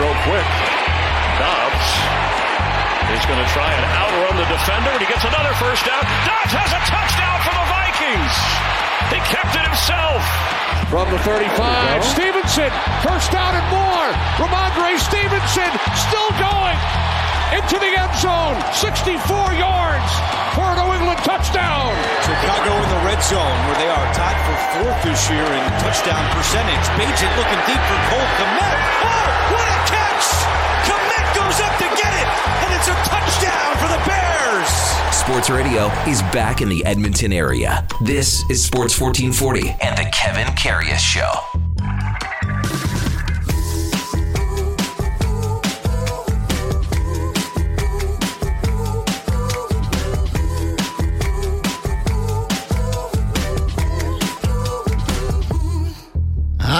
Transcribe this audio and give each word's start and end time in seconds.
throw 0.00 0.16
quick. 0.24 0.48
Dobbs 1.36 1.88
is 3.12 3.24
going 3.28 3.36
to 3.36 3.50
try 3.52 3.68
and 3.68 3.84
outrun 4.00 4.34
the 4.40 4.48
defender, 4.48 4.96
and 4.96 5.00
he 5.04 5.04
gets 5.04 5.28
another 5.28 5.52
first 5.60 5.84
down. 5.84 6.00
Dobbs 6.24 6.56
has 6.56 6.72
a 6.72 6.80
touchdown 6.88 7.36
for 7.44 7.52
the 7.52 7.66
Vikings. 7.68 8.34
He 9.12 9.20
kept 9.28 9.52
it 9.60 9.64
himself. 9.68 10.24
From 10.88 11.06
the 11.12 11.20
35, 11.20 12.00
Stevenson, 12.16 12.72
first 13.04 13.28
down 13.30 13.52
and 13.52 13.68
more. 13.68 14.08
Rhamondre 14.40 14.96
Stevenson 14.96 15.70
still 15.94 16.32
going 16.40 17.09
into 17.50 17.76
the 17.82 17.92
end 17.98 18.14
zone, 18.22 18.56
64 18.78 19.18
yards 19.58 20.10
for 20.54 20.66
a 20.70 20.74
New 20.78 20.90
England 20.94 21.18
touchdown. 21.26 21.90
Chicago 22.22 22.70
in 22.78 22.88
the 22.94 23.02
red 23.02 23.18
zone 23.26 23.58
where 23.66 23.78
they 23.78 23.90
are 23.90 24.06
tied 24.14 24.38
for 24.46 24.56
fourth 24.78 25.00
this 25.02 25.22
year 25.30 25.42
in 25.42 25.64
touchdown 25.82 26.22
percentage. 26.30 26.86
Bagent 26.94 27.34
looking 27.34 27.62
deep 27.66 27.82
for 27.90 27.98
Cole 28.10 28.30
Kmet. 28.38 28.78
Oh, 29.02 29.26
what 29.50 29.66
a 29.66 29.78
catch! 29.90 30.26
Kmet 30.86 31.26
goes 31.34 31.58
up 31.58 31.74
to 31.82 31.88
get 31.98 32.12
it, 32.22 32.28
and 32.62 32.70
it's 32.70 32.88
a 32.88 32.96
touchdown 33.10 33.70
for 33.82 33.88
the 33.90 34.00
Bears. 34.06 34.70
Sports 35.10 35.50
Radio 35.50 35.86
is 36.06 36.22
back 36.30 36.60
in 36.60 36.68
the 36.68 36.84
Edmonton 36.84 37.32
area. 37.32 37.86
This 38.00 38.42
is 38.48 38.62
Sports 38.62 39.00
1440 39.00 39.76
and 39.80 39.98
the 39.98 40.08
Kevin 40.12 40.46
Karius 40.54 40.98
Show. 40.98 41.69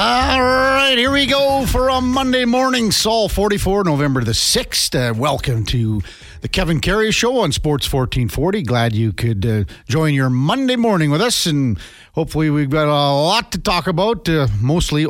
All 0.02 0.42
right, 0.42 0.94
here 0.96 1.12
we 1.12 1.26
go 1.26 1.66
for 1.66 1.90
a 1.90 2.00
Monday 2.00 2.46
morning, 2.46 2.90
Saul 2.90 3.28
44, 3.28 3.84
November 3.84 4.24
the 4.24 4.32
6th. 4.32 4.94
Uh, 4.94 5.12
welcome 5.12 5.66
to 5.66 6.00
the 6.40 6.48
Kevin 6.48 6.80
Karius 6.80 7.12
Show 7.12 7.36
on 7.40 7.52
Sports 7.52 7.92
1440. 7.92 8.62
Glad 8.62 8.94
you 8.94 9.12
could 9.12 9.44
uh, 9.44 9.64
join 9.90 10.14
your 10.14 10.30
Monday 10.30 10.76
morning 10.76 11.10
with 11.10 11.20
us, 11.20 11.44
and 11.44 11.78
hopefully, 12.14 12.48
we've 12.48 12.70
got 12.70 12.88
a 12.88 13.12
lot 13.12 13.52
to 13.52 13.58
talk 13.58 13.86
about. 13.88 14.26
Uh, 14.26 14.48
mostly, 14.58 15.06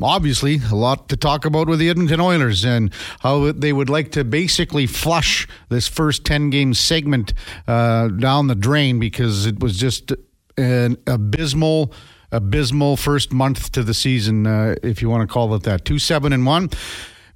obviously, 0.00 0.58
a 0.70 0.74
lot 0.74 1.10
to 1.10 1.18
talk 1.18 1.44
about 1.44 1.68
with 1.68 1.78
the 1.78 1.90
Edmonton 1.90 2.18
Oilers 2.18 2.64
and 2.64 2.94
how 3.18 3.52
they 3.52 3.74
would 3.74 3.90
like 3.90 4.10
to 4.12 4.24
basically 4.24 4.86
flush 4.86 5.46
this 5.68 5.86
first 5.86 6.24
10 6.24 6.48
game 6.48 6.72
segment 6.72 7.34
uh, 7.68 8.08
down 8.08 8.46
the 8.46 8.54
drain 8.54 8.98
because 8.98 9.44
it 9.44 9.60
was 9.60 9.76
just 9.76 10.14
an 10.56 10.96
abysmal 11.06 11.92
abysmal 12.32 12.96
first 12.96 13.32
month 13.32 13.72
to 13.72 13.82
the 13.82 13.94
season, 13.94 14.46
uh, 14.46 14.74
if 14.82 15.02
you 15.02 15.08
want 15.08 15.28
to 15.28 15.32
call 15.32 15.54
it 15.54 15.62
that. 15.64 15.84
Two 15.84 15.98
seven 15.98 16.32
and 16.32 16.46
one. 16.46 16.70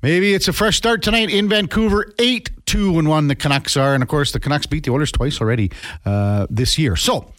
Maybe 0.02 0.34
it's 0.34 0.48
a 0.48 0.52
fresh 0.52 0.76
start 0.76 1.02
tonight 1.02 1.30
in 1.30 1.48
Vancouver. 1.48 2.12
Eight 2.18 2.50
two 2.66 2.98
and 2.98 3.08
one. 3.08 3.28
The 3.28 3.34
Canucks 3.34 3.76
are, 3.76 3.94
and 3.94 4.02
of 4.02 4.08
course 4.08 4.32
the 4.32 4.40
Canucks 4.40 4.66
beat 4.66 4.84
the 4.84 4.90
Oilers 4.90 5.12
twice 5.12 5.40
already 5.40 5.70
uh, 6.04 6.46
this 6.50 6.78
year. 6.78 6.96
So. 6.96 7.32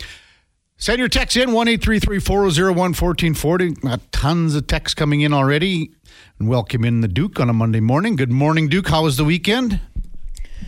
Send 0.77 0.99
your 0.99 1.07
text 1.07 1.37
in 1.37 1.53
one 1.53 1.69
eight 1.69 1.81
three 1.81 1.99
three 1.99 2.19
four 2.19 2.51
zero 2.51 2.73
one 2.73 2.93
fourteen 2.93 3.33
forty. 3.33 3.71
Got 3.71 4.11
tons 4.11 4.55
of 4.55 4.67
texts 4.67 4.93
coming 4.93 5.21
in 5.21 5.31
already. 5.31 5.93
And 6.37 6.49
welcome 6.49 6.83
in 6.83 6.99
the 6.99 7.07
Duke 7.07 7.39
on 7.39 7.49
a 7.49 7.53
Monday 7.53 7.79
morning. 7.79 8.17
Good 8.17 8.29
morning, 8.29 8.67
Duke. 8.67 8.89
How 8.89 9.03
was 9.03 9.15
the 9.15 9.23
weekend? 9.23 9.79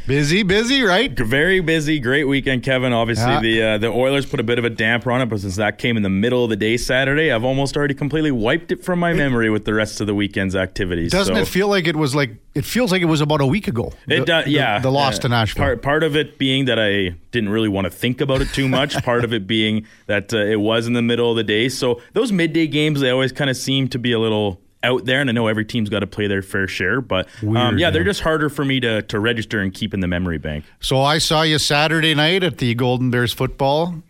Busy, 0.06 0.42
busy, 0.44 0.84
right? 0.84 1.12
Very 1.12 1.60
busy. 1.60 2.00
Great 2.00 2.24
weekend, 2.24 2.64
Kevin. 2.64 2.94
Obviously, 2.94 3.26
Yeah. 3.26 3.42
the 3.42 3.62
uh, 3.64 3.78
the 3.78 3.88
Oilers 3.88 4.26
put 4.26 4.40
a 4.40 4.44
bit 4.44 4.58
of 4.58 4.64
a 4.64 4.70
damper 4.70 5.12
on 5.12 5.22
it, 5.22 5.26
but 5.26 5.42
since 5.42 5.58
that 5.58 5.78
came 5.78 5.98
in 5.98 6.04
the 6.04 6.10
middle 6.10 6.46
of 6.46 6.50
the 6.50 6.56
day 6.56 6.78
Saturday, 6.78 7.30
I've 7.30 7.44
almost 7.44 7.76
already 7.76 7.94
completely 7.94 8.32
wiped 8.32 8.72
it 8.72 8.82
from 8.86 9.00
my 9.00 9.12
memory 9.12 9.50
with 9.50 9.66
the 9.66 9.74
rest 9.74 10.00
of 10.00 10.08
the 10.08 10.16
weekend's 10.16 10.56
activities. 10.56 11.12
Doesn't 11.12 11.36
So- 11.36 11.42
it 11.42 11.48
feel 11.50 11.68
like 11.68 11.88
it 11.88 11.98
was 11.98 12.16
like 12.16 12.38
it 12.56 12.64
feels 12.64 12.92
like 12.94 13.02
it 13.02 13.06
was 13.06 13.20
about 13.20 13.42
a 13.42 13.46
week 13.46 13.68
ago? 13.68 13.92
It 14.08 14.20
the, 14.20 14.26
does, 14.26 14.46
the- 14.46 14.52
yeah. 14.52 14.80
The, 14.80 14.92
loss 14.92 15.18
Uh, 15.18 15.24
to 15.24 15.30
Nashville. 15.30 15.62
Part, 15.62 15.82
part 15.82 16.04
of 16.04 16.16
it 16.16 16.38
being 16.38 16.66
that 16.66 16.80
I 16.80 17.14
didn't 17.32 17.50
really 17.50 17.70
want 17.70 17.84
to 17.86 17.92
think 17.92 18.22
about 18.22 18.42
it 18.42 18.48
too 18.54 18.70
much. 18.70 18.96
part 19.04 19.26
of 19.26 19.34
it 19.34 19.46
being 19.46 19.86
that 20.06 20.34
uh, 20.34 20.38
it 20.38 20.62
was 20.62 20.88
in 20.88 20.94
the 20.94 21.02
middle 21.02 21.30
of 21.32 21.36
the 21.36 21.44
day. 21.44 21.68
So 21.68 22.00
those 22.14 22.32
midday 22.32 22.66
games, 22.68 23.02
they 23.02 23.10
always 23.10 23.34
kind 23.34 23.50
of 23.50 23.58
seem 23.58 23.90
to 23.90 24.00
be 24.00 24.14
a 24.14 24.20
little 24.20 24.62
out 24.84 25.06
there. 25.06 25.22
And 25.22 25.30
I 25.30 25.34
know 25.34 25.48
every 25.48 25.66
team's 25.66 25.90
got 25.90 26.00
to 26.00 26.08
play 26.08 26.28
their 26.28 26.42
fair 26.42 26.68
share, 26.68 27.02
but 27.02 27.28
um, 27.42 27.54
Weird, 27.54 27.80
yeah, 27.80 27.90
they're 27.90 28.04
just 28.04 28.22
harder 28.22 28.50
for 28.50 28.64
me 28.66 28.80
to 28.82 29.02
to 29.04 29.20
register 29.20 29.60
and 29.60 29.74
keep 29.74 29.94
in 29.94 30.00
the 30.00 30.08
memory 30.08 30.38
bank. 30.38 30.66
So 30.80 31.02
I 31.02 31.18
saw 31.18 31.42
you 31.42 31.60
Saturday 31.60 32.14
night 32.14 32.44
at 32.44 32.58
the 32.58 32.74
Golden 32.76 33.10
Bears 33.10 33.34
football 33.34 34.04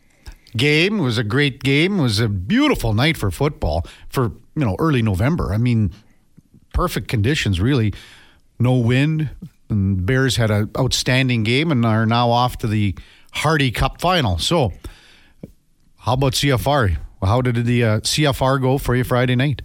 game. 0.55 0.99
It 0.99 1.03
was 1.03 1.17
a 1.17 1.23
great 1.23 1.63
game. 1.63 1.99
It 1.99 2.03
was 2.03 2.19
a 2.19 2.27
beautiful 2.29 2.93
night 2.93 3.17
for 3.17 3.31
football 3.31 3.85
for 4.09 4.31
you 4.55 4.65
know 4.65 4.75
early 4.79 5.01
November. 5.01 5.53
I 5.53 5.57
mean, 5.57 5.93
perfect 6.73 7.07
conditions 7.07 7.59
really. 7.59 7.93
No 8.59 8.73
wind. 8.75 9.29
And 9.69 10.05
Bears 10.05 10.37
had 10.37 10.49
an 10.49 10.71
outstanding 10.77 11.43
game 11.43 11.71
and 11.71 11.85
are 11.85 12.05
now 12.05 12.29
off 12.29 12.57
to 12.59 12.67
the 12.67 12.95
Hardy 13.33 13.69
Cup 13.69 13.99
final. 13.99 14.37
So, 14.37 14.71
how 15.97 16.13
about 16.13 16.33
CFR? 16.33 16.97
How 17.21 17.41
did 17.41 17.65
the 17.65 17.83
uh, 17.83 17.99
CFR 17.99 18.61
go 18.61 18.77
for 18.77 18.95
you 18.95 19.03
Friday 19.03 19.35
night? 19.35 19.61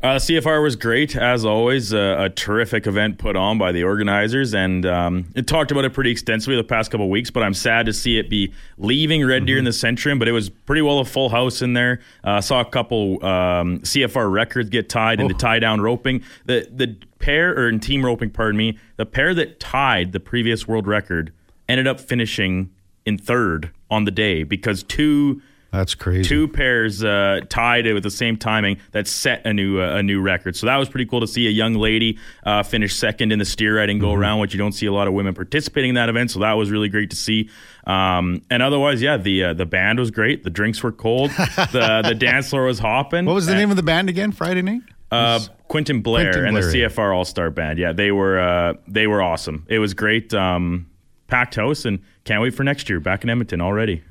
Uh, 0.00 0.14
CFR 0.14 0.62
was 0.62 0.76
great 0.76 1.16
as 1.16 1.44
always. 1.44 1.92
Uh, 1.92 2.14
a 2.20 2.30
terrific 2.30 2.86
event 2.86 3.18
put 3.18 3.34
on 3.34 3.58
by 3.58 3.72
the 3.72 3.82
organizers, 3.82 4.54
and 4.54 4.86
um, 4.86 5.26
it 5.34 5.48
talked 5.48 5.72
about 5.72 5.84
it 5.84 5.92
pretty 5.92 6.12
extensively 6.12 6.54
the 6.54 6.62
past 6.62 6.92
couple 6.92 7.10
weeks. 7.10 7.30
But 7.30 7.42
I'm 7.42 7.54
sad 7.54 7.86
to 7.86 7.92
see 7.92 8.16
it 8.16 8.30
be 8.30 8.52
leaving 8.76 9.26
Red 9.26 9.44
Deer 9.44 9.58
in 9.58 9.64
the 9.64 9.72
Centrium. 9.72 10.20
But 10.20 10.28
it 10.28 10.32
was 10.32 10.50
pretty 10.50 10.82
well 10.82 11.00
a 11.00 11.04
full 11.04 11.30
house 11.30 11.62
in 11.62 11.72
there. 11.72 12.00
Uh, 12.22 12.40
saw 12.40 12.60
a 12.60 12.64
couple 12.64 13.14
um, 13.24 13.80
CFR 13.80 14.30
records 14.30 14.70
get 14.70 14.88
tied 14.88 15.18
in 15.18 15.26
the 15.26 15.34
tie 15.34 15.58
down 15.58 15.80
roping. 15.80 16.22
The 16.44 16.68
the 16.70 16.96
pair 17.18 17.50
or 17.58 17.68
in 17.68 17.80
team 17.80 18.04
roping, 18.04 18.30
pardon 18.30 18.56
me, 18.56 18.78
the 18.98 19.06
pair 19.06 19.34
that 19.34 19.58
tied 19.58 20.12
the 20.12 20.20
previous 20.20 20.68
world 20.68 20.86
record 20.86 21.32
ended 21.68 21.88
up 21.88 21.98
finishing 21.98 22.70
in 23.04 23.18
third 23.18 23.72
on 23.90 24.04
the 24.04 24.12
day 24.12 24.44
because 24.44 24.84
two 24.84 25.42
That's 25.70 25.94
crazy. 25.94 26.26
two 26.26 26.48
pairs 26.48 27.04
uh, 27.04 27.40
tied 27.50 27.84
with 27.92 28.02
the 28.02 28.10
same 28.10 28.38
timing 28.38 28.78
that 28.92 29.06
set 29.06 29.44
a 29.46 29.52
new 29.52 29.80
uh, 29.80 29.96
a 29.96 30.02
new 30.02 30.20
record. 30.22 30.56
So 30.56 30.66
that 30.66 30.76
was 30.76 30.88
pretty 30.88 31.04
cool 31.04 31.20
to 31.20 31.26
see 31.26 31.46
a 31.46 31.50
young 31.50 31.74
lady 31.74 32.18
uh, 32.44 32.62
finish 32.62 32.94
second 32.94 33.32
in 33.32 33.38
the 33.38 33.44
steer 33.44 33.76
riding 33.76 33.98
go 33.98 34.14
around, 34.14 34.40
which 34.40 34.54
you 34.54 34.58
don't 34.58 34.72
see 34.72 34.86
a 34.86 34.92
lot 34.92 35.08
of 35.08 35.12
women 35.14 35.34
participating 35.34 35.90
in 35.90 35.94
that 35.96 36.08
event. 36.08 36.30
So 36.30 36.40
that 36.40 36.54
was 36.54 36.70
really 36.70 36.88
great 36.88 37.10
to 37.10 37.16
see. 37.16 37.50
Um, 37.86 38.42
and 38.48 38.62
otherwise, 38.62 39.02
yeah, 39.02 39.18
the 39.18 39.44
uh, 39.44 39.54
the 39.54 39.66
band 39.66 39.98
was 39.98 40.10
great. 40.10 40.42
The 40.42 40.50
drinks 40.50 40.82
were 40.82 40.92
cold. 40.92 41.30
the 41.72 42.02
the 42.02 42.14
dance 42.14 42.48
floor 42.48 42.64
was 42.64 42.78
hopping. 42.78 43.26
What 43.26 43.34
was 43.34 43.46
the 43.46 43.54
name 43.54 43.70
of 43.70 43.76
the 43.76 43.82
band 43.82 44.08
again? 44.08 44.32
Friday 44.32 44.62
night. 44.62 44.82
Uh, 45.10 45.40
Quentin 45.68 46.02
Blair 46.02 46.32
Quentin 46.32 46.46
and 46.46 46.56
the 46.56 46.60
Blair, 46.60 46.76
yeah. 46.76 46.88
CFR 46.88 47.14
All 47.14 47.24
Star 47.24 47.50
Band. 47.50 47.78
Yeah, 47.78 47.92
they 47.92 48.10
were 48.10 48.38
uh, 48.38 48.74
they 48.86 49.06
were 49.06 49.22
awesome. 49.22 49.66
It 49.68 49.78
was 49.78 49.94
great. 49.94 50.32
Um, 50.32 50.90
packed 51.26 51.56
house, 51.56 51.84
and 51.84 52.00
can't 52.24 52.42
wait 52.42 52.54
for 52.54 52.64
next 52.64 52.88
year. 52.88 53.00
Back 53.00 53.22
in 53.22 53.30
Edmonton 53.30 53.60
already. 53.60 54.02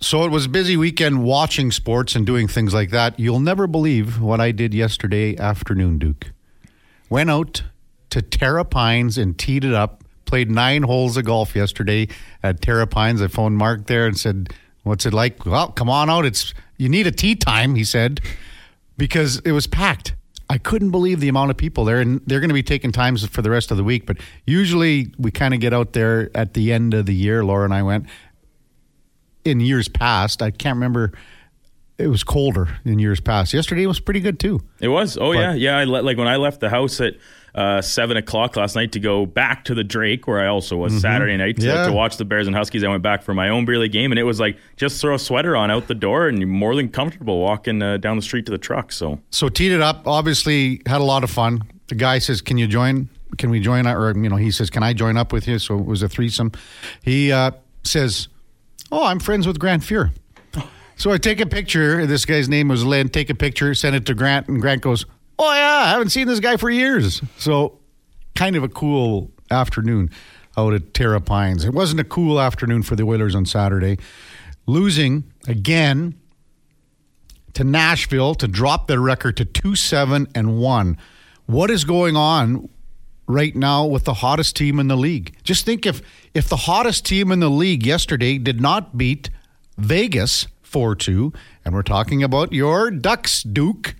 So 0.00 0.24
it 0.24 0.30
was 0.30 0.46
a 0.46 0.48
busy 0.50 0.76
weekend 0.76 1.24
watching 1.24 1.70
sports 1.70 2.14
and 2.14 2.26
doing 2.26 2.46
things 2.46 2.74
like 2.74 2.90
that. 2.90 3.18
You'll 3.18 3.40
never 3.40 3.66
believe 3.66 4.20
what 4.20 4.40
I 4.40 4.52
did 4.52 4.74
yesterday 4.74 5.36
afternoon, 5.38 5.98
Duke. 5.98 6.32
Went 7.08 7.30
out 7.30 7.62
to 8.10 8.20
Terra 8.20 8.64
Pines 8.64 9.16
and 9.16 9.38
teed 9.38 9.64
it 9.64 9.72
up. 9.72 10.04
Played 10.26 10.50
nine 10.50 10.82
holes 10.82 11.16
of 11.16 11.24
golf 11.24 11.56
yesterday 11.56 12.08
at 12.42 12.60
Terra 12.60 12.86
Pines. 12.86 13.22
I 13.22 13.28
phoned 13.28 13.56
Mark 13.56 13.86
there 13.86 14.06
and 14.06 14.18
said, 14.18 14.52
"What's 14.82 15.06
it 15.06 15.14
like?" 15.14 15.44
Well, 15.46 15.68
come 15.68 15.88
on 15.88 16.10
out. 16.10 16.24
It's 16.24 16.54
you 16.76 16.88
need 16.88 17.06
a 17.06 17.12
tee 17.12 17.34
time, 17.34 17.74
he 17.74 17.84
said, 17.84 18.20
because 18.96 19.38
it 19.40 19.52
was 19.52 19.66
packed. 19.66 20.14
I 20.50 20.58
couldn't 20.58 20.90
believe 20.90 21.20
the 21.20 21.28
amount 21.28 21.50
of 21.50 21.56
people 21.56 21.84
there, 21.84 22.00
and 22.00 22.20
they're 22.26 22.40
going 22.40 22.50
to 22.50 22.54
be 22.54 22.62
taking 22.62 22.92
times 22.92 23.26
for 23.26 23.42
the 23.42 23.50
rest 23.50 23.70
of 23.70 23.76
the 23.76 23.84
week. 23.84 24.06
But 24.06 24.18
usually, 24.46 25.12
we 25.18 25.30
kind 25.30 25.54
of 25.54 25.60
get 25.60 25.72
out 25.72 25.92
there 25.92 26.30
at 26.34 26.54
the 26.54 26.72
end 26.72 26.94
of 26.94 27.06
the 27.06 27.14
year. 27.14 27.44
Laura 27.44 27.64
and 27.64 27.74
I 27.74 27.82
went 27.82 28.06
in 29.44 29.60
years 29.60 29.88
past. 29.88 30.42
I 30.42 30.50
can't 30.50 30.76
remember. 30.76 31.12
It 31.96 32.08
was 32.08 32.24
colder 32.24 32.68
in 32.84 32.98
years 32.98 33.20
past. 33.20 33.54
Yesterday 33.54 33.86
was 33.86 34.00
pretty 34.00 34.18
good 34.20 34.40
too. 34.40 34.60
It 34.80 34.88
was. 34.88 35.16
Oh 35.16 35.32
But- 35.32 35.38
yeah, 35.38 35.54
yeah. 35.54 35.78
I 35.78 35.84
le- 35.84 36.02
like 36.02 36.16
when 36.18 36.26
I 36.26 36.36
left 36.36 36.58
the 36.60 36.68
house 36.68 37.00
at 37.00 37.14
uh, 37.54 37.80
seven 37.80 38.16
o'clock 38.16 38.56
last 38.56 38.74
night 38.74 38.90
to 38.92 38.98
go 38.98 39.26
back 39.26 39.66
to 39.66 39.74
the 39.76 39.84
Drake, 39.84 40.26
where 40.26 40.40
I 40.40 40.48
also 40.48 40.76
was 40.76 41.00
Saturday 41.00 41.36
night 41.36 41.54
to, 41.58 41.62
Mm-hmm. 41.62 41.68
Yeah. 41.76 41.86
to 41.86 41.92
watch 41.92 42.16
the 42.16 42.24
Bears 42.24 42.48
and 42.48 42.56
Huskies. 42.56 42.82
I 42.82 42.88
went 42.88 43.04
back 43.04 43.22
for 43.22 43.32
my 43.32 43.48
own 43.48 43.64
beer 43.64 43.78
league 43.78 43.92
game, 43.92 44.10
and 44.10 44.18
it 44.18 44.24
was 44.24 44.40
like 44.40 44.56
just 44.76 45.00
throw 45.00 45.14
a 45.14 45.18
sweater 45.20 45.54
on 45.54 45.70
out 45.70 45.86
the 45.86 45.94
door, 45.94 46.26
and 46.26 46.38
you're 46.40 46.48
more 46.48 46.74
than 46.74 46.88
comfortable 46.88 47.38
walking 47.38 47.80
uh, 47.80 47.98
down 47.98 48.16
the 48.16 48.22
street 48.22 48.44
to 48.46 48.50
the 48.52 48.58
truck. 48.58 48.90
So 48.90 49.20
So 49.30 49.48
teed 49.48 49.70
it 49.70 49.80
up. 49.80 50.04
Obviously 50.08 50.82
had 50.86 51.00
a 51.00 51.04
lot 51.04 51.22
of 51.22 51.30
fun. 51.30 51.62
The 51.86 51.94
guy 51.94 52.18
says, 52.18 52.40
"Can 52.40 52.58
you 52.58 52.66
join? 52.66 53.08
Can 53.38 53.50
we 53.50 53.60
join?" 53.60 53.86
Or 53.86 54.10
you 54.20 54.28
know, 54.28 54.34
he 54.36 54.50
says, 54.50 54.68
"Can 54.68 54.82
I 54.82 54.92
join 54.94 55.16
up 55.16 55.32
with 55.32 55.46
you?" 55.46 55.60
So 55.60 55.78
it 55.78 55.84
was 55.86 56.02
a 56.02 56.08
threesome. 56.08 56.50
He 57.04 57.30
uh, 57.30 57.52
says, 57.84 58.26
"Oh, 58.94 59.04
I'm 59.04 59.18
friends 59.18 59.46
with 59.46 59.58
Grant 59.58 59.82
Fuhr." 59.82 60.12
So 60.96 61.10
I 61.10 61.18
take 61.18 61.40
a 61.40 61.46
picture. 61.46 62.06
This 62.06 62.24
guy's 62.24 62.48
name 62.48 62.68
was 62.68 62.84
Len. 62.84 63.08
Take 63.08 63.28
a 63.28 63.34
picture, 63.34 63.74
send 63.74 63.96
it 63.96 64.06
to 64.06 64.14
Grant, 64.14 64.46
and 64.46 64.60
Grant 64.60 64.80
goes, 64.82 65.04
"Oh 65.38 65.52
yeah, 65.52 65.82
I 65.86 65.90
haven't 65.90 66.10
seen 66.10 66.28
this 66.28 66.38
guy 66.38 66.56
for 66.56 66.70
years." 66.70 67.20
So 67.36 67.80
kind 68.36 68.54
of 68.54 68.62
a 68.62 68.68
cool 68.68 69.32
afternoon 69.50 70.10
out 70.56 70.72
at 70.72 70.94
Terra 70.94 71.20
Pines. 71.20 71.64
It 71.64 71.74
wasn't 71.74 72.00
a 72.00 72.04
cool 72.04 72.40
afternoon 72.40 72.82
for 72.84 72.94
the 72.94 73.02
Oilers 73.02 73.34
on 73.34 73.44
Saturday, 73.44 73.98
losing 74.66 75.24
again 75.48 76.14
to 77.54 77.64
Nashville 77.64 78.36
to 78.36 78.46
drop 78.46 78.86
their 78.86 79.00
record 79.00 79.36
to 79.38 79.44
two 79.44 79.74
seven 79.74 80.28
and 80.34 80.58
one. 80.58 80.96
What 81.46 81.70
is 81.70 81.84
going 81.84 82.16
on 82.16 82.68
right 83.26 83.54
now 83.56 83.86
with 83.86 84.04
the 84.04 84.14
hottest 84.14 84.56
team 84.56 84.78
in 84.78 84.88
the 84.88 84.96
league. 84.96 85.34
Just 85.42 85.64
think 85.64 85.86
if 85.86 86.02
if 86.34 86.48
the 86.48 86.56
hottest 86.56 87.04
team 87.06 87.30
in 87.32 87.40
the 87.40 87.48
league 87.50 87.86
yesterday 87.86 88.38
did 88.38 88.60
not 88.60 88.96
beat 88.98 89.30
Vegas 89.78 90.46
4-2 90.64 91.34
and 91.64 91.74
we're 91.74 91.82
talking 91.82 92.22
about 92.22 92.52
your 92.52 92.90
Ducks 92.90 93.42
Duke 93.42 93.94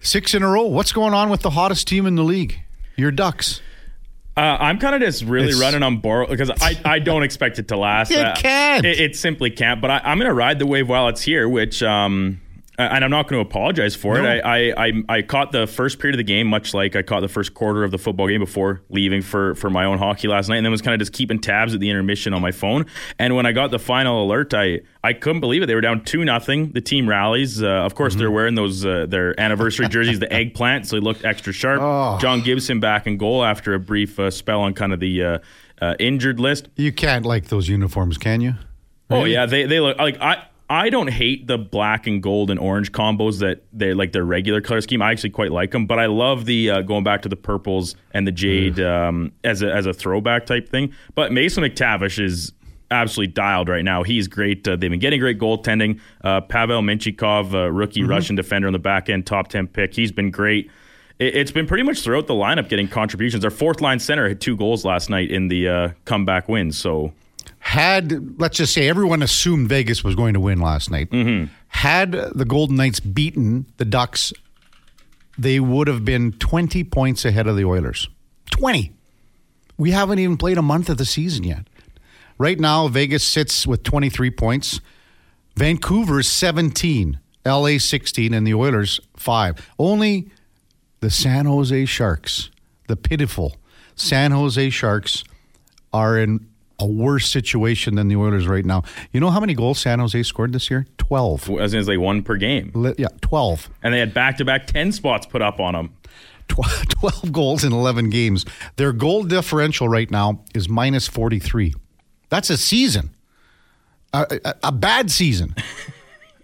six 0.00 0.34
in 0.34 0.42
a 0.42 0.48
row. 0.48 0.62
What's 0.64 0.92
going 0.92 1.14
on 1.14 1.30
with 1.30 1.40
the 1.42 1.50
hottest 1.50 1.86
team 1.88 2.06
in 2.06 2.14
the 2.16 2.22
league? 2.24 2.60
Your 2.96 3.10
Ducks. 3.10 3.60
Uh, 4.36 4.40
I'm 4.60 4.78
kind 4.78 4.94
of 4.94 5.00
just 5.00 5.22
really 5.24 5.48
It's- 5.48 5.60
running 5.60 5.82
on 5.82 5.98
borrow 5.98 6.26
because 6.26 6.50
I, 6.60 6.78
I 6.84 6.98
don't 6.98 7.22
expect 7.22 7.58
it 7.58 7.68
to 7.68 7.76
last. 7.76 8.10
It 8.12 8.18
Uh, 8.18 8.34
can't. 8.34 8.84
It, 8.86 9.00
it 9.00 9.16
simply 9.16 9.50
can't. 9.50 9.80
But 9.80 9.90
I, 9.90 10.00
I'm 10.04 10.18
going 10.18 10.28
to 10.28 10.34
ride 10.34 10.58
the 10.58 10.66
wave 10.66 10.88
while 10.88 11.08
it's 11.08 11.22
here, 11.22 11.48
which 11.48 11.82
um, 11.82 12.40
and 12.90 13.04
I'm 13.04 13.10
not 13.10 13.28
going 13.28 13.42
to 13.44 13.48
apologize 13.48 13.94
for 13.94 14.20
No. 14.20 14.24
it. 14.30 14.40
I, 14.44 14.70
I, 14.70 14.86
I 14.86 14.92
I 15.18 15.22
caught 15.22 15.52
the 15.52 15.66
first 15.66 15.98
period 15.98 16.14
of 16.14 16.18
the 16.18 16.24
game, 16.32 16.46
much 16.46 16.74
like 16.74 16.96
I 16.96 17.02
caught 17.02 17.20
the 17.20 17.28
first 17.28 17.54
quarter 17.54 17.84
of 17.84 17.90
the 17.90 17.98
football 17.98 18.28
game 18.28 18.40
before 18.40 18.82
leaving 18.88 19.22
for 19.22 19.54
for 19.54 19.70
my 19.70 19.84
own 19.84 19.98
hockey 19.98 20.28
last 20.28 20.48
night, 20.48 20.56
and 20.56 20.64
then 20.66 20.70
was 20.70 20.82
kind 20.82 20.94
of 20.94 20.98
just 21.00 21.12
keeping 21.12 21.38
tabs 21.38 21.74
at 21.74 21.80
the 21.80 21.90
intermission 21.90 22.34
on 22.34 22.42
my 22.42 22.52
phone. 22.52 22.86
And 23.18 23.36
when 23.36 23.46
I 23.46 23.52
got 23.52 23.70
the 23.70 23.78
final 23.78 24.24
alert, 24.24 24.54
I 24.54 24.80
I 25.04 25.12
couldn't 25.12 25.40
believe 25.40 25.62
it. 25.62 25.66
They 25.66 25.74
were 25.74 25.80
down 25.80 26.04
two 26.04 26.24
nothing. 26.24 26.72
The 26.72 26.80
team 26.80 27.08
rallies. 27.08 27.62
Uh, 27.62 27.66
of 27.68 27.94
course, 27.94 28.14
they're 28.14 28.30
wearing 28.30 28.54
those 28.54 28.84
uh, 28.86 29.06
their 29.08 29.38
anniversary 29.40 29.88
jerseys, 29.88 30.18
the 30.18 30.32
eggplant, 30.40 30.86
so 30.86 30.96
they 30.96 31.00
looked 31.00 31.24
extra 31.24 31.52
sharp. 31.52 32.20
John 32.20 32.40
Gibson 32.42 32.80
back 32.80 33.06
in 33.06 33.16
goal 33.16 33.44
after 33.44 33.74
a 33.74 33.78
brief 33.80 34.18
uh, 34.18 34.30
spell 34.30 34.60
on 34.62 34.74
kind 34.74 34.92
of 34.92 35.00
the 35.00 35.22
uh, 35.22 35.38
uh, 35.80 35.94
injured 35.98 36.38
list. 36.40 36.68
You 36.76 36.92
can't 36.92 37.26
like 37.26 37.46
those 37.48 37.68
uniforms, 37.68 38.18
can 38.18 38.40
you? 38.40 38.54
Oh 39.10 39.24
yeah, 39.24 39.46
they 39.46 39.64
they 39.66 39.78
look 39.80 39.98
like 39.98 40.20
I. 40.20 40.44
I 40.72 40.88
don't 40.88 41.08
hate 41.08 41.46
the 41.46 41.58
black 41.58 42.06
and 42.06 42.22
gold 42.22 42.50
and 42.50 42.58
orange 42.58 42.92
combos 42.92 43.40
that 43.40 43.62
they 43.74 43.92
like 43.92 44.12
their 44.12 44.24
regular 44.24 44.62
color 44.62 44.80
scheme. 44.80 45.02
I 45.02 45.10
actually 45.10 45.28
quite 45.28 45.52
like 45.52 45.70
them, 45.70 45.84
but 45.84 45.98
I 45.98 46.06
love 46.06 46.46
the 46.46 46.70
uh, 46.70 46.80
going 46.80 47.04
back 47.04 47.20
to 47.22 47.28
the 47.28 47.36
purples 47.36 47.94
and 48.14 48.26
the 48.26 48.32
jade 48.32 48.80
um, 48.80 49.32
as 49.44 49.60
a 49.60 49.70
as 49.70 49.84
a 49.84 49.92
throwback 49.92 50.46
type 50.46 50.70
thing. 50.70 50.94
But 51.14 51.30
Mason 51.30 51.62
McTavish 51.62 52.18
is 52.18 52.54
absolutely 52.90 53.34
dialed 53.34 53.68
right 53.68 53.84
now. 53.84 54.02
He's 54.02 54.28
great. 54.28 54.66
Uh, 54.66 54.76
they've 54.76 54.88
been 54.88 54.98
getting 54.98 55.20
great 55.20 55.38
goaltending. 55.38 56.00
Uh, 56.24 56.40
Pavel 56.40 56.80
Mintyukov, 56.80 57.52
uh, 57.52 57.70
rookie 57.70 58.02
Russian 58.02 58.34
defender 58.34 58.66
on 58.66 58.72
the 58.72 58.78
back 58.78 59.10
end, 59.10 59.26
top 59.26 59.48
ten 59.48 59.66
pick. 59.66 59.92
He's 59.92 60.10
been 60.10 60.30
great. 60.30 60.70
It, 61.18 61.36
it's 61.36 61.52
been 61.52 61.66
pretty 61.66 61.82
much 61.82 62.00
throughout 62.00 62.28
the 62.28 62.34
lineup 62.34 62.70
getting 62.70 62.88
contributions. 62.88 63.44
Our 63.44 63.50
fourth 63.50 63.82
line 63.82 63.98
center 63.98 64.26
had 64.26 64.40
two 64.40 64.56
goals 64.56 64.86
last 64.86 65.10
night 65.10 65.30
in 65.30 65.48
the 65.48 65.68
uh, 65.68 65.88
comeback 66.06 66.48
win. 66.48 66.72
So. 66.72 67.12
Had 67.64 68.40
let's 68.40 68.58
just 68.58 68.74
say 68.74 68.88
everyone 68.88 69.22
assumed 69.22 69.68
Vegas 69.68 70.02
was 70.02 70.14
going 70.14 70.34
to 70.34 70.40
win 70.40 70.60
last 70.60 70.90
night. 70.90 71.10
Mm-hmm. 71.10 71.52
Had 71.68 72.12
the 72.12 72.44
Golden 72.44 72.76
Knights 72.76 73.00
beaten 73.00 73.66
the 73.76 73.84
Ducks, 73.84 74.32
they 75.38 75.60
would 75.60 75.86
have 75.86 76.04
been 76.04 76.32
20 76.32 76.84
points 76.84 77.24
ahead 77.24 77.46
of 77.46 77.56
the 77.56 77.64
Oilers. 77.64 78.08
20. 78.50 78.92
We 79.78 79.92
haven't 79.92 80.18
even 80.18 80.36
played 80.36 80.58
a 80.58 80.62
month 80.62 80.90
of 80.90 80.98
the 80.98 81.04
season 81.04 81.44
yet. 81.44 81.66
Right 82.36 82.58
now, 82.58 82.88
Vegas 82.88 83.24
sits 83.24 83.66
with 83.66 83.84
23 83.84 84.30
points. 84.32 84.80
Vancouver 85.56 86.20
is 86.20 86.28
17, 86.28 87.18
LA 87.46 87.78
16, 87.78 88.34
and 88.34 88.46
the 88.46 88.54
Oilers 88.54 89.00
5. 89.16 89.70
Only 89.78 90.30
the 91.00 91.10
San 91.10 91.46
Jose 91.46 91.84
Sharks, 91.86 92.50
the 92.88 92.96
pitiful 92.96 93.56
San 93.94 94.32
Jose 94.32 94.70
Sharks, 94.70 95.22
are 95.92 96.18
in 96.18 96.48
a 96.82 96.86
worse 96.86 97.28
situation 97.30 97.94
than 97.94 98.08
the 98.08 98.16
Oilers 98.16 98.46
right 98.46 98.64
now. 98.64 98.82
You 99.12 99.20
know 99.20 99.30
how 99.30 99.40
many 99.40 99.54
goals 99.54 99.78
San 99.78 99.98
Jose 99.98 100.22
scored 100.24 100.52
this 100.52 100.70
year? 100.70 100.86
12. 100.98 101.50
as 101.60 101.74
in 101.74 101.80
as 101.80 101.88
like 101.88 101.98
one 101.98 102.22
per 102.22 102.36
game. 102.36 102.72
Yeah, 102.98 103.08
12. 103.20 103.70
And 103.82 103.94
they 103.94 103.98
had 103.98 104.12
back 104.14 104.36
to 104.38 104.44
back 104.44 104.66
10 104.66 104.92
spots 104.92 105.26
put 105.26 105.42
up 105.42 105.60
on 105.60 105.74
them. 105.74 105.94
Tw- 106.48 106.88
12 106.90 107.32
goals 107.32 107.64
in 107.64 107.72
11 107.72 108.10
games. 108.10 108.44
Their 108.76 108.92
goal 108.92 109.24
differential 109.24 109.88
right 109.88 110.10
now 110.10 110.42
is 110.54 110.68
minus 110.68 111.06
43. 111.06 111.74
That's 112.28 112.50
a 112.50 112.56
season, 112.56 113.14
a, 114.12 114.40
a, 114.44 114.54
a 114.64 114.72
bad 114.72 115.10
season. 115.10 115.54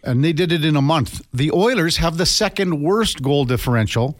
and 0.04 0.24
they 0.24 0.32
did 0.32 0.52
it 0.52 0.64
in 0.64 0.76
a 0.76 0.82
month. 0.82 1.22
The 1.32 1.50
Oilers 1.52 1.96
have 1.98 2.16
the 2.16 2.26
second 2.26 2.82
worst 2.82 3.22
goal 3.22 3.44
differential 3.44 4.18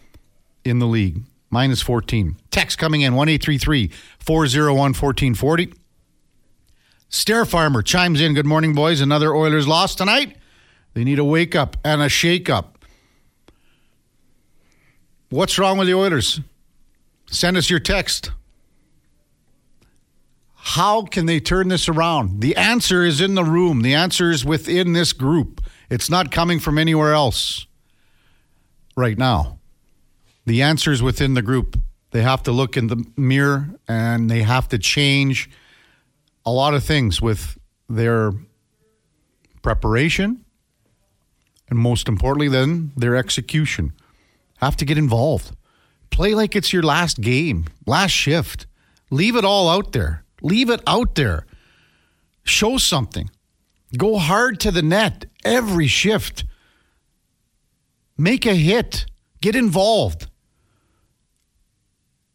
in 0.64 0.78
the 0.78 0.86
league, 0.86 1.22
minus 1.50 1.82
14. 1.82 2.36
Text 2.50 2.78
coming 2.78 3.02
in 3.02 3.14
1 3.14 3.28
401 3.28 4.76
1440. 4.76 5.72
Stair 7.08 7.44
Farmer 7.46 7.82
chimes 7.82 8.20
in. 8.20 8.34
Good 8.34 8.46
morning, 8.46 8.74
boys. 8.74 9.00
Another 9.00 9.34
Oilers 9.34 9.66
loss 9.66 9.94
tonight. 9.94 10.36
They 10.94 11.04
need 11.04 11.18
a 11.18 11.24
wake 11.24 11.56
up 11.56 11.76
and 11.84 12.02
a 12.02 12.08
shake 12.08 12.50
up. 12.50 12.84
What's 15.30 15.58
wrong 15.58 15.78
with 15.78 15.88
the 15.88 15.94
Oilers? 15.94 16.40
Send 17.30 17.56
us 17.56 17.70
your 17.70 17.80
text. 17.80 18.30
How 20.54 21.02
can 21.02 21.26
they 21.26 21.40
turn 21.40 21.68
this 21.68 21.88
around? 21.88 22.40
The 22.40 22.56
answer 22.56 23.04
is 23.04 23.20
in 23.20 23.34
the 23.34 23.44
room. 23.44 23.80
The 23.80 23.94
answer 23.94 24.30
is 24.30 24.44
within 24.44 24.92
this 24.92 25.14
group. 25.14 25.62
It's 25.88 26.10
not 26.10 26.30
coming 26.30 26.60
from 26.60 26.76
anywhere 26.76 27.14
else 27.14 27.66
right 28.96 29.16
now. 29.16 29.58
The 30.44 30.60
answer 30.62 30.92
is 30.92 31.02
within 31.02 31.34
the 31.34 31.42
group. 31.42 31.80
They 32.10 32.22
have 32.22 32.42
to 32.42 32.52
look 32.52 32.76
in 32.76 32.88
the 32.88 33.04
mirror 33.16 33.70
and 33.86 34.30
they 34.30 34.42
have 34.42 34.68
to 34.68 34.78
change 34.78 35.50
a 36.48 36.50
lot 36.50 36.72
of 36.72 36.82
things 36.82 37.20
with 37.20 37.58
their 37.88 38.32
preparation 39.60 40.44
and 41.68 41.78
most 41.78 42.08
importantly 42.08 42.48
then 42.48 42.92
their 42.96 43.16
execution. 43.16 43.92
Have 44.58 44.76
to 44.78 44.86
get 44.86 44.96
involved. 44.96 45.54
Play 46.10 46.34
like 46.34 46.56
it's 46.56 46.72
your 46.72 46.82
last 46.82 47.20
game 47.20 47.66
last 47.86 48.12
shift. 48.12 48.66
Leave 49.10 49.36
it 49.36 49.44
all 49.44 49.68
out 49.68 49.92
there. 49.92 50.24
Leave 50.40 50.70
it 50.70 50.80
out 50.86 51.14
there. 51.16 51.46
Show 52.44 52.78
something. 52.78 53.28
Go 53.96 54.16
hard 54.18 54.58
to 54.60 54.70
the 54.70 54.82
net 54.82 55.26
every 55.44 55.86
shift. 55.86 56.44
Make 58.16 58.46
a 58.46 58.54
hit. 58.54 59.04
Get 59.42 59.54
involved. 59.54 60.28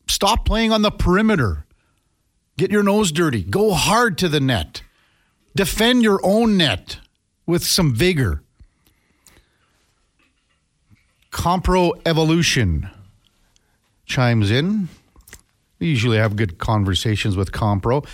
Stop 0.07 0.45
playing 0.45 0.71
on 0.71 0.83
the 0.83 0.92
perimeter 0.92 1.65
Get 2.58 2.72
your 2.72 2.84
nose 2.84 3.12
dirty. 3.12 3.44
Go 3.44 3.74
hard 3.74 4.18
to 4.20 4.30
the 4.30 4.40
net. 4.40 4.84
Defend 5.56 6.04
your 6.04 6.20
own 6.24 6.58
net 6.58 7.00
with 7.46 7.64
some 7.64 7.94
vigor. 7.94 8.44
Compro 11.32 12.00
Evolution 12.06 12.90
chimes 14.06 14.52
in. 14.52 14.88
We 15.80 15.88
usually 15.88 16.18
have 16.18 16.36
good 16.36 16.60
conversations 16.60 17.36
with 17.36 17.51
Compro. 17.51 18.06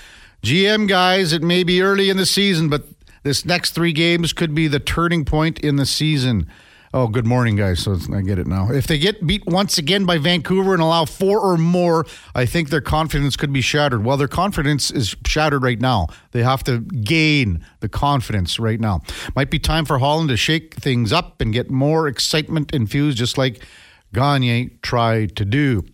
GM 0.41 0.87
guys, 0.87 1.33
it 1.33 1.43
may 1.43 1.63
be 1.63 1.81
early 1.81 2.09
in 2.09 2.17
the 2.17 2.25
season, 2.25 2.69
but 2.69 2.85
this 3.23 3.45
next 3.45 3.71
three 3.71 3.91
games 3.91 4.31
could 4.31 4.55
be 4.55 4.67
the 4.67 4.79
turning 4.79 5.25
point 5.25 5.59
in 5.59 5.75
the 5.75 5.85
season. 5.85 6.49
Oh, 6.91 7.07
good 7.07 7.27
morning, 7.27 7.55
guys. 7.55 7.81
So 7.81 7.95
I 8.11 8.21
get 8.21 8.39
it 8.39 8.47
now. 8.47 8.71
If 8.71 8.87
they 8.87 8.97
get 8.97 9.25
beat 9.25 9.45
once 9.45 9.77
again 9.77 10.05
by 10.05 10.17
Vancouver 10.17 10.73
and 10.73 10.81
allow 10.81 11.05
four 11.05 11.39
or 11.39 11.55
more, 11.55 12.07
I 12.33 12.47
think 12.47 12.69
their 12.69 12.81
confidence 12.81 13.35
could 13.35 13.53
be 13.53 13.61
shattered. 13.61 14.03
Well, 14.03 14.17
their 14.17 14.27
confidence 14.27 14.89
is 14.89 15.15
shattered 15.23 15.61
right 15.61 15.79
now. 15.79 16.07
They 16.31 16.41
have 16.41 16.63
to 16.63 16.79
gain 16.79 17.63
the 17.79 17.89
confidence 17.89 18.57
right 18.57 18.79
now. 18.79 19.01
Might 19.35 19.51
be 19.51 19.59
time 19.59 19.85
for 19.85 19.99
Holland 19.99 20.29
to 20.29 20.37
shake 20.37 20.73
things 20.75 21.13
up 21.13 21.41
and 21.41 21.53
get 21.53 21.69
more 21.69 22.07
excitement 22.07 22.73
infused, 22.73 23.19
just 23.19 23.37
like 23.37 23.63
Gagne 24.11 24.69
tried 24.81 25.35
to 25.35 25.45
do. 25.45 25.85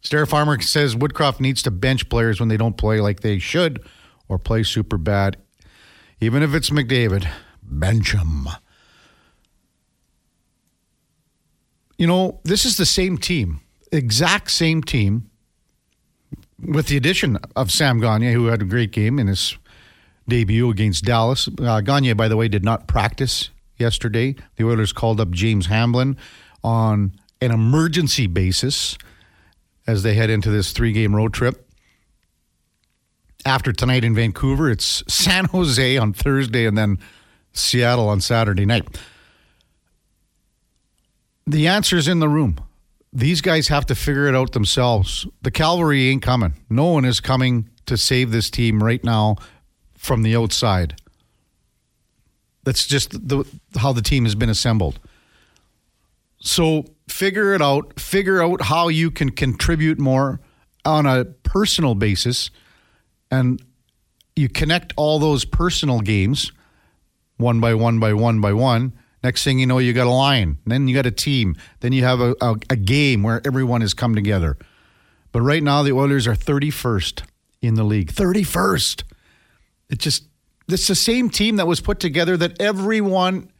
Stair 0.00 0.24
Farmer 0.24 0.60
says 0.62 0.96
Woodcroft 0.96 1.40
needs 1.40 1.62
to 1.64 1.70
bench 1.70 2.08
players 2.08 2.40
when 2.40 2.48
they 2.48 2.56
don't 2.56 2.78
play 2.78 3.00
like 3.00 3.20
they 3.20 3.38
should 3.38 3.84
or 4.28 4.38
play 4.38 4.62
super 4.62 4.96
bad. 4.96 5.36
Even 6.20 6.42
if 6.42 6.54
it's 6.54 6.70
McDavid, 6.70 7.28
bench 7.62 8.12
him. 8.12 8.48
You 11.96 12.06
know, 12.06 12.40
this 12.42 12.64
is 12.64 12.76
the 12.76 12.86
same 12.86 13.18
team, 13.18 13.60
exact 13.90 14.50
same 14.50 14.82
team, 14.82 15.30
with 16.58 16.86
the 16.86 16.96
addition 16.96 17.38
of 17.56 17.70
Sam 17.70 18.00
Gagne, 18.00 18.32
who 18.32 18.46
had 18.46 18.62
a 18.62 18.64
great 18.64 18.92
game 18.92 19.18
in 19.18 19.26
his 19.26 19.56
debut 20.28 20.70
against 20.70 21.04
Dallas. 21.04 21.48
Uh, 21.60 21.80
Gagne, 21.80 22.12
by 22.14 22.28
the 22.28 22.36
way, 22.36 22.48
did 22.48 22.64
not 22.64 22.86
practice 22.86 23.50
yesterday. 23.76 24.34
The 24.56 24.64
Oilers 24.64 24.92
called 24.92 25.20
up 25.20 25.30
James 25.30 25.66
Hamblin 25.66 26.16
on 26.64 27.12
an 27.40 27.50
emergency 27.50 28.26
basis 28.26 28.96
as 29.86 30.02
they 30.02 30.14
head 30.14 30.30
into 30.30 30.50
this 30.50 30.72
three 30.72 30.92
game 30.92 31.14
road 31.14 31.34
trip. 31.34 31.68
After 33.44 33.72
tonight 33.72 34.04
in 34.04 34.14
Vancouver, 34.14 34.70
it's 34.70 35.02
San 35.12 35.46
Jose 35.46 35.96
on 35.96 36.12
Thursday 36.12 36.66
and 36.66 36.78
then 36.78 36.98
Seattle 37.52 38.08
on 38.08 38.20
Saturday 38.20 38.64
night. 38.64 38.86
The 41.46 41.66
answer 41.66 41.96
is 41.96 42.08
in 42.08 42.20
the 42.20 42.28
room. 42.28 42.58
These 43.12 43.40
guys 43.40 43.68
have 43.68 43.86
to 43.86 43.94
figure 43.94 44.26
it 44.26 44.34
out 44.34 44.52
themselves. 44.52 45.26
The 45.42 45.50
cavalry 45.50 46.08
ain't 46.08 46.22
coming. 46.22 46.54
No 46.70 46.86
one 46.86 47.04
is 47.04 47.20
coming 47.20 47.68
to 47.86 47.96
save 47.96 48.30
this 48.30 48.48
team 48.48 48.82
right 48.82 49.02
now 49.04 49.36
from 49.96 50.22
the 50.22 50.34
outside. 50.36 51.00
That's 52.64 52.86
just 52.86 53.28
the, 53.28 53.44
how 53.76 53.92
the 53.92 54.02
team 54.02 54.24
has 54.24 54.34
been 54.34 54.48
assembled. 54.48 55.00
So 56.38 56.86
figure 57.08 57.54
it 57.54 57.62
out, 57.62 58.00
figure 58.00 58.42
out 58.42 58.62
how 58.62 58.88
you 58.88 59.10
can 59.10 59.30
contribute 59.30 59.98
more 59.98 60.40
on 60.84 61.06
a 61.06 61.24
personal 61.24 61.94
basis, 61.94 62.50
and 63.30 63.62
you 64.34 64.48
connect 64.48 64.92
all 64.96 65.18
those 65.18 65.44
personal 65.44 66.00
games 66.00 66.50
one 67.36 67.60
by 67.60 67.74
one 67.74 67.98
by 67.98 68.12
one 68.12 68.40
by 68.40 68.52
one. 68.52 68.92
Next 69.22 69.44
thing 69.44 69.58
you 69.58 69.66
know, 69.66 69.78
you 69.78 69.92
got 69.92 70.06
a 70.06 70.10
line, 70.10 70.58
then 70.66 70.88
you 70.88 70.94
got 70.94 71.06
a 71.06 71.12
team, 71.12 71.56
then 71.80 71.92
you 71.92 72.02
have 72.04 72.20
a, 72.20 72.34
a, 72.40 72.56
a 72.70 72.76
game 72.76 73.22
where 73.22 73.40
everyone 73.44 73.80
has 73.80 73.94
come 73.94 74.14
together. 74.14 74.56
But 75.30 75.42
right 75.42 75.62
now, 75.62 75.82
the 75.82 75.92
Oilers 75.92 76.26
are 76.26 76.34
31st 76.34 77.22
in 77.62 77.74
the 77.74 77.84
league. 77.84 78.12
31st. 78.12 79.04
It 79.90 79.98
just, 79.98 80.24
it's 80.68 80.88
the 80.88 80.94
same 80.94 81.30
team 81.30 81.56
that 81.56 81.66
was 81.66 81.80
put 81.80 82.00
together 82.00 82.36
that 82.36 82.60
everyone 82.60 83.50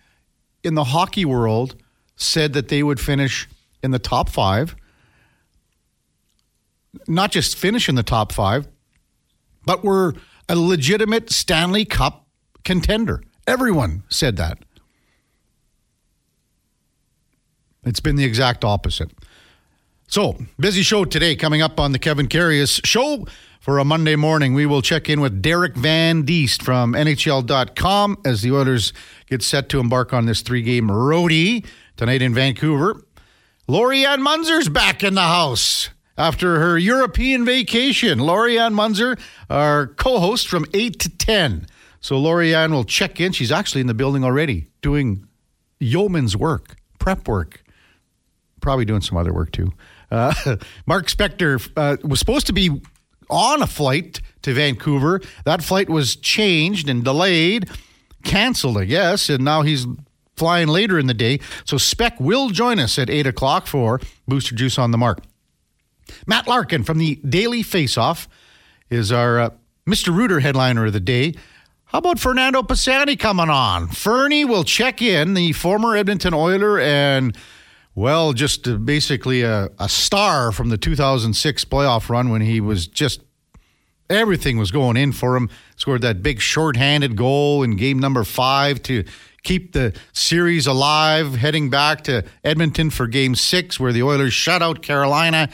in 0.65 0.75
the 0.75 0.85
hockey 0.85 1.25
world 1.25 1.77
said 2.17 2.53
that 2.55 2.69
they 2.69 2.83
would 2.83 3.01
finish 3.01 3.49
in 3.83 3.91
the 3.91 3.99
top 3.99 4.29
five. 4.29 4.77
Not 7.07 7.31
just 7.31 7.57
finish 7.57 7.89
in 7.89 7.95
the 7.95 8.03
top 8.03 8.33
five, 8.33 8.69
but 9.65 9.85
were 9.85 10.15
a 10.49 10.57
legitimate 10.57 11.31
Stanley 11.31 11.85
Cup 11.85 12.27
contender. 12.65 13.23
Everyone 13.47 14.03
said 14.09 14.37
that. 14.37 14.59
It's 17.85 18.01
been 18.01 18.17
the 18.17 18.25
exact 18.25 18.65
opposite. 18.65 19.11
So, 20.07 20.37
busy 20.59 20.83
show 20.83 21.05
today 21.05 21.35
coming 21.35 21.63
up 21.63 21.81
on 21.81 21.91
the 21.91 21.99
Kevin 21.99 22.29
Karius 22.29 22.85
show 22.87 23.27
for 23.61 23.79
a 23.79 23.85
Monday 23.85 24.15
morning. 24.15 24.55
We 24.55 24.67
will 24.67 24.83
check 24.83 25.09
in 25.09 25.21
with 25.21 25.43
Derek 25.43 25.75
Van 25.75 26.23
Diest 26.23 26.63
from 26.63 26.93
NHL.com 26.93 28.19
as 28.25 28.43
the 28.43 28.53
Oilers 28.53 28.93
get 29.27 29.43
set 29.43 29.69
to 29.71 29.81
embark 29.81 30.13
on 30.13 30.27
this 30.27 30.43
three 30.43 30.63
game 30.63 30.89
roadie 30.89 31.67
tonight 31.97 32.23
in 32.23 32.35
Vancouver. 32.35 33.03
Lori-Ann 33.67 34.21
Munzer's 34.21 34.69
back 34.69 35.03
in 35.03 35.15
the 35.15 35.23
house 35.23 35.91
after 36.17 36.61
her 36.61 36.79
European 36.79 37.45
vacation. 37.45 38.21
Lori-Ann 38.21 38.75
Munzer, 38.75 39.19
our 39.51 39.89
co 39.89 40.21
host 40.21 40.47
from 40.47 40.67
8 40.73 41.01
to 41.01 41.09
10. 41.09 41.67
So, 42.01 42.17
Lori-Ann 42.17 42.73
will 42.73 42.85
check 42.85 43.19
in. 43.21 43.33
She's 43.33 43.51
actually 43.51 43.81
in 43.81 43.89
the 43.89 43.95
building 43.95 44.23
already 44.23 44.69
doing 44.83 45.27
yeoman's 45.81 46.37
work, 46.37 46.77
prep 46.99 47.27
work, 47.27 47.62
probably 48.63 48.87
doing 48.87 49.03
some 49.03 49.19
other 49.19 49.33
work 49.35 49.53
too. 49.53 49.73
Uh, 50.11 50.33
Mark 50.87 51.09
Spector 51.09 51.71
uh, 51.77 51.97
was 52.03 52.19
supposed 52.19 52.47
to 52.47 52.53
be 52.55 52.81
on 53.29 53.63
a 53.63 53.67
flight 53.67 54.21
to 54.43 54.55
Vancouver. 54.55 55.21
That 55.45 55.63
flight 55.63 55.91
was 55.91 56.17
changed 56.17 56.89
and 56.89 57.05
delayed, 57.05 57.69
canceled, 58.25 58.79
I 58.79 58.85
guess, 58.85 59.29
and 59.29 59.45
now 59.45 59.63
he's 59.63 59.87
flying 60.37 60.69
later 60.69 60.99
in 60.99 61.07
the 61.07 61.15
day. 61.15 61.41
So 61.65 61.77
Spec 61.77 62.19
will 62.21 62.51
join 62.51 62.79
us 62.79 62.99
at 62.99 63.11
8 63.11 63.27
o'clock 63.27 63.67
for 63.67 64.01
Booster 64.27 64.55
Juice 64.55 64.79
on 64.79 64.91
the 64.91 64.99
Mark. 64.99 65.21
Matt 66.27 66.47
Larkin 66.47 66.85
from 66.85 66.99
the 66.99 67.17
Daily 67.17 67.63
Faceoff 67.63 68.27
is 68.91 69.13
our 69.13 69.39
uh, 69.39 69.51
Mr. 69.87 70.15
Rooter 70.15 70.41
headliner 70.41 70.87
of 70.87 70.93
the 70.93 71.01
day. 71.01 71.35
How 71.87 71.99
about 71.99 72.19
Fernando 72.19 72.63
Pisani 72.63 73.17
coming 73.17 73.51
on? 73.51 73.89
Fernie 73.89 74.45
will 74.45 74.65
check 74.65 75.03
in, 75.03 75.35
the 75.35 75.53
former 75.53 75.95
Edmonton 75.95 76.33
Oiler 76.33 76.81
and, 76.81 77.37
well, 77.95 78.33
just 78.33 78.67
uh, 78.67 78.77
basically 78.77 79.43
a, 79.43 79.69
a 79.79 79.89
star 79.89 80.53
from 80.53 80.69
the 80.71 80.79
2006 80.79 81.65
playoff 81.67 82.09
run 82.09 82.31
when 82.31 82.41
he 82.41 82.61
was 82.61 82.87
just 82.87 83.23
everything 84.09 84.59
was 84.59 84.71
going 84.71 84.97
in 84.97 85.13
for 85.13 85.37
him. 85.37 85.49
Scored 85.77 86.03
that 86.03 86.23
big 86.23 86.41
shorthanded 86.41 87.17
goal 87.17 87.63
in 87.63 87.77
game 87.77 87.99
number 87.99 88.25
five 88.25 88.83
to 88.85 89.05
keep 89.43 89.73
the 89.73 89.95
series 90.13 90.67
alive, 90.67 91.35
heading 91.35 91.71
back 91.71 92.03
to 92.05 92.25
Edmonton 92.45 92.91
for 92.91 93.07
game 93.07 93.35
six, 93.35 93.81
where 93.81 93.93
the 93.93 94.03
Oilers 94.03 94.33
shut 94.33 94.63
out 94.63 94.83
Carolina 94.83 95.49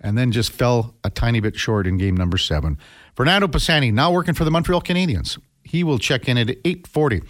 and 0.00 0.18
then 0.18 0.32
just 0.32 0.52
fell 0.52 0.94
a 1.04 1.10
tiny 1.10 1.40
bit 1.40 1.56
short 1.56 1.86
in 1.86 1.98
game 1.98 2.16
number 2.16 2.38
seven. 2.38 2.78
Fernando 3.14 3.48
Pisani, 3.48 3.90
now 3.90 4.12
working 4.12 4.34
for 4.34 4.44
the 4.44 4.50
Montreal 4.50 4.82
Canadiens. 4.82 5.38
He 5.62 5.84
will 5.84 5.98
check 5.98 6.28
in 6.28 6.36
at 6.36 6.50
840. 6.50 7.22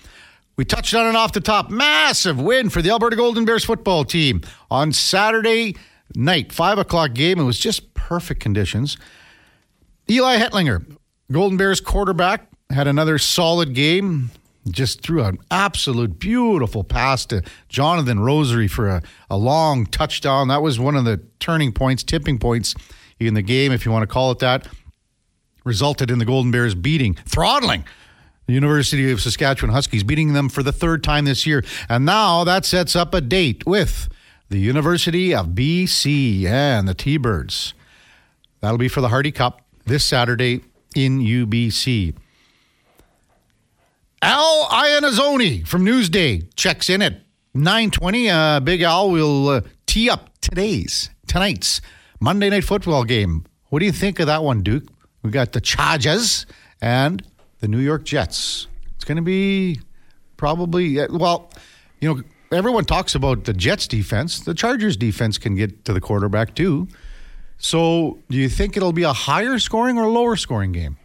We 0.56 0.64
touched 0.64 0.94
on 0.94 1.06
it 1.06 1.16
off 1.16 1.32
the 1.32 1.40
top. 1.40 1.70
Massive 1.70 2.40
win 2.40 2.70
for 2.70 2.80
the 2.80 2.90
Alberta 2.90 3.16
Golden 3.16 3.44
Bears 3.44 3.64
football 3.64 4.04
team 4.04 4.40
on 4.70 4.92
Saturday 4.92 5.76
night, 6.14 6.52
5 6.52 6.78
o'clock 6.78 7.12
game. 7.12 7.40
It 7.40 7.44
was 7.44 7.58
just 7.58 7.92
perfect 7.94 8.40
conditions. 8.40 8.96
Eli 10.08 10.36
Hetlinger, 10.36 10.96
Golden 11.32 11.56
Bears 11.56 11.80
quarterback, 11.80 12.48
had 12.70 12.86
another 12.86 13.18
solid 13.18 13.74
game. 13.74 14.30
Just 14.70 15.02
threw 15.02 15.22
an 15.24 15.38
absolute 15.50 16.18
beautiful 16.18 16.84
pass 16.84 17.26
to 17.26 17.42
Jonathan 17.68 18.20
Rosary 18.20 18.68
for 18.68 18.88
a, 18.88 19.02
a 19.28 19.36
long 19.36 19.86
touchdown. 19.86 20.48
That 20.48 20.62
was 20.62 20.78
one 20.78 20.96
of 20.96 21.04
the 21.04 21.20
turning 21.40 21.72
points, 21.72 22.02
tipping 22.02 22.38
points 22.38 22.74
in 23.18 23.34
the 23.34 23.42
game, 23.42 23.72
if 23.72 23.84
you 23.84 23.92
want 23.92 24.04
to 24.04 24.06
call 24.06 24.30
it 24.30 24.38
that. 24.38 24.68
Resulted 25.64 26.10
in 26.10 26.18
the 26.18 26.24
Golden 26.24 26.50
Bears 26.50 26.74
beating, 26.74 27.14
throttling 27.26 27.84
the 28.46 28.52
University 28.52 29.10
of 29.10 29.20
Saskatchewan 29.20 29.72
Huskies, 29.72 30.04
beating 30.04 30.32
them 30.32 30.48
for 30.48 30.62
the 30.62 30.72
third 30.72 31.02
time 31.02 31.24
this 31.24 31.46
year. 31.46 31.64
And 31.88 32.04
now 32.04 32.44
that 32.44 32.64
sets 32.64 32.94
up 32.94 33.14
a 33.14 33.20
date 33.20 33.64
with 33.66 34.08
the 34.48 34.58
University 34.58 35.34
of 35.34 35.48
BC 35.48 36.44
and 36.44 36.86
the 36.86 36.94
T 36.94 37.16
Birds. 37.16 37.74
That'll 38.60 38.78
be 38.78 38.88
for 38.88 39.00
the 39.00 39.08
Hardy 39.08 39.32
Cup 39.32 39.62
this 39.84 40.04
Saturday 40.04 40.62
in 40.94 41.20
UBC. 41.20 42.14
Al 44.22 44.66
Iannazzone 44.70 45.66
from 45.66 45.84
Newsday 45.84 46.48
checks 46.56 46.88
in 46.88 47.02
at 47.02 47.22
9:20. 47.54 48.30
Uh, 48.30 48.60
Big 48.60 48.82
Al 48.82 49.10
will 49.10 49.48
uh, 49.48 49.60
tee 49.86 50.08
up 50.08 50.30
today's 50.40 51.10
tonight's 51.26 51.80
Monday 52.20 52.48
Night 52.48 52.64
Football 52.64 53.04
game. 53.04 53.44
What 53.68 53.80
do 53.80 53.86
you 53.86 53.92
think 53.92 54.20
of 54.20 54.26
that 54.28 54.42
one, 54.42 54.62
Duke? 54.62 54.84
We 55.22 55.30
got 55.30 55.52
the 55.52 55.60
Chargers 55.60 56.46
and 56.80 57.22
the 57.64 57.68
New 57.68 57.80
York 57.80 58.04
Jets. 58.04 58.66
It's 58.94 59.04
going 59.04 59.16
to 59.16 59.22
be 59.22 59.80
probably 60.36 60.98
well, 61.08 61.50
you 61.98 62.14
know, 62.14 62.22
everyone 62.52 62.84
talks 62.84 63.14
about 63.14 63.44
the 63.44 63.54
Jets 63.54 63.88
defense. 63.88 64.40
The 64.40 64.52
Chargers 64.52 64.98
defense 64.98 65.38
can 65.38 65.54
get 65.54 65.86
to 65.86 65.94
the 65.94 66.00
quarterback 66.00 66.54
too. 66.54 66.88
So, 67.56 68.18
do 68.28 68.36
you 68.36 68.50
think 68.50 68.76
it'll 68.76 68.92
be 68.92 69.04
a 69.04 69.14
higher 69.14 69.58
scoring 69.58 69.96
or 69.96 70.08
lower 70.08 70.36
scoring 70.36 70.72
game? 70.72 70.98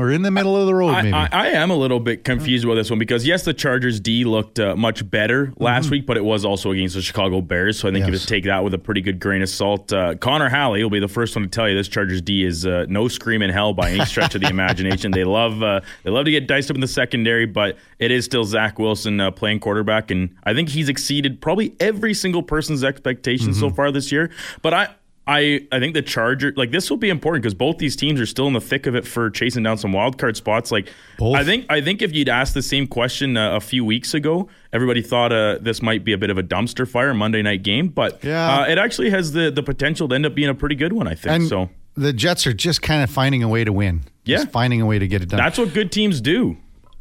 Or 0.00 0.12
in 0.12 0.22
the 0.22 0.30
middle 0.30 0.56
of 0.56 0.66
the 0.66 0.74
road, 0.76 0.90
I, 0.90 1.02
maybe? 1.02 1.12
I, 1.14 1.26
I 1.32 1.46
am 1.48 1.70
a 1.72 1.76
little 1.76 1.98
bit 1.98 2.22
confused 2.24 2.64
about 2.64 2.74
this 2.76 2.88
one 2.88 3.00
because 3.00 3.26
yes, 3.26 3.44
the 3.44 3.52
Chargers 3.52 3.98
D 3.98 4.24
looked 4.24 4.60
uh, 4.60 4.76
much 4.76 5.08
better 5.10 5.52
last 5.58 5.86
Mm-hmm. 5.86 5.90
week, 5.90 6.06
but 6.06 6.16
it 6.16 6.24
was 6.24 6.44
also 6.44 6.70
against 6.70 6.94
the 6.94 7.02
Chicago 7.02 7.40
Bears, 7.40 7.80
so 7.80 7.88
I 7.88 7.90
think 7.92 8.06
you 8.06 8.12
Yes. 8.12 8.20
have 8.20 8.28
to 8.28 8.34
take 8.34 8.44
that 8.44 8.62
with 8.62 8.74
a 8.74 8.78
pretty 8.78 9.00
good 9.00 9.18
grain 9.18 9.42
of 9.42 9.48
salt. 9.48 9.92
Uh, 9.92 10.14
Connor 10.14 10.48
Halley 10.48 10.82
will 10.84 10.90
be 10.90 11.00
the 11.00 11.08
first 11.08 11.34
one 11.34 11.42
to 11.42 11.48
tell 11.50 11.68
you 11.68 11.74
this 11.76 11.88
Chargers 11.88 12.22
D 12.22 12.44
is 12.44 12.64
uh, 12.64 12.86
no 12.88 13.08
scream 13.08 13.42
in 13.42 13.50
hell 13.50 13.74
by 13.74 13.90
any 13.90 14.04
stretch 14.04 14.36
of 14.36 14.40
the 14.40 14.48
imagination. 14.50 15.10
They 15.10 15.24
love 15.24 15.62
uh, 15.64 15.80
they 16.04 16.10
love 16.10 16.26
to 16.26 16.30
get 16.30 16.46
diced 16.46 16.70
up 16.70 16.76
in 16.76 16.80
the 16.80 16.86
secondary, 16.86 17.46
but 17.46 17.76
it 17.98 18.12
is 18.12 18.24
still 18.24 18.44
Zach 18.44 18.78
Wilson 18.78 19.18
uh, 19.18 19.32
playing 19.32 19.58
quarterback, 19.58 20.12
and 20.12 20.32
I 20.44 20.54
think 20.54 20.68
he's 20.68 20.88
exceeded 20.88 21.40
probably 21.40 21.74
every 21.80 22.14
single 22.14 22.44
person's 22.44 22.84
expectations 22.84 23.56
Mm-hmm. 23.56 23.68
so 23.68 23.74
far 23.74 23.90
this 23.90 24.12
year. 24.12 24.30
But 24.62 24.74
I. 24.74 24.88
I, 25.28 25.66
I 25.70 25.78
think 25.78 25.92
the 25.94 26.00
Charger 26.02 26.52
like 26.56 26.70
this 26.70 26.88
will 26.88 26.96
be 26.96 27.10
important 27.10 27.42
because 27.42 27.52
both 27.54 27.76
these 27.78 27.94
teams 27.96 28.18
are 28.18 28.26
still 28.26 28.46
in 28.46 28.54
the 28.54 28.60
thick 28.60 28.86
of 28.86 28.94
it 28.96 29.06
for 29.06 29.28
chasing 29.28 29.62
down 29.62 29.76
some 29.76 29.92
wild 29.92 30.16
card 30.16 30.36
spots. 30.38 30.72
Like 30.72 30.88
Both. 31.18 31.36
I 31.36 31.44
think 31.44 31.66
I 31.68 31.82
think 31.82 32.00
if 32.00 32.14
you'd 32.14 32.28
asked 32.30 32.54
the 32.54 32.62
same 32.62 32.86
question 32.86 33.36
uh, 33.36 33.54
a 33.54 33.60
few 33.60 33.84
weeks 33.84 34.14
ago, 34.14 34.48
everybody 34.72 35.02
thought 35.02 35.30
uh, 35.32 35.58
this 35.60 35.82
might 35.82 36.02
be 36.02 36.12
a 36.14 36.18
bit 36.18 36.30
of 36.30 36.38
a 36.38 36.42
dumpster 36.42 36.88
fire 36.88 37.12
Monday 37.12 37.42
night 37.42 37.62
game, 37.62 37.88
but 37.88 38.24
Yeah. 38.24 38.60
uh, 38.60 38.64
it 38.66 38.78
actually 38.78 39.10
has 39.10 39.32
the 39.32 39.50
the 39.50 39.62
potential 39.62 40.08
to 40.08 40.14
end 40.14 40.24
up 40.24 40.34
being 40.34 40.48
a 40.48 40.54
pretty 40.54 40.74
good 40.76 40.94
one. 40.94 41.06
I 41.06 41.14
think 41.14 41.34
and 41.34 41.46
so. 41.48 41.68
the 41.94 42.14
Jets 42.14 42.46
are 42.46 42.54
just 42.54 42.80
kind 42.80 43.02
of 43.02 43.10
finding 43.10 43.42
a 43.42 43.48
way 43.48 43.64
to 43.64 43.72
win. 43.72 44.00
Yeah. 44.24 44.38
Just 44.38 44.50
finding 44.50 44.80
a 44.80 44.86
way 44.86 44.98
to 44.98 45.06
get 45.06 45.20
it 45.22 45.28
done. 45.28 45.38
That's 45.38 45.58
what 45.58 45.74
good 45.74 45.92
teams 45.92 46.20
do. 46.22 46.56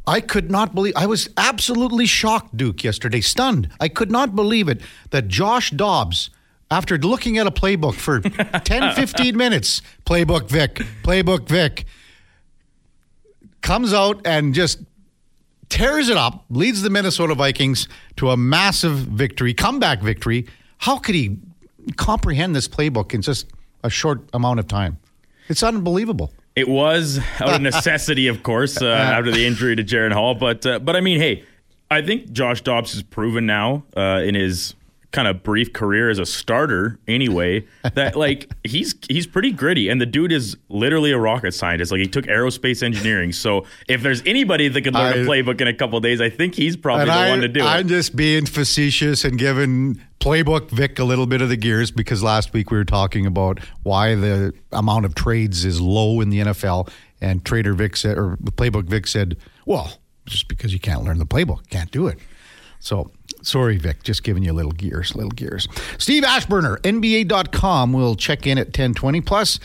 I 0.06 0.22
could 0.22 0.50
not 0.50 0.74
believe 0.74 0.94
I 0.96 1.06
was 1.06 1.30
absolutely 1.36 2.06
shocked, 2.06 2.56
Duke, 2.56 2.84
yesterday, 2.84 3.20
stunned. 3.20 3.70
I 3.80 3.90
could 3.90 4.10
not 4.12 4.36
believe 4.36 4.70
it 4.70 4.82
that 5.10 5.28
Josh 5.28 5.72
Dobbs, 5.72 6.30
after 6.70 6.98
looking 6.98 7.38
at 7.38 7.48
a 7.48 7.52
playbook 7.52 7.96
for 7.96 8.20
10, 8.60 8.96
15 8.96 9.38
minutes, 9.38 9.82
playbook 10.06 10.50
Vic, 10.50 10.76
playbook 11.04 11.48
Vic, 11.48 11.86
comes 13.62 13.94
out 13.94 14.26
and 14.26 14.54
just 14.54 14.80
tears 15.70 16.10
it 16.10 16.18
up, 16.18 16.46
leads 16.50 16.82
the 16.82 16.90
Minnesota 16.90 17.36
Vikings 17.36 17.88
to 18.18 18.32
a 18.32 18.38
massive 18.38 18.98
victory, 18.98 19.54
comeback 19.54 20.02
victory. 20.02 20.46
How 20.80 20.98
could 20.98 21.16
he 21.16 21.38
comprehend 21.96 22.56
this 22.56 22.68
playbook 22.68 23.14
in 23.14 23.22
just 23.22 23.48
a 23.84 23.90
short 23.90 24.22
amount 24.34 24.60
of 24.60 24.68
time? 24.68 24.98
It's 25.50 25.64
unbelievable. 25.64 26.34
It 26.56 26.68
was 26.68 27.20
out 27.40 27.56
of 27.56 27.62
necessity, 27.62 28.28
of 28.28 28.44
course, 28.44 28.82
uh, 28.82 28.88
after 28.88 29.32
the 29.32 29.46
injury 29.46 29.76
to 29.76 29.84
Jaren 29.84 30.12
Hall. 30.12 30.34
But 30.36 30.66
uh, 30.66 30.80
but 30.80 30.96
I 30.96 31.02
mean, 31.02 31.20
hey, 31.20 31.44
I 31.90 32.02
think 32.02 32.32
Josh 32.32 32.62
Dobbs 32.62 32.94
has 32.94 33.04
proven 33.04 33.46
now 33.46 33.84
uh, 33.96 34.22
in 34.26 34.36
his 34.36 34.74
kind 35.12 35.28
of 35.28 35.42
brief 35.42 35.72
career 35.72 36.10
as 36.10 36.20
a 36.20 36.26
starter 36.26 37.00
anyway 37.08 37.66
that 37.94 38.16
like 38.18 38.52
he's 38.64 38.94
he's 39.08 39.26
pretty 39.26 39.52
gritty 39.52 39.88
and 39.88 40.02
the 40.02 40.06
dude 40.06 40.32
is 40.32 40.58
literally 40.70 41.12
a 41.12 41.18
rocket 41.18 41.54
scientist 41.54 41.92
like 41.92 42.02
he 42.02 42.08
took 42.08 42.26
aerospace 42.26 42.84
engineering 42.84 43.32
so 43.32 43.66
if 43.88 44.02
there's 44.02 44.22
anybody 44.26 44.68
that 44.68 44.82
could 44.82 44.94
learn 44.94 45.14
I- 45.14 45.18
a 45.18 45.26
playbook 45.26 45.62
in 45.62 45.68
a 45.68 45.74
couple 45.74 46.00
days 46.02 46.20
i 46.20 46.30
think 46.30 46.56
he's 46.56 46.76
probably 46.76 47.06
the 47.06 47.12
I, 47.12 47.30
one 47.30 47.42
to 47.42 47.48
do 47.48 47.64
I'm 47.64 47.86
it 47.86 47.90
just 47.90 48.16
being 48.16 48.46
facetious 48.46 49.24
and 49.24 49.38
giving 49.38 50.02
Playbook 50.20 50.72
Vic 50.72 51.00
a 51.00 51.04
little 51.04 51.28
bit 51.28 51.42
of 51.42 51.50
the 51.50 51.56
gears 51.56 51.92
because 51.92 52.24
last 52.24 52.52
week 52.52 52.72
we 52.72 52.78
were 52.78 52.84
talking 52.84 53.26
about 53.26 53.60
why 53.84 54.16
the 54.16 54.52
amount 54.72 55.06
of 55.06 55.14
trades 55.14 55.64
is 55.64 55.80
low 55.80 56.22
in 56.22 56.32
the 56.32 56.40
NFL, 56.40 56.90
and 57.22 57.46
Trader 57.46 57.74
Vic 57.74 57.96
said, 57.96 58.18
or 58.18 58.36
Playbook 58.38 58.86
Vic 58.86 59.06
said, 59.06 59.38
"Well, 59.66 59.94
just 60.26 60.48
because 60.48 60.74
you 60.74 60.80
can't 60.80 61.04
learn 61.04 61.20
the 61.20 61.26
playbook, 61.26 61.70
can't 61.70 61.92
do 61.92 62.08
it." 62.08 62.18
So. 62.80 63.12
Sorry, 63.42 63.78
Vic, 63.78 64.04
just 64.04 64.24
giving 64.24 64.44
you 64.44 64.54
little 64.54 64.72
gears, 64.72 65.16
little 65.16 65.32
gears. 65.32 65.68
Steve 65.98 66.24
Aschburner, 66.24 66.80
NBA.com, 66.82 67.94
will 67.94 68.16
check 68.16 68.46
in 68.46 68.58
at 68.58 68.68
1020. 68.68 69.22
Plus, 69.22 69.60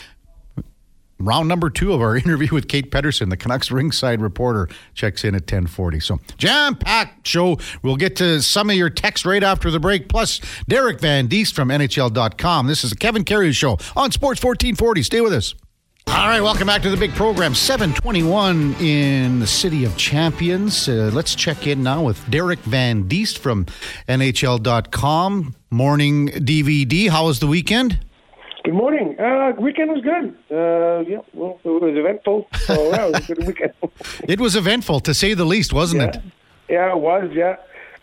round 1.18 1.48
number 1.48 1.70
two 1.70 1.92
of 1.92 2.00
our 2.00 2.16
interview 2.24 2.48
with 2.52 2.68
Kate 2.68 2.90
Pedersen, 2.90 3.28
the 3.28 3.36
Canucks 3.36 3.70
ringside 3.70 4.20
reporter, 4.20 4.68
checks 4.94 5.24
in 5.24 5.34
at 5.34 5.42
1040. 5.42 6.00
So 6.00 6.18
jam-packed 6.38 7.26
show. 7.26 7.58
We'll 7.82 7.96
get 7.96 8.16
to 8.16 8.42
some 8.42 8.70
of 8.70 8.76
your 8.76 8.90
texts 8.90 9.24
right 9.24 9.42
after 9.42 9.70
the 9.70 9.80
break. 9.80 10.08
Plus, 10.08 10.40
Derek 10.68 11.00
Van 11.00 11.26
Diest 11.28 11.54
from 11.54 11.68
NHL.com. 11.68 12.66
This 12.66 12.84
is 12.84 12.90
the 12.90 12.96
Kevin 12.96 13.24
Karius 13.24 13.54
Show 13.54 13.72
on 13.96 14.10
Sports 14.10 14.42
1440. 14.42 15.02
Stay 15.02 15.20
with 15.20 15.32
us. 15.32 15.54
All 16.08 16.28
right, 16.28 16.40
welcome 16.40 16.66
back 16.66 16.82
to 16.82 16.90
the 16.90 16.96
big 16.96 17.12
program. 17.14 17.54
721 17.54 18.74
in 18.80 19.38
the 19.40 19.46
City 19.46 19.84
of 19.84 19.96
Champions. 19.96 20.88
Uh, 20.88 21.10
let's 21.12 21.34
check 21.34 21.66
in 21.66 21.82
now 21.82 22.02
with 22.02 22.28
Derek 22.30 22.58
Van 22.60 23.08
Diest 23.08 23.38
from 23.38 23.66
NHL.com. 24.08 25.54
Morning 25.70 26.28
DVD. 26.28 27.08
How 27.08 27.26
was 27.26 27.40
the 27.40 27.46
weekend? 27.46 27.98
Good 28.64 28.74
morning. 28.74 29.18
Uh, 29.18 29.52
weekend 29.58 29.90
was 29.90 30.02
good. 30.02 30.36
Uh, 30.50 31.00
yeah, 31.08 31.18
well, 31.32 31.58
it 31.64 31.68
was 31.68 31.96
eventful. 31.96 32.46
So 32.66 32.90
yeah, 32.90 33.06
it 33.06 33.12
was 33.12 33.30
a 33.30 33.34
good 33.34 33.46
weekend. 33.46 33.72
It 34.28 34.40
was 34.40 34.54
eventful, 34.54 35.00
to 35.00 35.14
say 35.14 35.34
the 35.34 35.44
least, 35.44 35.72
wasn't 35.72 36.02
yeah. 36.02 36.08
it? 36.08 36.22
yeah, 36.68 36.92
it 36.92 36.98
was. 36.98 37.30
Yeah, 37.32 37.56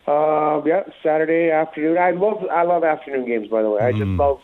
uh, 0.07 0.61
yeah. 0.65 0.83
Saturday 1.03 1.51
afternoon. 1.51 1.97
I 1.97 2.11
love. 2.11 2.43
I 2.51 2.63
love 2.63 2.83
afternoon 2.83 3.25
games. 3.25 3.47
By 3.49 3.61
the 3.61 3.69
way, 3.69 3.81
I 3.81 3.91
just 3.91 4.03
love 4.03 4.41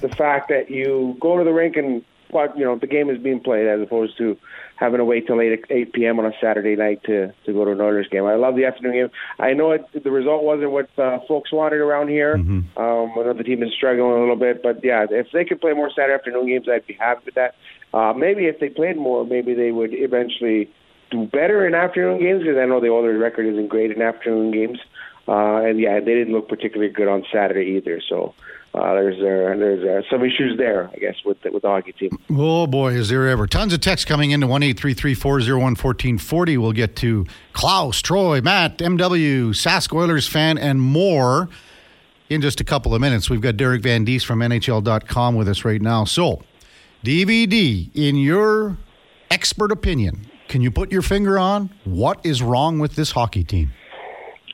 the 0.00 0.08
fact 0.08 0.48
that 0.48 0.70
you 0.70 1.16
go 1.20 1.36
to 1.36 1.44
the 1.44 1.52
rink 1.52 1.76
and 1.76 2.02
what 2.30 2.56
you 2.58 2.64
know 2.64 2.76
the 2.76 2.86
game 2.86 3.10
is 3.10 3.18
being 3.18 3.40
played 3.40 3.66
as 3.66 3.80
opposed 3.80 4.16
to 4.18 4.36
having 4.76 4.98
to 4.98 5.04
wait 5.04 5.26
till 5.26 5.40
eight 5.40 5.64
eight 5.70 5.92
p.m. 5.92 6.18
on 6.18 6.26
a 6.26 6.32
Saturday 6.40 6.76
night 6.76 7.02
to 7.04 7.32
to 7.46 7.52
go 7.52 7.64
to 7.64 7.72
an 7.72 7.80
Oilers 7.80 8.08
game. 8.08 8.24
I 8.24 8.34
love 8.34 8.56
the 8.56 8.64
afternoon 8.64 8.92
game. 8.92 9.10
I 9.38 9.52
know 9.52 9.72
it, 9.72 9.84
the 9.92 10.10
result 10.10 10.44
wasn't 10.44 10.70
what 10.70 10.88
uh, 10.98 11.18
folks 11.26 11.52
wanted 11.52 11.80
around 11.80 12.08
here. 12.08 12.34
Um, 12.76 13.12
I 13.16 13.22
know 13.22 13.34
the 13.34 13.44
team 13.44 13.62
is 13.62 13.72
struggling 13.74 14.12
a 14.12 14.20
little 14.20 14.36
bit, 14.36 14.62
but 14.62 14.84
yeah, 14.84 15.06
if 15.10 15.28
they 15.32 15.44
could 15.44 15.60
play 15.60 15.72
more 15.72 15.90
Saturday 15.90 16.14
afternoon 16.14 16.46
games, 16.46 16.68
I'd 16.68 16.86
be 16.86 16.94
happy 16.94 17.22
with 17.26 17.34
that. 17.34 17.54
Uh, 17.92 18.12
maybe 18.12 18.46
if 18.46 18.60
they 18.60 18.68
played 18.68 18.96
more, 18.96 19.24
maybe 19.24 19.54
they 19.54 19.72
would 19.72 19.94
eventually 19.94 20.70
do 21.10 21.26
better 21.26 21.66
in 21.66 21.74
afternoon 21.74 22.20
games 22.20 22.42
because 22.42 22.58
I 22.58 22.66
know 22.66 22.80
the 22.80 22.90
Oilers 22.90 23.20
record 23.20 23.46
isn't 23.46 23.68
great 23.68 23.90
in 23.90 24.02
afternoon 24.02 24.52
games. 24.52 24.78
Uh, 25.26 25.56
and 25.62 25.78
yeah, 25.78 26.00
they 26.00 26.14
didn't 26.14 26.32
look 26.32 26.48
particularly 26.48 26.92
good 26.92 27.08
on 27.08 27.24
Saturday 27.32 27.76
either. 27.76 28.00
So 28.06 28.34
uh, 28.78 28.94
there's 28.94 29.16
uh, 29.16 29.58
there's 29.58 29.84
uh, 29.84 30.08
some 30.10 30.22
issues 30.22 30.56
there, 30.56 30.90
I 30.94 30.98
guess, 30.98 31.16
with 31.24 31.40
the, 31.42 31.50
with 31.50 31.62
the 31.62 31.68
hockey 31.68 31.92
team. 31.92 32.18
Oh 32.30 32.66
boy, 32.66 32.92
is 32.92 33.08
there 33.08 33.28
ever 33.28 33.46
tons 33.46 33.72
of 33.72 33.80
texts 33.80 34.04
coming 34.04 34.30
into 34.30 34.46
one 34.46 34.62
eight 34.62 34.78
three 34.78 34.94
three 34.94 35.14
four 35.14 35.40
zero 35.40 35.60
one 35.60 35.74
fourteen 35.74 36.18
forty. 36.18 36.56
We'll 36.56 36.72
get 36.72 36.96
to 36.96 37.26
Klaus, 37.52 38.00
Troy, 38.00 38.40
Matt, 38.40 38.78
MW, 38.78 39.48
Sask 39.50 39.92
Oilers 39.92 40.28
fan, 40.28 40.58
and 40.58 40.80
more 40.80 41.48
in 42.28 42.40
just 42.40 42.60
a 42.60 42.64
couple 42.64 42.94
of 42.94 43.00
minutes. 43.00 43.28
We've 43.28 43.40
got 43.40 43.56
Derek 43.56 43.82
Van 43.82 44.04
Diest 44.04 44.26
from 44.26 44.40
NHL.com 44.40 45.34
with 45.34 45.48
us 45.48 45.64
right 45.64 45.80
now. 45.80 46.04
So, 46.04 46.42
DVD, 47.04 47.90
in 47.94 48.16
your 48.16 48.76
expert 49.30 49.72
opinion, 49.72 50.26
can 50.48 50.60
you 50.60 50.70
put 50.70 50.92
your 50.92 51.02
finger 51.02 51.38
on 51.38 51.70
what 51.84 52.24
is 52.24 52.42
wrong 52.42 52.78
with 52.78 52.94
this 52.94 53.12
hockey 53.12 53.44
team? 53.44 53.72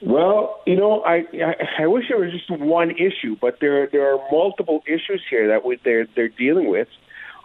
Well, 0.03 0.61
you 0.67 0.77
know, 0.77 1.03
I, 1.03 1.25
I 1.35 1.83
I 1.85 1.87
wish 1.87 2.07
it 2.11 2.19
was 2.19 2.33
just 2.33 2.51
one 2.51 2.91
issue, 2.91 3.37
but 3.41 3.59
there 3.61 3.87
there 3.87 4.15
are 4.15 4.19
multiple 4.31 4.83
issues 4.87 5.23
here 5.29 5.49
that 5.49 5.65
we, 5.65 5.79
they're 5.85 6.07
they're 6.15 6.29
dealing 6.29 6.69
with. 6.69 6.89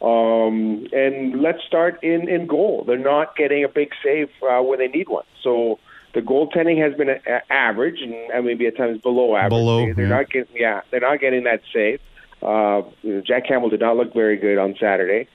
Um, 0.01 0.87
and 0.93 1.41
let's 1.41 1.59
start 1.67 2.03
in 2.03 2.29
in 2.29 2.47
goal. 2.47 2.83
They're 2.87 2.97
not 2.97 3.35
getting 3.35 3.63
a 3.63 3.67
big 3.67 3.91
save 4.03 4.29
uh, 4.41 4.61
when 4.61 4.79
they 4.79 4.87
need 4.87 5.09
one. 5.09 5.25
So 5.43 5.79
the 6.13 6.21
goaltending 6.21 6.81
has 6.81 6.97
been 6.97 7.09
a, 7.09 7.19
a 7.27 7.53
average, 7.53 8.01
and, 8.01 8.13
and 8.13 8.45
maybe 8.45 8.65
at 8.65 8.77
times 8.77 9.01
below 9.01 9.35
average. 9.35 9.49
Below, 9.51 9.85
they, 9.85 9.91
they're 9.91 10.05
yeah. 10.05 10.17
not 10.17 10.29
getting 10.29 10.55
yeah, 10.55 10.81
they're 10.89 11.01
not 11.01 11.19
getting 11.19 11.43
that 11.43 11.61
save. 11.73 11.99
Uh, 12.41 12.81
Jack 13.25 13.47
Campbell 13.47 13.69
did 13.69 13.81
not 13.81 13.97
look 13.97 14.13
very 14.13 14.37
good 14.37 14.57
on 14.57 14.75
Saturday. 14.79 15.27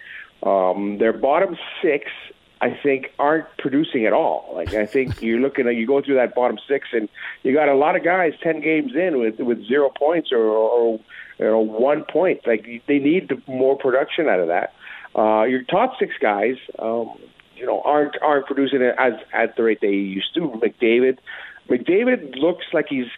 Um, 0.43 0.99
their 0.99 1.12
bottom 1.12 1.57
six 1.83 2.07
I 2.64 2.70
think 2.83 3.12
aren't 3.18 3.46
producing 3.59 4.07
at 4.07 4.14
all. 4.14 4.50
Like 4.55 4.72
I 4.72 4.87
think 4.87 5.20
you're 5.20 5.38
looking 5.38 5.68
at 5.68 5.74
you 5.77 5.87
go 5.87 6.00
through 6.00 6.14
that 6.14 6.35
bottom 6.35 6.59
six, 6.66 6.88
and 6.92 7.11
you 7.42 7.53
got 7.53 7.68
a 7.68 7.74
lot 7.74 7.94
of 7.94 8.03
guys 8.03 8.33
ten 8.42 8.62
games 8.62 8.92
in 8.94 9.18
with 9.20 9.38
with 9.38 9.66
zero 9.68 9.90
points 9.90 10.33
or, 10.33 10.38
or 10.38 10.98
you 11.38 11.44
know 11.44 11.59
one 11.59 12.05
point. 12.11 12.40
Like 12.46 12.64
they 12.88 12.98
need 12.98 13.31
more 13.46 13.77
production 13.77 14.29
out 14.29 14.40
of 14.40 14.48
that. 14.48 14.72
Uh, 15.14 15.42
your 15.44 15.62
top 15.64 15.92
six 15.98 16.14
guys, 16.18 16.57
um, 16.79 17.18
you 17.55 17.66
know, 17.66 17.83
aren't 17.83 18.16
aren't 18.22 18.46
producing 18.46 18.81
it 18.81 18.94
as 18.98 19.12
at 19.35 19.57
the 19.57 19.62
rate 19.62 19.81
they 19.83 19.88
used 19.88 20.33
to. 20.35 20.40
McDavid, 20.40 21.18
McDavid 21.68 22.35
looks 22.37 22.64
like 22.72 22.87
he's 22.88 23.09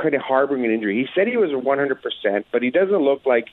kind 0.00 0.14
of 0.14 0.22
harboring 0.22 0.64
an 0.64 0.70
injury. 0.70 0.96
He 0.96 1.08
said 1.12 1.26
he 1.26 1.36
was 1.36 1.50
100%, 1.50 2.44
but 2.52 2.62
he 2.62 2.70
doesn't 2.70 3.02
look 3.02 3.26
like 3.26 3.48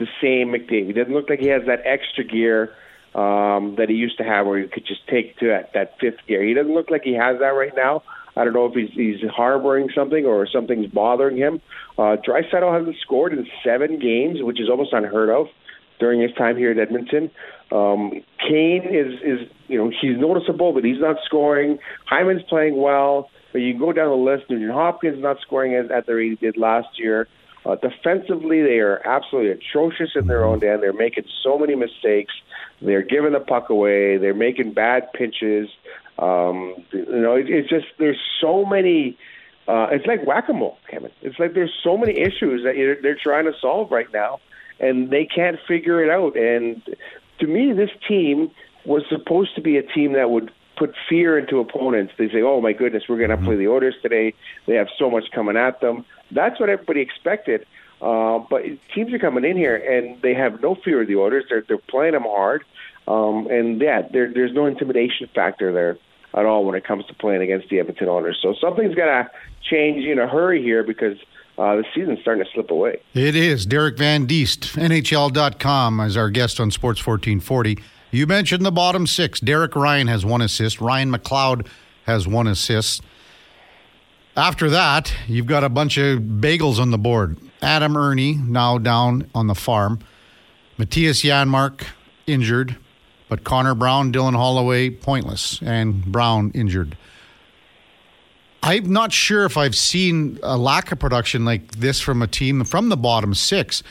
the 0.00 0.08
same 0.20 0.48
McDavid. 0.48 0.86
He 0.86 0.92
doesn't 0.94 1.14
look 1.14 1.30
like 1.30 1.38
he 1.38 1.46
has 1.46 1.62
that 1.66 1.82
extra 1.84 2.24
gear 2.24 2.74
um, 3.14 3.74
that 3.76 3.86
he 3.88 3.94
used 3.94 4.18
to 4.18 4.24
have, 4.24 4.46
where 4.46 4.60
he 4.60 4.68
could 4.68 4.86
just 4.86 5.06
take 5.08 5.38
to 5.38 5.48
that, 5.48 5.72
that 5.74 5.94
fifth 6.00 6.26
gear. 6.26 6.44
He 6.44 6.54
doesn't 6.54 6.72
look 6.72 6.90
like 6.90 7.02
he 7.02 7.14
has 7.14 7.38
that 7.40 7.48
right 7.48 7.72
now. 7.74 8.02
I 8.36 8.44
don't 8.44 8.52
know 8.52 8.66
if 8.66 8.74
he's, 8.74 8.90
he's 8.94 9.28
harboring 9.30 9.88
something 9.94 10.24
or 10.24 10.46
something's 10.46 10.86
bothering 10.86 11.36
him. 11.36 11.60
Uh, 11.98 12.16
Draisaitl 12.16 12.72
hasn't 12.72 12.96
scored 13.02 13.32
in 13.32 13.46
seven 13.64 13.98
games, 13.98 14.38
which 14.40 14.60
is 14.60 14.68
almost 14.70 14.92
unheard 14.92 15.30
of 15.30 15.46
during 15.98 16.20
his 16.20 16.32
time 16.34 16.56
here 16.56 16.70
at 16.70 16.78
Edmonton. 16.78 17.30
Um, 17.72 18.22
Kane 18.40 18.82
is 18.84 19.14
is 19.22 19.48
you 19.68 19.78
know 19.78 19.90
he's 20.00 20.18
noticeable, 20.18 20.72
but 20.72 20.84
he's 20.84 21.00
not 21.00 21.16
scoring. 21.24 21.78
Hyman's 22.06 22.42
playing 22.48 22.80
well, 22.80 23.30
but 23.52 23.58
you 23.58 23.78
go 23.78 23.92
down 23.92 24.08
the 24.08 24.16
list. 24.16 24.50
Nugent 24.50 24.72
Hopkins 24.72 25.22
not 25.22 25.36
scoring 25.40 25.74
as, 25.74 25.90
at 25.90 26.06
the 26.06 26.14
rate 26.14 26.30
he 26.30 26.46
did 26.46 26.56
last 26.56 26.98
year. 26.98 27.28
Uh, 27.64 27.76
defensively, 27.76 28.62
they 28.62 28.78
are 28.78 29.06
absolutely 29.06 29.50
atrocious 29.50 30.10
in 30.14 30.26
their 30.26 30.44
own 30.44 30.64
end. 30.64 30.82
They're 30.82 30.92
making 30.92 31.24
so 31.42 31.58
many 31.58 31.74
mistakes. 31.74 32.32
They're 32.80 33.02
giving 33.02 33.32
the 33.32 33.40
puck 33.40 33.68
away. 33.68 34.16
They're 34.16 34.34
making 34.34 34.72
bad 34.72 35.12
pitches. 35.12 35.68
Um, 36.18 36.84
you 36.92 37.20
know, 37.20 37.36
it, 37.36 37.48
it's 37.48 37.68
just 37.68 37.86
there's 37.98 38.20
so 38.40 38.64
many. 38.64 39.18
Uh, 39.68 39.88
it's 39.92 40.06
like 40.06 40.26
whack-a-mole, 40.26 40.78
Kevin. 40.90 41.10
It's 41.22 41.38
like 41.38 41.54
there's 41.54 41.72
so 41.84 41.96
many 41.96 42.18
issues 42.18 42.64
that 42.64 42.76
you're, 42.76 43.00
they're 43.00 43.18
trying 43.22 43.44
to 43.44 43.52
solve 43.60 43.90
right 43.90 44.10
now, 44.12 44.40
and 44.80 45.10
they 45.10 45.26
can't 45.26 45.58
figure 45.68 46.02
it 46.02 46.10
out. 46.10 46.36
And 46.36 46.82
to 47.40 47.46
me, 47.46 47.72
this 47.72 47.90
team 48.08 48.50
was 48.86 49.02
supposed 49.08 49.54
to 49.54 49.60
be 49.60 49.76
a 49.76 49.82
team 49.82 50.14
that 50.14 50.30
would 50.30 50.50
put 50.78 50.94
fear 51.10 51.38
into 51.38 51.58
opponents. 51.58 52.14
They 52.18 52.28
say, 52.28 52.40
"Oh 52.42 52.62
my 52.62 52.72
goodness, 52.72 53.04
we're 53.06 53.18
going 53.18 53.30
to 53.30 53.36
play 53.36 53.56
the 53.56 53.68
Oilers 53.68 53.96
today. 54.00 54.34
They 54.66 54.74
have 54.74 54.88
so 54.98 55.10
much 55.10 55.24
coming 55.34 55.58
at 55.58 55.80
them." 55.82 56.06
That's 56.30 56.58
what 56.60 56.68
everybody 56.68 57.00
expected. 57.00 57.66
Uh, 58.00 58.38
but 58.38 58.62
teams 58.94 59.12
are 59.12 59.18
coming 59.18 59.44
in 59.44 59.56
here 59.56 59.76
and 59.76 60.20
they 60.22 60.32
have 60.32 60.62
no 60.62 60.74
fear 60.74 61.02
of 61.02 61.08
the 61.08 61.16
Oilers. 61.16 61.44
They're 61.50 61.64
they're 61.66 61.76
playing 61.76 62.12
them 62.12 62.22
hard, 62.22 62.64
um, 63.06 63.46
and 63.50 63.80
yeah, 63.80 64.02
there, 64.10 64.32
there's 64.32 64.54
no 64.54 64.66
intimidation 64.66 65.28
factor 65.34 65.72
there 65.72 65.98
at 66.32 66.46
all 66.46 66.64
when 66.64 66.74
it 66.74 66.84
comes 66.84 67.04
to 67.06 67.14
playing 67.14 67.42
against 67.42 67.68
the 67.68 67.78
Edmonton 67.78 68.08
Oilers. 68.08 68.38
So 68.40 68.54
something's 68.60 68.94
got 68.94 69.06
to 69.06 69.30
change 69.68 70.04
in 70.04 70.18
a 70.18 70.26
hurry 70.26 70.62
here 70.62 70.82
because 70.82 71.18
uh, 71.58 71.76
the 71.76 71.84
season's 71.94 72.20
starting 72.20 72.44
to 72.44 72.50
slip 72.52 72.70
away. 72.70 73.00
It 73.12 73.36
is. 73.36 73.66
Derek 73.66 73.98
Van 73.98 74.26
Diest, 74.26 74.76
NHL.com, 74.76 76.00
as 76.00 76.16
our 76.16 76.30
guest 76.30 76.58
on 76.58 76.70
Sports 76.70 77.04
1440. 77.06 77.78
You 78.12 78.26
mentioned 78.26 78.64
the 78.64 78.72
bottom 78.72 79.06
six. 79.06 79.40
Derek 79.40 79.76
Ryan 79.76 80.06
has 80.06 80.24
one 80.24 80.40
assist. 80.40 80.80
Ryan 80.80 81.12
McLeod 81.12 81.66
has 82.06 82.26
one 82.26 82.46
assist. 82.46 83.02
After 84.36 84.70
that, 84.70 85.12
you've 85.26 85.46
got 85.46 85.64
a 85.64 85.68
bunch 85.68 85.98
of 85.98 86.20
bagels 86.20 86.78
on 86.78 86.90
the 86.90 86.98
board. 86.98 87.36
Adam 87.62 87.96
Erne, 87.96 88.50
now 88.50 88.78
down 88.78 89.28
on 89.34 89.48
the 89.48 89.54
farm. 89.54 89.98
Mattias 90.78 91.22
Janmark, 91.22 91.84
injured. 92.26 92.76
But 93.28 93.44
Connor 93.44 93.74
Brown, 93.74 94.12
Dylan 94.12 94.34
Holloway, 94.34 94.90
pointless. 94.90 95.60
And 95.62 96.04
Brown, 96.04 96.52
injured. 96.54 96.96
I'm 98.62 98.92
not 98.92 99.12
sure 99.12 99.44
if 99.44 99.56
I've 99.56 99.76
seen 99.76 100.38
a 100.42 100.56
lack 100.56 100.92
of 100.92 100.98
production 100.98 101.44
like 101.44 101.72
this 101.72 102.00
from 102.00 102.22
a 102.22 102.26
team 102.26 102.64
from 102.64 102.88
the 102.88 102.96
bottom 102.96 103.34
six. 103.34 103.82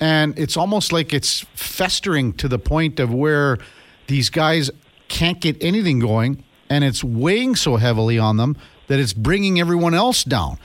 And 0.00 0.38
it's 0.38 0.56
almost 0.56 0.92
like 0.92 1.12
it's 1.12 1.40
festering 1.54 2.32
to 2.34 2.48
the 2.48 2.58
point 2.58 3.00
of 3.00 3.12
where 3.12 3.58
these 4.06 4.30
guys 4.30 4.70
can't 5.08 5.40
get 5.40 5.62
anything 5.62 5.98
going. 5.98 6.44
And 6.70 6.84
it's 6.84 7.04
weighing 7.04 7.56
so 7.56 7.76
heavily 7.76 8.18
on 8.18 8.38
them 8.38 8.56
that 8.88 8.98
it's 9.00 9.12
bringing 9.12 9.60
everyone 9.60 9.94
else 9.94 10.24
down. 10.24 10.58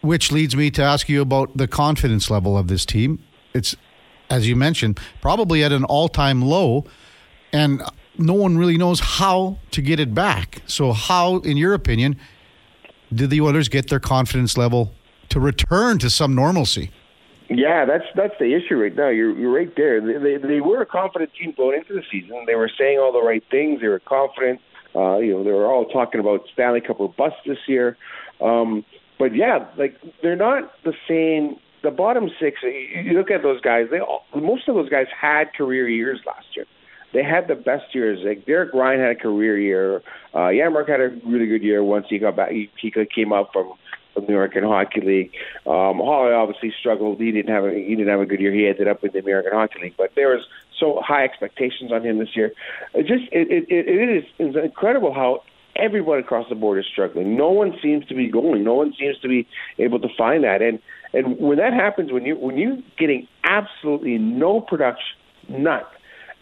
which 0.00 0.30
leads 0.30 0.54
me 0.54 0.70
to 0.70 0.82
ask 0.82 1.08
you 1.08 1.20
about 1.20 1.56
the 1.56 1.66
confidence 1.66 2.30
level 2.30 2.56
of 2.56 2.68
this 2.68 2.86
team. 2.86 3.22
It's, 3.52 3.74
as 4.30 4.46
you 4.48 4.54
mentioned, 4.56 4.98
probably 5.20 5.64
at 5.64 5.72
an 5.72 5.84
all 5.84 6.08
time 6.08 6.40
low, 6.42 6.84
and 7.52 7.82
no 8.16 8.34
one 8.34 8.56
really 8.58 8.76
knows 8.76 9.00
how 9.00 9.58
to 9.72 9.82
get 9.82 9.98
it 9.98 10.14
back. 10.14 10.62
So, 10.66 10.92
how, 10.92 11.38
in 11.38 11.56
your 11.56 11.74
opinion, 11.74 12.16
did 13.12 13.30
the 13.30 13.40
Oilers 13.40 13.68
get 13.68 13.88
their 13.90 14.00
confidence 14.00 14.56
level 14.56 14.92
to 15.30 15.40
return 15.40 15.98
to 15.98 16.10
some 16.10 16.34
normalcy? 16.34 16.90
Yeah, 17.50 17.86
that's 17.86 18.04
that's 18.14 18.34
the 18.38 18.54
issue 18.54 18.76
right 18.76 18.94
now. 18.94 19.08
You're 19.08 19.36
you're 19.36 19.52
right 19.52 19.74
there. 19.74 20.00
They, 20.00 20.18
they 20.18 20.36
they 20.36 20.60
were 20.60 20.82
a 20.82 20.86
confident 20.86 21.30
team 21.34 21.54
going 21.56 21.78
into 21.78 21.94
the 21.94 22.02
season. 22.10 22.44
They 22.46 22.54
were 22.56 22.70
saying 22.78 22.98
all 22.98 23.10
the 23.12 23.22
right 23.22 23.42
things. 23.50 23.80
They 23.80 23.88
were 23.88 24.00
confident. 24.00 24.60
Uh, 24.98 25.18
you 25.18 25.32
know, 25.32 25.44
they 25.44 25.52
were 25.52 25.66
all 25.66 25.84
talking 25.84 26.20
about 26.20 26.40
Stanley 26.52 26.80
Cup 26.80 26.98
or 26.98 27.14
bust 27.16 27.36
this 27.46 27.58
year. 27.68 27.96
Um, 28.40 28.84
but 29.18 29.34
yeah, 29.34 29.66
like 29.76 29.94
they're 30.22 30.36
not 30.36 30.72
the 30.84 30.94
same. 31.06 31.56
The 31.82 31.92
bottom 31.92 32.28
six. 32.40 32.58
You 32.62 33.12
look 33.16 33.30
at 33.30 33.42
those 33.42 33.60
guys. 33.60 33.86
They 33.90 34.00
all, 34.00 34.24
most 34.34 34.68
of 34.68 34.74
those 34.74 34.88
guys 34.88 35.06
had 35.18 35.54
career 35.54 35.88
years 35.88 36.20
last 36.26 36.46
year. 36.56 36.66
They 37.14 37.22
had 37.22 37.46
the 37.46 37.54
best 37.54 37.94
years. 37.94 38.18
Like 38.24 38.46
Derek 38.46 38.74
Ryan 38.74 39.00
had 39.00 39.10
a 39.12 39.14
career 39.14 39.58
year. 39.58 39.96
Uh, 40.34 40.50
Janmark 40.50 40.88
had 40.88 41.00
a 41.00 41.08
really 41.24 41.46
good 41.46 41.62
year 41.62 41.84
once 41.84 42.06
he 42.10 42.18
got 42.18 42.36
back. 42.36 42.50
He, 42.50 42.68
he 42.80 42.92
came 43.14 43.32
up 43.32 43.50
from 43.52 43.72
the 44.14 44.22
American 44.26 44.64
Hockey 44.64 45.00
League. 45.00 45.32
Um, 45.66 45.98
Holloway 45.98 46.32
obviously 46.32 46.74
struggled. 46.78 47.20
He 47.20 47.30
didn't 47.30 47.54
have 47.54 47.64
a 47.64 47.72
he 47.72 47.94
didn't 47.94 48.08
have 48.08 48.20
a 48.20 48.26
good 48.26 48.40
year. 48.40 48.52
He 48.52 48.66
ended 48.66 48.88
up 48.88 49.04
in 49.04 49.10
the 49.12 49.20
American 49.20 49.52
Hockey 49.52 49.80
League, 49.82 49.94
but 49.96 50.10
there 50.16 50.28
was 50.28 50.44
so 50.78 51.00
high 51.04 51.24
expectations 51.24 51.92
on 51.92 52.04
him 52.04 52.18
this 52.18 52.34
year. 52.34 52.52
It 52.94 53.06
just 53.06 53.24
it 53.32 53.50
it, 53.50 53.66
it 53.70 54.08
is 54.08 54.24
it's 54.38 54.56
incredible 54.56 55.12
how 55.12 55.42
everyone 55.76 56.18
across 56.18 56.48
the 56.48 56.54
board 56.54 56.78
is 56.78 56.86
struggling. 56.90 57.36
No 57.36 57.50
one 57.50 57.74
seems 57.82 58.06
to 58.06 58.14
be 58.14 58.28
going. 58.28 58.64
No 58.64 58.74
one 58.74 58.92
seems 58.98 59.18
to 59.20 59.28
be 59.28 59.46
able 59.78 60.00
to 60.00 60.08
find 60.16 60.44
that. 60.44 60.60
And 60.60 60.80
and 61.12 61.38
when 61.38 61.58
that 61.58 61.72
happens, 61.72 62.12
when 62.12 62.24
you 62.24 62.36
when 62.36 62.58
you're 62.58 62.78
getting 62.98 63.26
absolutely 63.44 64.18
no 64.18 64.60
production, 64.60 65.16
none, 65.48 65.82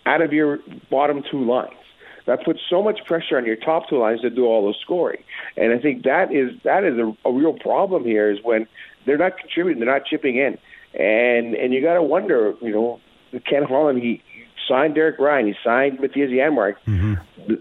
out 0.07 0.23
of 0.23 0.33
your 0.33 0.59
bottom 0.91 1.23
two 1.31 1.45
lines, 1.45 1.75
that 2.27 2.45
puts 2.45 2.61
so 2.69 2.83
much 2.83 3.01
pressure 3.07 3.37
on 3.37 3.47
your 3.47 3.57
top 3.57 3.89
two 3.89 3.99
lines 3.99 4.23
to 4.23 4.31
do 4.31 4.47
all 4.47 4.67
the 4.67 4.75
scoring. 4.83 5.23
And 5.57 5.73
I 5.73 5.79
think 5.79 6.03
that 6.05 6.33
is 6.33 6.51
that 6.65 6.85
is 6.85 6.99
a, 6.99 7.17
a 7.29 7.33
real 7.33 7.53
problem 7.53 8.05
here 8.05 8.31
is 8.31 8.39
when 8.43 8.67
they're 9.07 9.19
not 9.19 9.39
contributing, 9.39 9.85
they're 9.85 9.93
not 9.93 10.07
chipping 10.07 10.37
in, 10.37 10.59
and 10.99 11.55
and 11.55 11.73
you 11.73 11.83
got 11.83 11.95
to 11.95 12.03
wonder, 12.03 12.55
you 12.61 12.73
know, 12.73 13.01
Ken 13.49 13.63
Holland 13.63 14.03
he 14.03 14.23
signed 14.69 14.95
Derek 14.95 15.19
Ryan, 15.19 15.47
he 15.47 15.55
signed 15.65 15.99
Mattias 15.99 16.31
Janmark. 16.31 16.75
Mm-hmm. 16.87 17.15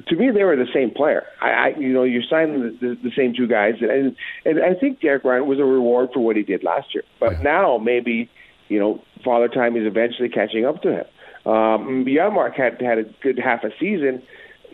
To 0.08 0.16
me, 0.16 0.32
they 0.32 0.44
were 0.44 0.56
the 0.56 0.68
same 0.74 0.92
player. 0.92 1.24
I, 1.42 1.50
I 1.50 1.68
you 1.78 1.94
know, 1.94 2.04
you're 2.04 2.24
signing 2.28 2.62
the, 2.62 2.88
the, 2.88 3.10
the 3.10 3.12
same 3.16 3.34
two 3.36 3.48
guys, 3.48 3.76
and 3.82 4.16
and 4.46 4.64
I 4.64 4.74
think 4.74 5.02
Derek 5.02 5.24
Ryan 5.24 5.48
was 5.48 5.60
a 5.60 5.66
reward 5.66 6.10
for 6.14 6.20
what 6.20 6.36
he 6.36 6.44
did 6.44 6.64
last 6.64 6.94
year. 6.94 7.04
But 7.20 7.42
now 7.44 7.78
maybe, 7.78 8.30
you 8.68 8.80
know, 8.80 9.02
Father 9.24 9.48
Time 9.48 9.76
is 9.76 9.86
eventually 9.86 10.30
catching 10.30 10.66
up 10.66 10.82
to 10.82 10.92
him. 10.92 11.06
Um, 11.46 12.06
Janmark 12.06 12.56
had 12.56 12.82
had 12.82 12.98
a 12.98 13.04
good 13.22 13.38
half 13.38 13.64
a 13.64 13.70
season 13.80 14.24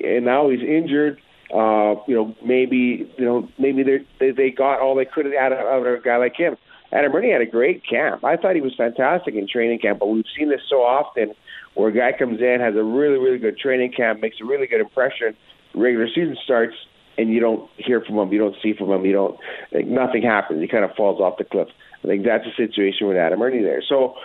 and 0.04 0.26
now 0.26 0.50
he's 0.50 0.62
injured. 0.62 1.22
Uh, 1.54 1.96
you 2.08 2.16
know, 2.16 2.36
maybe 2.46 3.12
you 3.18 3.26
know 3.26 3.50
maybe 3.60 3.84
they 3.84 4.32
they 4.32 4.52
got 4.52 4.80
all 4.80 4.96
they 4.96 5.06
could 5.06 5.26
out 5.36 5.52
of, 5.52 5.60
out 5.60 5.86
of 5.86 6.00
a 6.00 6.02
guy 6.02 6.18
like 6.18 6.36
him. 6.36 6.56
Adam 6.94 7.14
Erne 7.14 7.32
had 7.32 7.42
a 7.42 7.46
great 7.46 7.84
camp. 7.88 8.24
I 8.24 8.38
thought 8.38 8.56
he 8.56 8.62
was 8.62 8.76
fantastic 8.76 9.36
in 9.36 9.48
training 9.48 9.80
camp, 9.80 10.00
but 10.00 10.08
we've 10.08 10.26
seen 10.38 10.50
this 10.50 10.62
so 10.70 10.78
often 10.78 11.34
where 11.76 11.90
a 11.90 11.94
guy 11.94 12.18
comes 12.18 12.40
in, 12.42 12.60
has 12.60 12.76
a 12.76 12.84
really, 12.84 13.18
really 13.18 13.38
good 13.38 13.58
training 13.58 13.94
camp, 13.96 14.22
makes 14.22 14.38
a 14.42 14.46
really 14.46 14.68
good 14.68 14.82
impression, 14.82 15.36
regular 15.74 16.08
season 16.08 16.38
starts, 16.44 16.76
and 17.18 17.30
you 17.30 17.40
don't 17.40 17.70
hear 17.78 18.02
from 18.02 18.18
him, 18.18 18.32
you 18.32 18.40
don't 18.40 18.56
see 18.62 18.74
from 18.78 18.90
him, 18.90 19.06
you 19.06 19.14
don't, 19.14 19.38
like, 19.72 19.88
nothing 19.88 20.24
happens. 20.24 20.62
He 20.62 20.68
kind 20.68 20.84
of 20.84 20.92
falls 20.96 21.20
off 21.20 21.38
the 21.38 21.44
cliff. 21.44 21.68
I 22.04 22.08
think 22.08 22.26
that's 22.26 22.46
the 22.46 22.68
situation 22.68 23.08
with 23.08 23.18
Adam 23.18 23.42
Erne 23.42 23.64
there. 23.64 23.84
So 23.88 24.16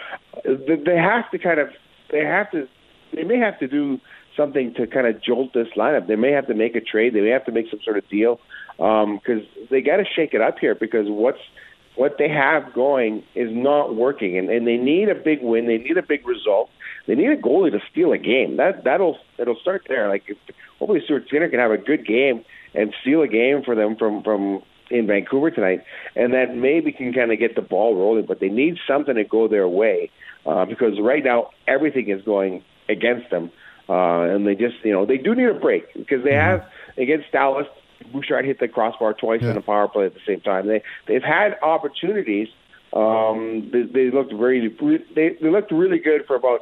they 0.45 0.97
have 0.97 1.31
to 1.31 1.39
kind 1.39 1.61
of, 1.61 1.69
they 2.11 2.25
have 2.25 2.51
to, 2.53 2.67
they 3.15 3.25
may 3.25 3.39
have 3.39 3.59
to 3.61 3.69
do 3.69 4.01
something 4.37 4.75
to 4.75 4.87
kind 4.87 5.07
of 5.07 5.23
jolt 5.23 5.53
this 5.55 5.69
lineup. 5.77 6.07
They 6.07 6.17
may 6.17 6.33
have 6.33 6.47
to 6.49 6.55
make 6.55 6.77
a 6.77 6.81
trade. 6.81 7.15
They 7.15 7.21
may 7.21 7.31
have 7.31 7.45
to 7.47 7.53
make 7.53 7.67
some 7.71 7.81
sort 7.85 7.99
of 7.99 8.09
deal 8.09 8.41
because 8.77 9.43
um, 9.43 9.67
they 9.71 9.81
got 9.81 9.97
to 9.97 10.05
shake 10.05 10.35
it 10.35 10.41
up 10.41 10.59
here 10.59 10.75
because 10.75 11.07
what's 11.09 11.39
what 11.97 12.17
they 12.19 12.29
have 12.29 12.75
going 12.75 13.25
is 13.35 13.49
not 13.51 13.97
working, 13.97 14.37
and, 14.37 14.51
and 14.51 14.67
they 14.67 14.77
need 14.77 15.09
a 15.09 15.15
big 15.15 15.39
win. 15.41 15.67
They 15.67 15.79
need 15.79 15.97
a 15.97 16.03
big 16.03 16.27
result. 16.29 16.69
They 17.07 17.15
need 17.15 17.31
a 17.31 17.37
goalie 17.37 17.71
to 17.73 17.81
steal 17.91 18.13
a 18.13 18.19
game. 18.19 18.57
That 18.57 18.85
that'll 18.85 19.19
it'll 19.39 19.59
start 19.61 19.87
there. 19.89 20.09
Like 20.09 20.25
if, 20.27 20.37
hopefully 20.79 21.01
Stuart 21.05 21.25
Skinner 21.29 21.49
can 21.49 21.61
have 21.61 21.71
a 21.71 21.79
good 21.79 22.07
game 22.07 22.45
and 22.75 22.95
steal 23.01 23.23
a 23.23 23.29
game 23.29 23.63
for 23.65 23.75
them 23.75 23.97
from 23.97 24.23
from 24.23 24.63
in 24.91 25.07
Vancouver 25.07 25.51
tonight, 25.51 25.83
and 26.15 26.33
that 26.33 26.55
maybe 26.55 26.93
can 26.93 27.13
kind 27.13 27.33
of 27.33 27.39
get 27.39 27.55
the 27.55 27.63
ball 27.63 27.97
rolling. 27.97 28.27
But 28.27 28.41
they 28.41 28.49
need 28.49 28.79
something 28.87 29.15
to 29.15 29.25
go 29.25 29.49
their 29.49 29.69
way 29.69 30.11
uh, 30.45 30.65
because 30.65 31.01
right 31.01 31.25
now 31.25 31.51
everything 31.67 32.09
is 32.09 32.23
going 32.23 32.63
against 32.89 33.31
them. 33.31 33.51
Uh, 33.89 34.23
and 34.23 34.47
they 34.47 34.55
just, 34.55 34.75
you 34.83 34.93
know, 34.93 35.07
they 35.07 35.17
do 35.17 35.35
need 35.35 35.49
a 35.49 35.55
break 35.55 35.93
because 35.95 36.25
they 36.25 36.31
mm-hmm. 36.31 36.61
have 36.61 36.69
against 36.99 37.31
Dallas. 37.33 37.67
Bouchard 38.13 38.45
hit 38.45 38.61
the 38.61 38.69
crossbar 38.69 39.15
twice 39.15 39.41
yeah. 39.43 39.53
in 39.53 39.57
a 39.57 39.63
power 39.63 39.89
play 39.89 40.07
at 40.07 40.15
the 40.15 40.21
same 40.27 40.41
time. 40.41 40.67
They 40.67 40.83
they've 41.07 41.23
had 41.23 41.57
opportunities. 41.63 42.49
Um, 42.93 43.71
they, 43.73 43.83
they 43.83 44.11
looked 44.11 44.33
very 44.33 44.69
they 45.15 45.37
they 45.41 45.51
looked 45.51 45.73
really 45.73 45.99
good 45.99 46.27
for 46.27 46.37
about 46.37 46.61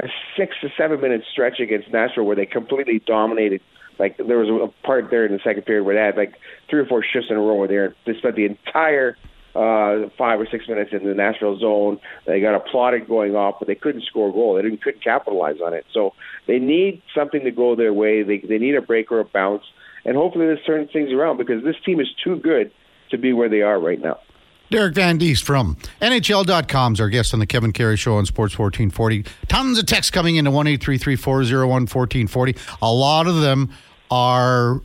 a 0.00 0.08
six 0.36 0.54
to 0.60 0.68
seven 0.76 1.00
minute 1.00 1.22
stretch 1.30 1.60
against 1.60 1.90
Nashville 1.92 2.24
where 2.24 2.36
they 2.36 2.46
completely 2.46 3.00
dominated. 3.06 3.60
Like 3.98 4.18
there 4.18 4.38
was 4.38 4.48
a 4.48 4.86
part 4.86 5.10
there 5.10 5.24
in 5.24 5.32
the 5.32 5.40
second 5.42 5.62
period 5.62 5.84
where 5.84 5.94
they 5.94 6.02
had 6.02 6.16
like 6.16 6.34
three 6.68 6.80
or 6.80 6.86
four 6.86 7.02
shifts 7.02 7.28
in 7.30 7.36
a 7.36 7.40
row 7.40 7.54
where 7.54 7.68
they, 7.68 8.12
they 8.12 8.18
spent 8.18 8.36
the 8.36 8.44
entire 8.44 9.16
uh, 9.54 10.10
five 10.18 10.38
or 10.38 10.46
six 10.50 10.68
minutes 10.68 10.90
in 10.92 11.04
the 11.04 11.14
Nashville 11.14 11.58
zone. 11.58 11.98
They 12.26 12.40
got 12.40 12.54
applauded 12.54 13.08
going 13.08 13.34
off, 13.34 13.56
but 13.58 13.68
they 13.68 13.74
couldn't 13.74 14.04
score 14.04 14.28
a 14.28 14.32
goal. 14.32 14.54
They 14.56 14.62
didn't 14.62 14.82
couldn't 14.82 15.02
capitalize 15.02 15.56
on 15.64 15.72
it. 15.72 15.86
So 15.94 16.12
they 16.46 16.58
need 16.58 17.02
something 17.14 17.42
to 17.44 17.50
go 17.50 17.74
their 17.74 17.94
way. 17.94 18.22
They 18.22 18.38
they 18.38 18.58
need 18.58 18.74
a 18.74 18.82
break 18.82 19.10
or 19.10 19.20
a 19.20 19.24
bounce, 19.24 19.64
and 20.04 20.14
hopefully 20.14 20.46
this 20.46 20.64
turns 20.66 20.90
things 20.92 21.10
around 21.10 21.38
because 21.38 21.64
this 21.64 21.76
team 21.86 22.00
is 22.00 22.08
too 22.22 22.36
good 22.36 22.70
to 23.10 23.16
be 23.16 23.32
where 23.32 23.48
they 23.48 23.62
are 23.62 23.80
right 23.80 24.00
now. 24.00 24.18
Derek 24.68 24.94
Van 24.94 25.16
Diest 25.16 25.44
from 25.44 25.76
NHL.com 26.02 26.94
is 26.94 27.00
our 27.00 27.08
guest 27.08 27.32
on 27.32 27.38
the 27.38 27.46
Kevin 27.46 27.72
Karius 27.72 27.98
Show 27.98 28.16
on 28.16 28.26
Sports 28.26 28.58
1440. 28.58 29.24
Tons 29.46 29.78
of 29.78 29.86
texts 29.86 30.10
coming 30.10 30.36
into 30.36 30.50
1 30.50 30.66
1440 30.66 32.56
A 32.82 32.92
lot 32.92 33.28
of 33.28 33.40
them 33.40 33.70
are 34.10 34.80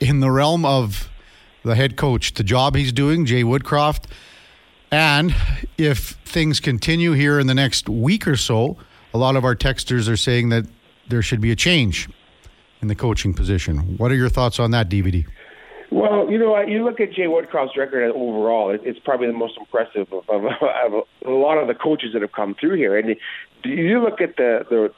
in 0.00 0.20
the 0.20 0.30
realm 0.30 0.66
of 0.66 1.08
the 1.62 1.74
head 1.74 1.96
coach, 1.96 2.34
the 2.34 2.44
job 2.44 2.76
he's 2.76 2.92
doing, 2.92 3.24
Jay 3.24 3.42
Woodcroft. 3.42 4.04
And 4.90 5.34
if 5.78 6.18
things 6.26 6.60
continue 6.60 7.12
here 7.12 7.38
in 7.38 7.46
the 7.46 7.54
next 7.54 7.88
week 7.88 8.28
or 8.28 8.36
so, 8.36 8.76
a 9.14 9.18
lot 9.18 9.36
of 9.36 9.44
our 9.46 9.56
texters 9.56 10.10
are 10.10 10.16
saying 10.16 10.50
that 10.50 10.66
there 11.08 11.22
should 11.22 11.40
be 11.40 11.50
a 11.50 11.56
change 11.56 12.06
in 12.82 12.88
the 12.88 12.94
coaching 12.94 13.32
position. 13.32 13.96
What 13.96 14.10
are 14.10 14.16
your 14.16 14.28
thoughts 14.28 14.60
on 14.60 14.72
that, 14.72 14.90
DVD? 14.90 15.26
Well, 15.92 16.30
you 16.30 16.38
know, 16.38 16.58
you 16.62 16.82
look 16.84 17.00
at 17.00 17.12
Jay 17.12 17.26
Woodcroft's 17.26 17.76
record 17.76 18.10
overall; 18.12 18.74
it's 18.82 18.98
probably 19.00 19.26
the 19.26 19.34
most 19.34 19.58
impressive 19.58 20.10
of, 20.10 20.24
of, 20.30 20.44
of 20.46 21.04
a 21.26 21.30
lot 21.30 21.58
of 21.58 21.68
the 21.68 21.74
coaches 21.74 22.14
that 22.14 22.22
have 22.22 22.32
come 22.32 22.54
through 22.58 22.76
here. 22.76 22.96
And 22.96 23.14
you 23.62 24.02
look 24.02 24.22
at 24.22 24.36
the 24.36 24.64
the 24.70 24.88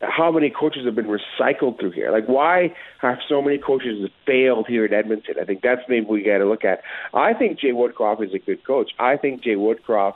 how 0.00 0.32
many 0.32 0.48
coaches 0.48 0.86
have 0.86 0.94
been 0.94 1.06
recycled 1.06 1.78
through 1.78 1.90
here? 1.90 2.10
Like, 2.10 2.26
why 2.26 2.74
have 3.02 3.18
so 3.28 3.42
many 3.42 3.58
coaches 3.58 4.08
failed 4.26 4.66
here 4.66 4.86
in 4.86 4.94
Edmonton? 4.94 5.34
I 5.38 5.44
think 5.44 5.60
that's 5.60 5.82
maybe 5.86 6.06
we 6.06 6.22
got 6.22 6.38
to 6.38 6.46
look 6.46 6.64
at. 6.64 6.80
I 7.12 7.34
think 7.34 7.60
Jay 7.60 7.72
Woodcroft 7.72 8.26
is 8.26 8.32
a 8.32 8.38
good 8.38 8.64
coach. 8.66 8.90
I 8.98 9.18
think 9.18 9.44
Jay 9.44 9.54
Woodcroft 9.54 10.14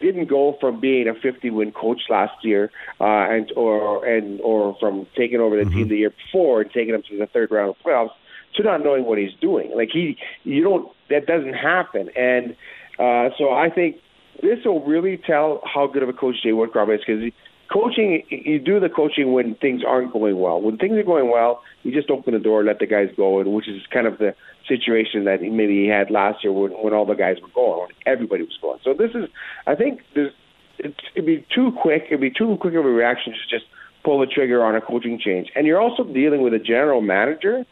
didn't 0.00 0.26
go 0.26 0.56
from 0.60 0.80
being 0.80 1.06
a 1.06 1.14
50 1.14 1.50
win 1.50 1.70
coach 1.70 2.02
last 2.10 2.44
year 2.44 2.72
uh, 3.00 3.04
and 3.04 3.52
or 3.56 4.04
and 4.04 4.40
or 4.40 4.76
from 4.80 5.06
taking 5.16 5.38
over 5.38 5.56
the 5.56 5.62
mm-hmm. 5.62 5.74
team 5.76 5.88
the 5.88 5.98
year 5.98 6.10
before 6.10 6.62
and 6.62 6.70
taking 6.72 6.92
them 6.92 7.02
to 7.08 7.16
the 7.16 7.26
third 7.26 7.50
round 7.52 7.70
of 7.70 7.76
playoffs 7.84 8.10
to 8.56 8.62
not 8.62 8.82
knowing 8.82 9.04
what 9.04 9.18
he's 9.18 9.34
doing. 9.40 9.72
Like 9.74 9.90
he, 9.92 10.16
you 10.44 10.62
don't 10.62 10.88
that 11.10 11.26
doesn't 11.26 11.54
happen. 11.54 12.08
And 12.16 12.56
uh, 12.98 13.34
so 13.38 13.52
I 13.52 13.68
think 13.74 13.96
this 14.42 14.58
will 14.64 14.84
really 14.84 15.18
tell 15.18 15.60
how 15.64 15.86
good 15.86 16.02
of 16.02 16.08
a 16.08 16.12
coach 16.12 16.36
Jay 16.42 16.50
Woodcroft 16.50 16.94
is 16.94 17.00
because 17.06 17.32
coaching, 17.72 18.22
you 18.28 18.58
do 18.58 18.80
the 18.80 18.88
coaching 18.88 19.32
when 19.32 19.54
things 19.56 19.82
aren't 19.86 20.12
going 20.12 20.38
well. 20.38 20.60
When 20.60 20.76
things 20.76 20.96
are 20.98 21.02
going 21.02 21.30
well, 21.30 21.62
you 21.82 21.92
just 21.92 22.10
open 22.10 22.34
the 22.34 22.40
door, 22.40 22.64
let 22.64 22.78
the 22.78 22.86
guys 22.86 23.08
go, 23.16 23.40
and 23.40 23.52
which 23.52 23.68
is 23.68 23.82
kind 23.92 24.06
of 24.06 24.18
the 24.18 24.34
situation 24.68 25.24
that 25.24 25.42
maybe 25.42 25.82
he 25.82 25.88
had 25.88 26.10
last 26.10 26.44
year 26.44 26.52
when, 26.52 26.72
when 26.72 26.92
all 26.92 27.06
the 27.06 27.14
guys 27.14 27.36
were 27.40 27.48
going, 27.54 27.80
when 27.80 27.88
everybody 28.06 28.42
was 28.42 28.58
going. 28.60 28.78
So 28.84 28.94
this 28.94 29.10
is, 29.14 29.28
I 29.66 29.74
think, 29.74 30.00
there's, 30.14 30.32
it'd 30.78 31.26
be 31.26 31.46
too 31.54 31.72
quick. 31.80 32.04
It'd 32.06 32.20
be 32.20 32.30
too 32.30 32.56
quick 32.60 32.74
of 32.74 32.84
a 32.84 32.88
reaction 32.88 33.32
to 33.32 33.38
just 33.48 33.68
pull 34.04 34.20
the 34.20 34.26
trigger 34.26 34.62
on 34.64 34.74
a 34.74 34.80
coaching 34.80 35.18
change. 35.18 35.48
And 35.54 35.66
you're 35.66 35.80
also 35.80 36.04
dealing 36.04 36.42
with 36.42 36.54
a 36.54 36.58
general 36.58 37.00
manager 37.00 37.64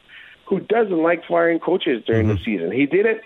who 0.50 0.58
doesn't 0.60 1.02
like 1.02 1.22
firing 1.26 1.60
coaches 1.60 2.02
during 2.04 2.26
mm-hmm. 2.26 2.36
the 2.36 2.44
season. 2.44 2.72
He 2.72 2.84
did 2.84 3.06
it 3.06 3.22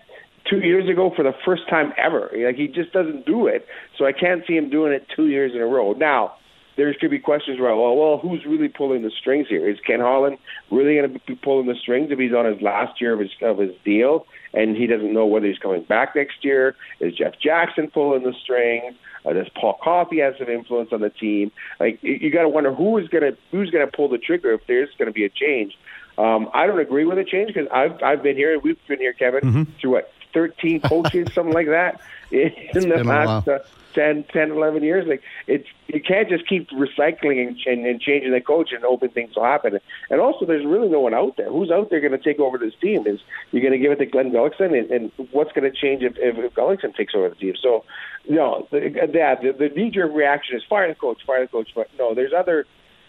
two 0.48 0.58
years 0.58 0.88
ago 0.88 1.10
for 1.16 1.22
the 1.22 1.32
first 1.44 1.68
time 1.70 1.92
ever. 1.96 2.30
Like 2.36 2.56
he 2.56 2.68
just 2.68 2.92
doesn't 2.92 3.24
do 3.24 3.46
it. 3.46 3.66
So 3.98 4.04
I 4.04 4.12
can't 4.12 4.42
see 4.46 4.56
him 4.56 4.68
doing 4.70 4.92
it 4.92 5.06
two 5.16 5.26
years 5.26 5.52
in 5.54 5.60
a 5.62 5.66
row. 5.66 5.94
Now 5.94 6.34
there 6.76 6.92
could 6.94 7.10
be 7.10 7.18
questions 7.18 7.58
around, 7.58 7.78
well, 7.78 7.96
well, 7.96 8.18
who's 8.18 8.44
really 8.44 8.68
pulling 8.68 9.02
the 9.02 9.10
strings 9.10 9.46
here? 9.48 9.68
Is 9.68 9.78
Ken 9.86 10.00
Holland 10.00 10.38
really 10.70 10.96
going 10.96 11.12
to 11.12 11.20
be 11.26 11.34
pulling 11.36 11.66
the 11.66 11.74
strings 11.74 12.10
if 12.10 12.18
he's 12.18 12.32
on 12.32 12.44
his 12.44 12.60
last 12.60 13.00
year 13.00 13.14
of 13.14 13.20
his 13.20 13.30
of 13.42 13.58
his 13.58 13.72
deal 13.84 14.26
and 14.52 14.76
he 14.76 14.86
doesn't 14.86 15.12
know 15.12 15.24
whether 15.24 15.46
he's 15.46 15.58
coming 15.58 15.84
back 15.84 16.14
next 16.14 16.44
year? 16.44 16.76
Is 17.00 17.14
Jeff 17.14 17.34
Jackson 17.42 17.90
pulling 17.90 18.22
the 18.22 18.34
strings? 18.42 18.94
Uh, 19.24 19.32
does 19.32 19.48
Paul 19.58 19.78
Coffey 19.82 20.20
have 20.20 20.34
some 20.38 20.48
influence 20.48 20.90
on 20.92 21.00
the 21.00 21.10
team? 21.10 21.50
Like 21.80 21.98
you, 22.02 22.14
you 22.14 22.30
got 22.30 22.42
to 22.42 22.48
wonder 22.48 22.74
who 22.74 22.98
is 22.98 23.08
going 23.08 23.22
to 23.22 23.38
who's 23.50 23.70
going 23.70 23.86
to 23.86 23.96
pull 23.96 24.08
the 24.08 24.18
trigger 24.18 24.52
if 24.52 24.60
there's 24.66 24.90
going 24.98 25.06
to 25.06 25.14
be 25.14 25.24
a 25.24 25.30
change. 25.30 25.74
Um, 26.16 26.48
I 26.54 26.66
don't 26.66 26.80
agree 26.80 27.04
with 27.04 27.16
the 27.16 27.24
change 27.24 27.48
because 27.48 27.68
I've 27.72 28.02
I've 28.02 28.22
been 28.22 28.36
here. 28.36 28.58
We've 28.58 28.78
been 28.86 29.00
here, 29.00 29.12
Kevin, 29.12 29.40
mm-hmm. 29.40 29.62
through 29.80 29.90
what 29.90 30.12
13 30.32 30.80
coaches, 30.84 31.32
something 31.32 31.54
like 31.54 31.68
that, 31.68 32.00
in 32.30 32.52
it's 32.54 32.84
the 32.84 33.04
last 33.04 33.48
uh, 33.48 33.60
10, 33.94 34.24
10, 34.24 34.50
11 34.50 34.82
years. 34.82 35.06
Like 35.06 35.22
it's 35.46 35.66
you 35.86 36.00
can't 36.00 36.28
just 36.28 36.46
keep 36.46 36.68
recycling 36.70 37.46
and, 37.46 37.56
and, 37.66 37.86
and 37.86 38.00
changing 38.00 38.32
the 38.32 38.40
coach 38.40 38.72
and 38.72 38.82
hoping 38.82 39.10
things 39.10 39.34
will 39.36 39.44
happen. 39.44 39.78
And 40.10 40.20
also, 40.20 40.44
there's 40.44 40.66
really 40.66 40.88
no 40.88 41.00
one 41.00 41.14
out 41.14 41.36
there. 41.36 41.50
Who's 41.50 41.70
out 41.70 41.90
there 41.90 42.00
going 42.00 42.12
to 42.12 42.18
take 42.18 42.40
over 42.40 42.58
this 42.58 42.74
team? 42.80 43.06
Is 43.06 43.20
you're 43.52 43.62
going 43.62 43.72
to 43.72 43.78
give 43.78 43.92
it 43.92 43.96
to 43.96 44.06
Glen 44.06 44.30
Gulutzan, 44.30 44.76
and, 44.78 44.90
and 44.90 45.12
what's 45.30 45.52
going 45.52 45.70
to 45.70 45.76
change 45.76 46.02
if, 46.02 46.16
if, 46.16 46.36
if 46.36 46.54
Gulutzan 46.54 46.94
takes 46.94 47.14
over 47.14 47.28
the 47.28 47.36
team? 47.36 47.54
So, 47.60 47.84
you 48.24 48.36
know, 48.36 48.66
the, 48.70 48.90
that 49.12 49.42
the, 49.42 49.52
the 49.52 49.74
knee 49.74 49.90
jerk 49.90 50.12
reaction 50.12 50.56
is 50.56 50.62
fire 50.68 50.88
the 50.88 50.94
coach, 50.94 51.24
fire 51.26 51.42
the 51.42 51.48
coach. 51.48 51.70
But 51.74 51.88
no, 51.98 52.14
there's 52.14 52.32
other 52.32 52.66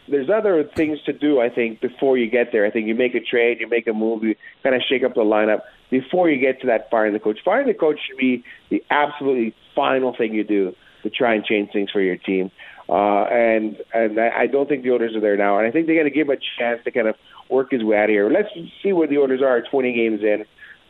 there's 0.07 0.29
other 0.29 0.63
things 0.75 0.99
to 1.05 1.13
do. 1.13 1.39
I 1.39 1.49
think 1.49 1.81
before 1.81 2.17
you 2.17 2.29
get 2.29 2.51
there, 2.51 2.65
I 2.65 2.71
think 2.71 2.87
you 2.87 2.95
make 2.95 3.15
a 3.15 3.19
trade, 3.19 3.59
you 3.59 3.67
make 3.67 3.87
a 3.87 3.93
move, 3.93 4.23
you 4.23 4.35
kind 4.63 4.75
of 4.75 4.81
shake 4.87 5.03
up 5.03 5.15
the 5.15 5.21
lineup 5.21 5.61
before 5.89 6.29
you 6.29 6.39
get 6.39 6.61
to 6.61 6.67
that 6.67 6.89
firing 6.89 7.13
the 7.13 7.19
coach. 7.19 7.39
Firing 7.43 7.67
the 7.67 7.73
coach 7.73 7.99
should 8.07 8.17
be 8.17 8.43
the 8.69 8.83
absolutely 8.89 9.55
final 9.75 10.15
thing 10.15 10.33
you 10.33 10.43
do 10.43 10.73
to 11.03 11.09
try 11.09 11.35
and 11.35 11.43
change 11.43 11.71
things 11.71 11.91
for 11.91 12.01
your 12.01 12.17
team. 12.17 12.51
Uh, 12.87 13.23
and 13.25 13.77
and 13.93 14.19
I 14.19 14.45
don't 14.45 14.69
think 14.69 14.83
the 14.83 14.91
Oilers 14.91 15.15
are 15.15 15.21
there 15.21 15.37
now. 15.37 15.57
And 15.57 15.67
I 15.67 15.71
think 15.71 15.87
they 15.87 15.95
got 15.95 16.03
to 16.03 16.11
give 16.11 16.29
him 16.29 16.37
a 16.37 16.59
chance 16.59 16.83
to 16.83 16.91
kind 16.91 17.07
of 17.07 17.15
work 17.49 17.71
his 17.71 17.83
way 17.83 17.97
out 17.97 18.05
of 18.05 18.09
here. 18.09 18.29
Let's 18.29 18.49
see 18.83 18.93
where 18.93 19.07
the 19.07 19.17
Oilers 19.17 19.41
are 19.41 19.61
20 19.61 19.93
games 19.93 20.21
in. 20.21 20.45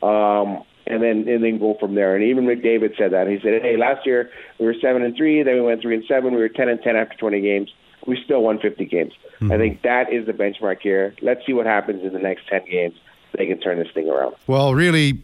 Um, 0.07 0.63
and 0.87 1.01
then 1.01 1.27
and 1.27 1.43
then 1.43 1.57
go 1.57 1.77
from 1.79 1.95
there. 1.95 2.15
And 2.15 2.25
even 2.25 2.45
McDavid 2.45 2.97
said 2.97 3.13
that. 3.13 3.27
He 3.27 3.39
said, 3.41 3.61
"Hey, 3.61 3.75
last 3.77 4.05
year 4.05 4.29
we 4.59 4.65
were 4.65 4.75
seven 4.81 5.01
and 5.03 5.15
three, 5.15 5.41
then 5.41 5.55
we 5.55 5.61
went 5.61 5.81
three 5.81 5.95
and 5.95 6.03
seven. 6.05 6.33
We 6.33 6.41
were 6.41 6.49
ten 6.49 6.69
and 6.69 6.81
ten 6.81 6.95
after 6.95 7.17
20 7.17 7.41
games 7.41 7.71
we 8.07 8.21
still 8.23 8.41
won 8.41 8.59
50 8.59 8.85
games. 8.85 9.13
Mm-hmm. 9.35 9.51
I 9.51 9.57
think 9.57 9.81
that 9.81 10.11
is 10.11 10.25
the 10.25 10.33
benchmark 10.33 10.81
here. 10.81 11.15
Let's 11.21 11.45
see 11.45 11.53
what 11.53 11.65
happens 11.65 12.03
in 12.03 12.13
the 12.13 12.19
next 12.19 12.47
10 12.47 12.65
games. 12.69 12.95
They 13.37 13.45
can 13.47 13.59
turn 13.59 13.79
this 13.79 13.91
thing 13.93 14.09
around. 14.09 14.35
Well, 14.47 14.73
really, 14.73 15.21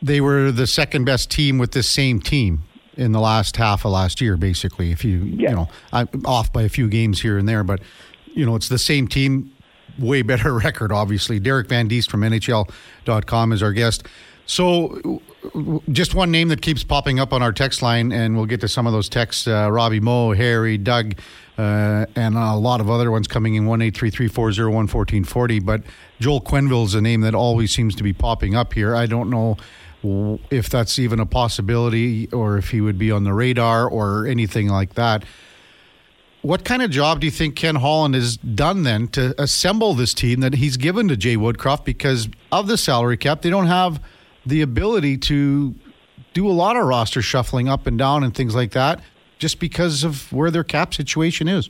they 0.00 0.20
were 0.20 0.50
the 0.50 0.66
second 0.66 1.04
best 1.04 1.30
team 1.30 1.58
with 1.58 1.72
this 1.72 1.88
same 1.88 2.20
team 2.20 2.64
in 2.96 3.12
the 3.12 3.20
last 3.20 3.56
half 3.56 3.84
of 3.84 3.92
last 3.92 4.20
year, 4.20 4.36
basically. 4.36 4.90
If 4.90 5.04
you, 5.04 5.18
yeah. 5.18 5.50
you 5.50 5.56
know, 5.56 5.68
I'm 5.92 6.08
off 6.24 6.52
by 6.52 6.62
a 6.62 6.68
few 6.68 6.88
games 6.88 7.22
here 7.22 7.38
and 7.38 7.48
there, 7.48 7.62
but, 7.62 7.80
you 8.26 8.44
know, 8.44 8.56
it's 8.56 8.68
the 8.68 8.78
same 8.78 9.06
team, 9.06 9.52
way 9.98 10.22
better 10.22 10.52
record, 10.58 10.92
obviously. 10.92 11.38
Derek 11.38 11.68
Van 11.68 11.88
Diest 11.88 12.10
from 12.10 12.22
NHL.com 12.22 13.52
is 13.52 13.62
our 13.62 13.72
guest. 13.72 14.06
So, 14.44 15.22
just 15.90 16.14
one 16.14 16.30
name 16.30 16.48
that 16.48 16.62
keeps 16.62 16.84
popping 16.84 17.18
up 17.18 17.32
on 17.32 17.42
our 17.42 17.52
text 17.52 17.82
line, 17.82 18.12
and 18.12 18.36
we'll 18.36 18.46
get 18.46 18.60
to 18.60 18.68
some 18.68 18.86
of 18.86 18.92
those 18.92 19.08
texts. 19.08 19.46
Uh, 19.46 19.68
Robbie 19.70 20.00
Moe, 20.00 20.32
Harry, 20.32 20.78
Doug, 20.78 21.14
uh, 21.58 22.06
and 22.14 22.36
a 22.36 22.54
lot 22.54 22.80
of 22.80 22.88
other 22.88 23.10
ones 23.10 23.26
coming 23.26 23.54
in 23.54 23.66
one 23.66 23.82
eight 23.82 23.96
three 23.96 24.10
three 24.10 24.28
four 24.28 24.52
zero 24.52 24.70
one 24.70 24.86
fourteen 24.86 25.24
forty. 25.24 25.58
But 25.58 25.82
Joel 26.20 26.40
Quenneville 26.40 26.84
is 26.86 26.94
a 26.94 27.00
name 27.00 27.22
that 27.22 27.34
always 27.34 27.72
seems 27.72 27.94
to 27.96 28.02
be 28.02 28.12
popping 28.12 28.54
up 28.54 28.72
here. 28.72 28.94
I 28.94 29.06
don't 29.06 29.30
know 29.30 29.56
if 30.50 30.68
that's 30.68 30.98
even 30.98 31.20
a 31.20 31.26
possibility 31.26 32.28
or 32.32 32.58
if 32.58 32.70
he 32.70 32.80
would 32.80 32.98
be 32.98 33.10
on 33.10 33.24
the 33.24 33.32
radar 33.32 33.88
or 33.88 34.26
anything 34.26 34.68
like 34.68 34.94
that. 34.94 35.24
What 36.42 36.64
kind 36.64 36.82
of 36.82 36.90
job 36.90 37.20
do 37.20 37.26
you 37.26 37.30
think 37.30 37.54
Ken 37.54 37.76
Holland 37.76 38.16
has 38.16 38.36
done 38.36 38.82
then 38.82 39.06
to 39.08 39.32
assemble 39.40 39.94
this 39.94 40.12
team 40.12 40.40
that 40.40 40.54
he's 40.54 40.76
given 40.76 41.06
to 41.06 41.16
Jay 41.16 41.36
Woodcroft 41.36 41.84
because 41.84 42.28
of 42.50 42.66
the 42.66 42.76
salary 42.76 43.16
cap? 43.16 43.42
They 43.42 43.50
don't 43.50 43.68
have 43.68 44.00
the 44.46 44.62
ability 44.62 45.18
to 45.18 45.74
do 46.34 46.48
a 46.48 46.52
lot 46.52 46.76
of 46.76 46.84
roster 46.84 47.22
shuffling 47.22 47.68
up 47.68 47.86
and 47.86 47.98
down 47.98 48.24
and 48.24 48.34
things 48.34 48.54
like 48.54 48.72
that 48.72 49.00
just 49.38 49.58
because 49.58 50.04
of 50.04 50.32
where 50.32 50.50
their 50.50 50.64
cap 50.64 50.94
situation 50.94 51.48
is. 51.48 51.68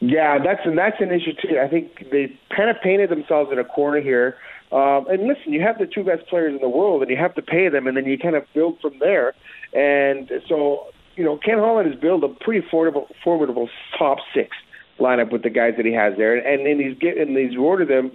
Yeah, 0.00 0.38
that's 0.38 0.60
and 0.64 0.78
that's 0.78 0.96
an 1.00 1.12
issue 1.12 1.32
too. 1.34 1.58
I 1.58 1.68
think 1.68 2.10
they 2.10 2.34
kind 2.56 2.70
of 2.70 2.76
painted 2.82 3.10
themselves 3.10 3.52
in 3.52 3.58
a 3.58 3.64
corner 3.64 4.00
here. 4.00 4.36
Um, 4.72 5.06
and 5.08 5.26
listen, 5.26 5.52
you 5.52 5.60
have 5.60 5.78
the 5.78 5.86
two 5.86 6.04
best 6.04 6.26
players 6.28 6.54
in 6.54 6.60
the 6.60 6.68
world, 6.68 7.02
and 7.02 7.10
you 7.10 7.16
have 7.16 7.34
to 7.34 7.42
pay 7.42 7.68
them, 7.68 7.86
and 7.86 7.96
then 7.96 8.06
you 8.06 8.16
kind 8.16 8.36
of 8.36 8.44
build 8.54 8.80
from 8.80 8.98
there. 9.00 9.34
And 9.74 10.30
so, 10.48 10.86
you 11.16 11.24
know, 11.24 11.36
Ken 11.36 11.58
Holland 11.58 11.90
has 11.90 12.00
built 12.00 12.22
a 12.24 12.28
pretty 12.28 12.66
formidable, 12.70 13.08
formidable 13.22 13.68
top 13.98 14.18
six 14.32 14.56
lineup 14.98 15.32
with 15.32 15.42
the 15.42 15.50
guys 15.50 15.74
that 15.76 15.84
he 15.84 15.92
has 15.92 16.16
there, 16.16 16.36
and 16.36 16.66
and 16.66 16.80
he's 16.80 16.96
getting 16.98 17.36
he's 17.36 17.56
rewarded 17.56 17.88
them 17.88 18.12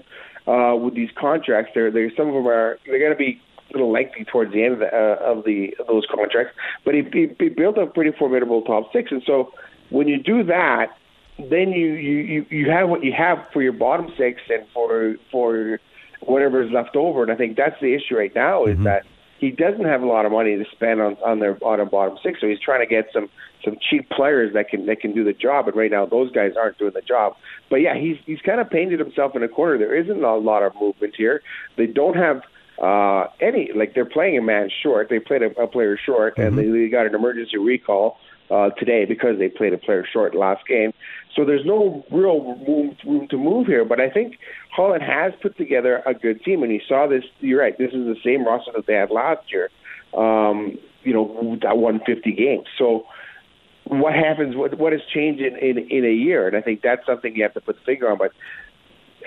uh, 0.48 0.76
with 0.76 0.96
these 0.96 1.10
contracts. 1.20 1.72
They're, 1.76 1.92
they're 1.92 2.12
some 2.16 2.30
of 2.30 2.34
them 2.34 2.48
are 2.48 2.80
they're 2.86 3.00
going 3.00 3.12
to 3.12 3.18
be 3.18 3.42
little 3.76 3.92
lengthy 3.92 4.24
towards 4.24 4.54
the 4.54 4.64
end 4.64 4.74
of, 4.74 4.80
the, 4.80 4.88
uh, 4.88 5.32
of 5.32 5.44
the 5.44 5.76
of 5.80 5.88
those 5.88 6.06
contracts. 6.14 6.54
But 6.84 6.96
he, 6.96 7.04
he, 7.14 7.28
he 7.38 7.50
built 7.50 7.78
a 7.78 7.86
pretty 7.86 8.12
formidable 8.18 8.62
top 8.62 8.92
six, 8.94 9.12
and 9.12 9.22
so 9.26 9.52
when 9.90 10.08
you 10.08 10.22
do 10.22 10.44
that, 10.44 10.98
then 11.38 11.72
you, 11.72 11.94
you 11.94 12.46
you 12.50 12.72
have 12.72 12.90
what 12.90 13.04
you 13.04 13.12
have 13.12 13.46
for 13.52 13.62
your 13.62 13.74
bottom 13.74 14.12
six 14.18 14.42
and 14.50 14.66
for 14.74 15.16
for 15.32 15.80
whatever 16.22 16.64
is 16.64 16.72
left 16.72 16.96
over. 16.96 17.24
And 17.24 17.32
I 17.32 17.36
think 17.36 17.58
that's 17.58 17.80
the 17.82 17.94
issue 17.94 18.16
right 18.18 18.34
now 18.34 18.66
is 18.66 18.76
mm-hmm. 18.76 18.84
that 18.86 19.04
he 19.38 19.52
doesn't 19.52 19.84
have 19.86 20.02
a 20.02 20.06
lot 20.06 20.26
of 20.26 20.32
money 20.32 20.56
to 20.56 20.66
spend 20.72 21.02
on 21.02 21.18
on 21.26 21.40
their 21.40 21.54
bottom 21.54 21.90
bottom 21.90 22.18
six. 22.24 22.40
So 22.40 22.48
he's 22.48 22.60
trying 22.60 22.82
to 22.82 22.86
get 22.86 23.10
some 23.14 23.30
some 23.64 23.78
cheap 23.90 24.10
players 24.10 24.54
that 24.54 24.70
can 24.70 24.86
that 24.86 25.02
can 25.02 25.14
do 25.14 25.24
the 25.24 25.34
job. 25.34 25.68
And 25.68 25.76
right 25.76 25.92
now 25.92 26.06
those 26.06 26.32
guys 26.32 26.54
aren't 26.58 26.78
doing 26.78 26.94
the 26.94 27.02
job. 27.02 27.36
But 27.70 27.78
yeah, 27.78 27.98
he's 27.98 28.18
he's 28.26 28.42
kind 28.42 28.62
of 28.62 28.70
painted 28.70 29.00
himself 29.00 29.36
in 29.36 29.44
a 29.44 29.50
corner. 29.50 29.78
There 29.78 29.96
isn't 29.96 30.24
a 30.24 30.36
lot 30.38 30.64
of 30.64 30.74
movement 30.80 31.16
here. 31.18 31.42
They 31.76 31.88
don't 31.88 32.16
have 32.16 32.44
uh, 32.82 33.28
any 33.40 33.72
like 33.74 33.94
they're 33.94 34.06
playing 34.06 34.38
a 34.38 34.42
man 34.42 34.70
short. 34.84 35.10
They 35.10 35.20
played 35.20 35.42
a, 35.42 35.62
a 35.62 35.68
player 35.68 35.98
short, 35.98 36.38
mm-hmm. 36.38 36.58
and 36.58 36.58
they, 36.58 36.80
they 36.80 36.90
got 36.90 37.06
an 37.06 37.16
emergency 37.16 37.58
recall 37.58 38.18
uh, 38.50 38.70
today 38.72 39.06
because 39.06 39.38
they 39.40 39.50
played 39.50 39.74
a 39.74 39.78
player 39.78 40.06
short 40.12 40.36
last 40.36 40.68
game. 40.68 40.92
So 41.36 41.44
there's 41.46 41.66
no 41.66 42.06
real 42.12 42.56
room, 42.68 42.96
room 43.06 43.28
to 43.30 43.38
move 43.38 43.68
here. 43.68 43.84
But 43.86 44.00
I 44.00 44.10
think 44.10 44.38
Holland 44.72 45.04
has 45.04 45.34
put 45.42 45.58
together 45.58 46.02
a 46.06 46.14
good 46.14 46.44
team, 46.44 46.64
and 46.64 46.72
he 46.72 46.82
saw 46.88 47.08
this. 47.08 47.24
You're 47.40 47.62
right. 47.62 47.78
This 47.78 47.92
is 47.92 48.06
the 48.06 48.18
same 48.24 48.46
roster 48.46 48.72
that 48.76 48.88
they 48.88 48.94
had 48.94 49.10
last 49.10 49.52
year. 49.52 49.70
Um, 50.14 50.78
you 51.04 51.14
know, 51.14 51.58
that 51.62 51.78
won 51.78 52.02
50 52.06 52.32
games. 52.34 52.66
So 52.78 53.06
what 53.86 54.14
happens? 54.14 54.56
What 54.56 54.78
what 54.80 54.92
has 54.94 55.02
changed 55.14 55.42
in, 55.42 55.56
in 55.58 55.78
in 55.78 56.06
a 56.06 56.14
year? 56.14 56.48
And 56.48 56.58
I 56.58 56.62
think 56.62 56.82
that's 56.82 57.06
something 57.06 57.36
you 57.36 57.44
have 57.44 57.54
to 57.54 57.62
put 57.62 57.76
the 57.76 57.82
finger 57.86 58.10
on. 58.10 58.18
But 58.18 58.32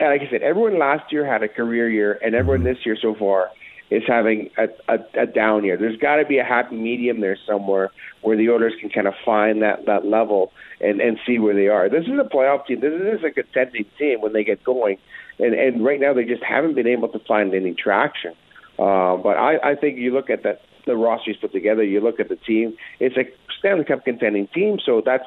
like 0.01 0.23
I 0.23 0.31
said, 0.31 0.43
everyone 0.43 0.79
last 0.79 1.13
year 1.13 1.27
had 1.27 1.43
a 1.43 1.49
career 1.49 1.89
year, 1.89 2.19
and 2.23 2.35
everyone 2.35 2.65
this 2.65 2.79
year 2.85 2.97
so 3.01 3.15
far 3.19 3.51
is 3.91 4.03
having 4.07 4.51
a, 4.59 4.67
a, 4.93 5.23
a 5.23 5.27
down 5.27 5.65
year. 5.65 5.77
There's 5.77 5.99
got 5.99 6.17
to 6.17 6.27
be 6.27 6.39
a 6.39 6.45
happy 6.45 6.77
medium 6.77 7.21
there 7.21 7.39
somewhere 7.47 7.91
where 8.23 8.37
the 8.37 8.51
Oilers 8.51 8.75
can 8.81 8.91
kind 8.91 9.07
of 9.07 9.15
find 9.25 9.63
that 9.63 9.87
that 9.87 10.05
level 10.05 10.53
and 10.81 11.01
and 11.01 11.19
see 11.27 11.39
where 11.39 11.55
they 11.55 11.69
are. 11.69 11.89
This 11.89 12.05
is 12.05 12.19
a 12.21 12.29
playoff 12.29 12.67
team. 12.67 12.81
This 12.81 12.93
is 12.93 13.25
a 13.25 13.31
contending 13.31 13.87
team 13.99 14.21
when 14.21 14.33
they 14.33 14.45
get 14.45 14.63
going, 14.63 14.99
and 15.39 15.55
and 15.55 15.85
right 15.85 16.01
now 16.01 16.13
they 16.13 16.25
just 16.25 16.43
haven't 16.43 16.75
been 16.75 16.87
able 16.87 17.09
to 17.09 17.19
find 17.21 17.55
any 17.55 17.75
traction. 17.75 18.33
Uh, 18.79 19.17
but 19.17 19.37
I, 19.37 19.73
I 19.73 19.75
think 19.75 19.99
you 19.99 20.13
look 20.13 20.31
at 20.31 20.43
that 20.45 20.61
the 20.87 20.97
rosters 20.97 21.37
put 21.41 21.53
together. 21.53 21.83
You 21.83 22.01
look 22.01 22.21
at 22.21 22.29
the 22.29 22.37
team. 22.37 22.77
It's 23.01 23.17
a 23.17 23.25
Stanley 23.59 23.85
Cup 23.85 24.05
contending 24.05 24.49
team, 24.49 24.79
so 24.85 25.03
that's 25.05 25.25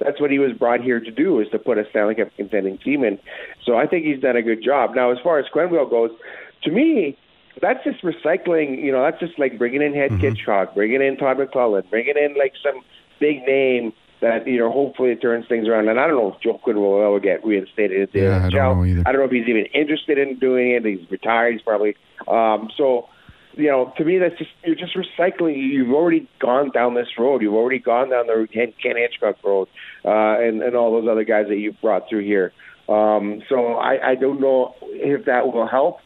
that's 0.00 0.20
what 0.20 0.30
he 0.30 0.38
was 0.38 0.52
brought 0.52 0.80
here 0.80 1.00
to 1.00 1.10
do 1.10 1.40
is 1.40 1.48
to 1.50 1.58
put 1.58 1.78
a 1.78 1.84
Stanley 1.90 2.14
Cup 2.14 2.28
contending 2.36 2.78
team 2.78 3.04
in. 3.04 3.18
So 3.64 3.76
I 3.76 3.86
think 3.86 4.04
he's 4.04 4.20
done 4.20 4.36
a 4.36 4.42
good 4.42 4.62
job. 4.62 4.94
Now, 4.94 5.10
as 5.10 5.18
far 5.22 5.38
as 5.38 5.46
Quenneville 5.54 5.90
goes, 5.90 6.10
to 6.64 6.70
me, 6.70 7.16
that's 7.60 7.82
just 7.84 8.02
recycling. 8.02 8.82
You 8.82 8.92
know, 8.92 9.02
that's 9.02 9.20
just 9.20 9.38
like 9.38 9.58
bringing 9.58 9.82
in 9.82 9.94
Head 9.94 10.10
mm-hmm. 10.10 10.20
Hitchcock, 10.20 10.74
bringing 10.74 11.02
in 11.02 11.16
Todd 11.16 11.38
McLellan, 11.38 11.88
bringing 11.90 12.16
in 12.16 12.34
like 12.38 12.52
some 12.62 12.82
big 13.18 13.42
name 13.46 13.92
that 14.20 14.46
you 14.46 14.58
know 14.58 14.70
hopefully 14.70 15.10
it 15.10 15.20
turns 15.20 15.46
things 15.48 15.68
around. 15.68 15.88
And 15.88 16.00
I 16.00 16.06
don't 16.06 16.16
know 16.16 16.32
if 16.34 16.40
Joel 16.40 16.60
Quenneville 16.60 17.06
ever 17.06 17.20
get 17.20 17.44
reinstated 17.44 18.08
into 18.08 18.18
yeah, 18.18 18.38
the 18.38 18.46
I 18.46 18.50
don't 18.50 18.78
know 18.78 18.84
either. 18.84 19.02
I 19.06 19.12
don't 19.12 19.20
know 19.20 19.26
if 19.26 19.32
he's 19.32 19.48
even 19.48 19.66
interested 19.74 20.18
in 20.18 20.38
doing 20.38 20.72
it. 20.72 20.84
He's 20.84 21.10
retired. 21.10 21.52
He's 21.52 21.62
probably 21.62 21.96
um, 22.28 22.70
so 22.76 23.08
you 23.56 23.68
know, 23.68 23.92
to 23.96 24.04
me, 24.04 24.18
that's 24.18 24.36
just 24.38 24.50
you're 24.64 24.76
just 24.76 24.94
recycling. 24.94 25.56
You've 25.56 25.92
already 25.92 26.28
gone 26.38 26.70
down 26.70 26.94
this 26.94 27.08
road. 27.18 27.42
You've 27.42 27.54
already 27.54 27.78
gone 27.78 28.10
down 28.10 28.26
the 28.26 28.46
Ken, 28.52 28.72
Hitchcock 28.82 29.36
road, 29.42 29.68
uh, 30.04 30.38
and 30.40 30.62
and 30.62 30.76
all 30.76 30.92
those 30.92 31.08
other 31.10 31.24
guys 31.24 31.46
that 31.48 31.56
you've 31.56 31.80
brought 31.80 32.08
through 32.08 32.24
here. 32.24 32.52
Um, 32.88 33.42
so 33.48 33.74
I, 33.74 34.10
I 34.10 34.14
don't 34.14 34.40
know 34.40 34.74
if 34.82 35.24
that 35.24 35.52
will 35.52 35.66
help. 35.66 35.98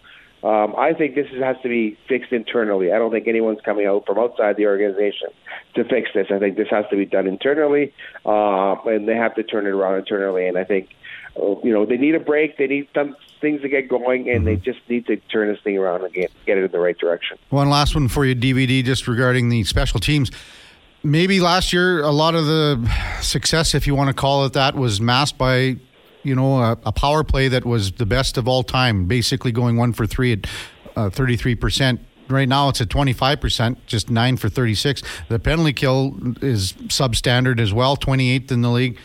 Um, 0.43 0.75
I 0.79 0.95
think 0.95 1.17
this 1.17 1.27
has 1.43 1.57
to 1.63 1.69
be 1.69 1.99
fixed 2.09 2.33
internally. 2.33 2.93
I 2.93 2.99
don't 2.99 3.11
think 3.11 3.29
anyone's 3.29 3.61
coming 3.63 3.87
out 3.87 4.07
from 4.07 4.19
outside 4.19 4.57
the 4.57 4.67
organization 4.67 5.29
to 5.75 5.85
fix 5.85 6.11
this. 6.15 6.29
I 6.31 6.39
think 6.39 6.57
this 6.57 6.69
has 6.71 6.87
to 6.91 6.97
be 6.97 7.05
done 7.05 7.27
internally, 7.27 7.93
uh, 8.25 8.77
and 8.87 9.07
they 9.07 9.17
have 9.17 9.35
to 9.35 9.43
turn 9.43 9.67
it 9.67 9.71
around 9.71 9.99
internally. 9.99 10.49
And 10.49 10.57
I 10.57 10.65
think, 10.65 10.89
uh, 11.37 11.57
you 11.63 11.75
know, 11.75 11.85
they 11.85 11.99
need 11.99 12.15
a 12.15 12.21
break. 12.21 12.57
They 12.57 12.69
need 12.69 12.89
some 12.95 13.17
things 13.41 13.63
to 13.63 13.69
get 13.69 13.89
going, 13.89 14.29
and 14.29 14.47
they 14.47 14.57
just 14.57 14.81
need 14.89 15.07
to 15.07 15.17
turn 15.17 15.49
this 15.49 15.61
thing 15.63 15.79
around 15.79 16.05
and 16.05 16.13
get, 16.13 16.31
get 16.47 16.59
it 16.59 16.65
in 16.65 16.71
the 16.71 16.79
right 16.79 16.97
direction. 16.99 17.39
One 17.51 17.69
last 17.71 17.95
one 17.95 18.09
for 18.09 18.25
you, 18.25 18.35
DVD, 18.35 18.85
just 18.85 19.09
regarding 19.09 19.49
the 19.49 19.65
special 19.65 20.01
teams. 20.01 20.31
maybe 21.03 21.41
last 21.41 21.73
year 21.73 22.03
a 22.03 22.11
lot 22.11 22.35
of 22.35 22.47
the 22.47 22.91
success, 23.21 23.75
if 23.75 23.87
you 23.87 23.95
want 23.95 24.09
to 24.09 24.15
call 24.15 24.45
it 24.45 24.53
that, 24.53 24.75
was 24.75 25.01
masked 25.01 25.39
by 25.39 25.77
you 26.23 26.35
know 26.35 26.59
a, 26.59 26.73
a 26.85 26.93
power 26.93 27.25
play 27.25 27.49
that 27.49 27.65
was 27.65 27.93
the 27.93 28.07
best 28.07 28.37
of 28.37 28.47
all 28.47 28.63
time, 28.63 29.07
basically 29.07 29.53
going 29.53 29.77
one 29.77 29.93
for 29.93 30.07
three 30.07 30.33
at 30.33 30.47
uh, 30.97 31.11
thirty-three 31.11 31.55
percent. 31.55 32.01
Right 32.29 32.49
now 32.49 32.69
it's 32.69 32.81
at 32.81 32.89
25%, 32.89 33.77
just 33.87 34.09
9 34.09 34.37
for 34.37 34.49
36. 34.49 35.03
The 35.29 35.41
penalty 35.41 35.73
kill 35.73 36.17
is 36.41 36.75
substandard 36.75 37.59
as 37.59 37.73
well, 37.73 37.97
28th 37.97 38.53
in 38.53 38.61
the 38.61 38.69
league 38.69 39.01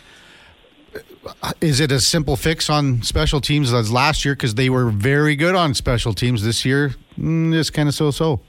is 1.61 1.79
it 1.79 1.91
a 1.91 1.99
simple 1.99 2.35
fix 2.35 2.69
on 2.69 3.01
special 3.01 3.41
teams 3.41 3.73
as 3.73 3.91
last 3.91 4.25
year 4.25 4.35
because 4.35 4.55
they 4.55 4.69
were 4.69 4.89
very 4.89 5.35
good 5.35 5.55
on 5.55 5.73
special 5.73 6.13
teams 6.13 6.43
this 6.43 6.65
year? 6.65 6.95
Mm, 7.17 7.57
it's 7.57 7.69
kind 7.69 7.89
of 7.89 7.95
so-so. 7.95 8.39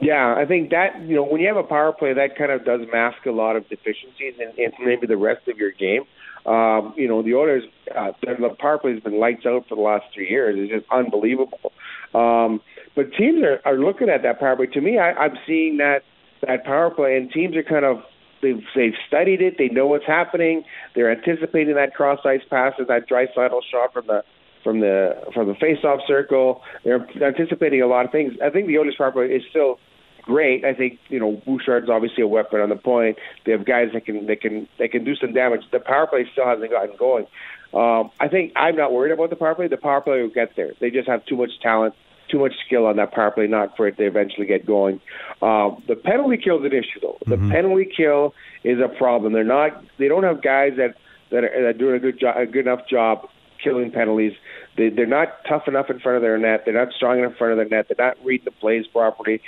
Yeah, 0.00 0.34
I 0.36 0.44
think 0.44 0.70
that 0.70 1.00
you 1.02 1.14
know 1.14 1.24
when 1.24 1.40
you 1.40 1.46
have 1.46 1.56
a 1.56 1.62
power 1.62 1.92
play, 1.92 2.12
that 2.12 2.36
kind 2.36 2.50
of 2.50 2.64
does 2.64 2.80
mask 2.92 3.24
a 3.26 3.30
lot 3.30 3.54
of 3.54 3.68
deficiencies 3.68 4.34
in, 4.38 4.50
in 4.58 4.72
maybe 4.80 5.06
the 5.06 5.16
rest 5.16 5.46
of 5.46 5.56
your 5.56 5.70
game. 5.70 6.02
Um, 6.46 6.92
you 6.96 7.08
know, 7.08 7.22
the 7.22 7.34
Oilers, 7.34 7.62
uh, 7.96 8.12
the 8.20 8.56
power 8.58 8.78
play 8.78 8.92
has 8.92 9.02
been 9.02 9.18
lights 9.18 9.46
out 9.46 9.66
for 9.68 9.76
the 9.76 9.80
last 9.80 10.06
three 10.12 10.28
years. 10.28 10.56
It's 10.58 10.72
just 10.72 10.92
unbelievable. 10.92 11.72
Um, 12.12 12.60
but 12.94 13.12
teams 13.14 13.42
are, 13.42 13.60
are 13.64 13.78
looking 13.78 14.08
at 14.08 14.22
that 14.22 14.40
power 14.40 14.56
play. 14.56 14.66
To 14.66 14.80
me, 14.80 14.98
I, 14.98 15.12
I'm 15.12 15.38
seeing 15.46 15.78
that 15.78 16.02
that 16.42 16.64
power 16.64 16.90
play, 16.90 17.16
and 17.16 17.30
teams 17.30 17.56
are 17.56 17.62
kind 17.62 17.84
of 17.84 18.02
they've 18.44 18.62
they've 18.76 18.94
studied 19.08 19.40
it. 19.40 19.56
They 19.58 19.68
know 19.68 19.86
what's 19.86 20.06
happening. 20.06 20.64
They're 20.94 21.10
anticipating 21.10 21.74
that 21.74 21.94
cross 21.94 22.20
ice 22.24 22.42
pass 22.48 22.74
and 22.78 22.86
that 22.88 23.08
Draisaitl 23.08 23.60
shot 23.70 23.92
from 23.92 24.06
the 24.06 24.22
from 24.62 24.80
the 24.80 25.16
from 25.32 25.48
the 25.48 25.54
face-off 25.54 26.00
circle. 26.06 26.62
They're 26.84 27.06
anticipating 27.22 27.82
a 27.82 27.86
lot 27.86 28.04
of 28.04 28.12
things. 28.12 28.34
I 28.42 28.50
think 28.50 28.66
the 28.66 28.78
Oilers 28.78 28.96
power 28.96 29.24
is 29.24 29.42
still 29.50 29.78
great. 30.22 30.64
I 30.64 30.74
think 30.74 30.98
you 31.08 31.18
know 31.18 31.42
Bouchard's 31.46 31.90
obviously 31.90 32.22
a 32.22 32.28
weapon 32.28 32.60
on 32.60 32.68
the 32.68 32.76
point. 32.76 33.18
They 33.44 33.52
have 33.52 33.64
guys 33.64 33.88
that 33.92 34.06
can 34.06 34.26
that 34.26 34.40
can 34.40 34.68
that 34.78 34.90
can 34.90 35.04
do 35.04 35.14
some 35.16 35.32
damage. 35.32 35.62
The 35.72 35.80
power 35.80 36.06
play 36.06 36.26
still 36.32 36.46
hasn't 36.46 36.70
gotten 36.70 36.96
going. 36.96 37.26
Um, 37.72 38.10
I 38.20 38.28
think 38.28 38.52
I'm 38.54 38.76
not 38.76 38.92
worried 38.92 39.12
about 39.12 39.30
the 39.30 39.36
power 39.36 39.54
play. 39.54 39.68
The 39.68 39.76
power 39.76 40.00
play 40.00 40.22
will 40.22 40.28
get 40.28 40.54
there. 40.56 40.72
They 40.80 40.90
just 40.90 41.08
have 41.08 41.26
too 41.26 41.36
much 41.36 41.50
talent 41.60 41.94
too 42.34 42.40
much 42.40 42.54
skill 42.66 42.86
on 42.86 42.96
that 42.96 43.12
power 43.12 43.30
play, 43.30 43.46
not 43.46 43.76
for 43.76 43.86
it 43.86 43.96
to 43.96 44.04
eventually 44.04 44.46
get 44.46 44.66
going. 44.66 45.00
Um, 45.40 45.82
the 45.86 45.94
penalty 45.94 46.36
kill 46.36 46.58
is 46.58 46.64
an 46.64 46.76
issue, 46.76 47.00
though. 47.00 47.18
The 47.26 47.36
mm-hmm. 47.36 47.52
penalty 47.52 47.88
kill 47.96 48.34
is 48.64 48.78
a 48.80 48.88
problem. 48.88 49.32
They're 49.32 49.44
not. 49.44 49.82
They 49.98 50.08
don't 50.08 50.24
have 50.24 50.42
guys 50.42 50.72
that 50.76 50.96
that 51.30 51.44
are, 51.44 51.62
that 51.62 51.68
are 51.68 51.72
doing 51.72 51.94
a 51.94 52.00
good 52.00 52.18
job, 52.18 52.36
a 52.36 52.46
good 52.46 52.66
enough 52.66 52.88
job 52.88 53.28
killing 53.62 53.92
penalties. 53.92 54.32
They, 54.76 54.88
they're 54.88 55.06
not 55.06 55.28
tough 55.48 55.68
enough 55.68 55.86
in 55.90 56.00
front 56.00 56.16
of 56.16 56.22
their 56.22 56.36
net. 56.38 56.62
They're 56.64 56.74
not 56.74 56.92
strong 56.92 57.18
enough 57.20 57.32
in 57.32 57.38
front 57.38 57.52
of 57.52 57.58
their 57.58 57.68
net. 57.68 57.86
They're 57.88 58.06
not 58.06 58.16
reading 58.24 58.46
the 58.46 58.50
plays 58.50 58.86
properly. 58.88 59.40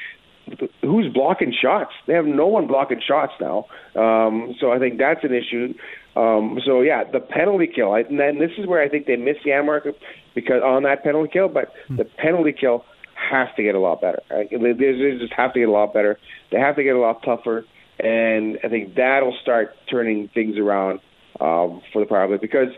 Who's 0.82 1.12
blocking 1.12 1.52
shots? 1.52 1.90
They 2.06 2.14
have 2.14 2.24
no 2.24 2.46
one 2.46 2.68
blocking 2.68 3.00
shots 3.06 3.32
now. 3.40 3.66
Um, 3.96 4.54
so 4.60 4.70
I 4.70 4.78
think 4.78 4.98
that's 4.98 5.24
an 5.24 5.34
issue. 5.34 5.74
Um, 6.16 6.58
so 6.64 6.80
yeah, 6.80 7.04
the 7.04 7.20
penalty 7.20 7.66
kill, 7.66 7.92
I, 7.92 8.00
and 8.00 8.18
then 8.18 8.38
this 8.38 8.52
is 8.56 8.66
where 8.66 8.82
I 8.82 8.88
think 8.88 9.06
they 9.06 9.16
miss 9.16 9.36
Janmark 9.46 9.92
because 10.34 10.62
on 10.62 10.84
that 10.84 11.04
penalty 11.04 11.30
kill, 11.30 11.48
but 11.48 11.72
the 11.90 12.04
penalty 12.04 12.54
kill 12.58 12.84
has 13.14 13.48
to 13.56 13.62
get 13.62 13.74
a 13.74 13.78
lot 13.78 14.00
better. 14.00 14.22
They, 14.30 14.72
they 14.72 15.18
just 15.18 15.32
have 15.36 15.52
to 15.52 15.60
get 15.60 15.68
a 15.68 15.72
lot 15.72 15.92
better. 15.92 16.18
They 16.50 16.58
have 16.58 16.76
to 16.76 16.82
get 16.82 16.96
a 16.96 16.98
lot 16.98 17.22
tougher, 17.22 17.66
and 17.98 18.58
I 18.64 18.68
think 18.68 18.94
that'll 18.94 19.36
start 19.42 19.74
turning 19.90 20.28
things 20.28 20.56
around 20.56 21.00
um, 21.40 21.82
for 21.92 22.00
the 22.00 22.06
power 22.06 22.26
play 22.28 22.38
because 22.38 22.68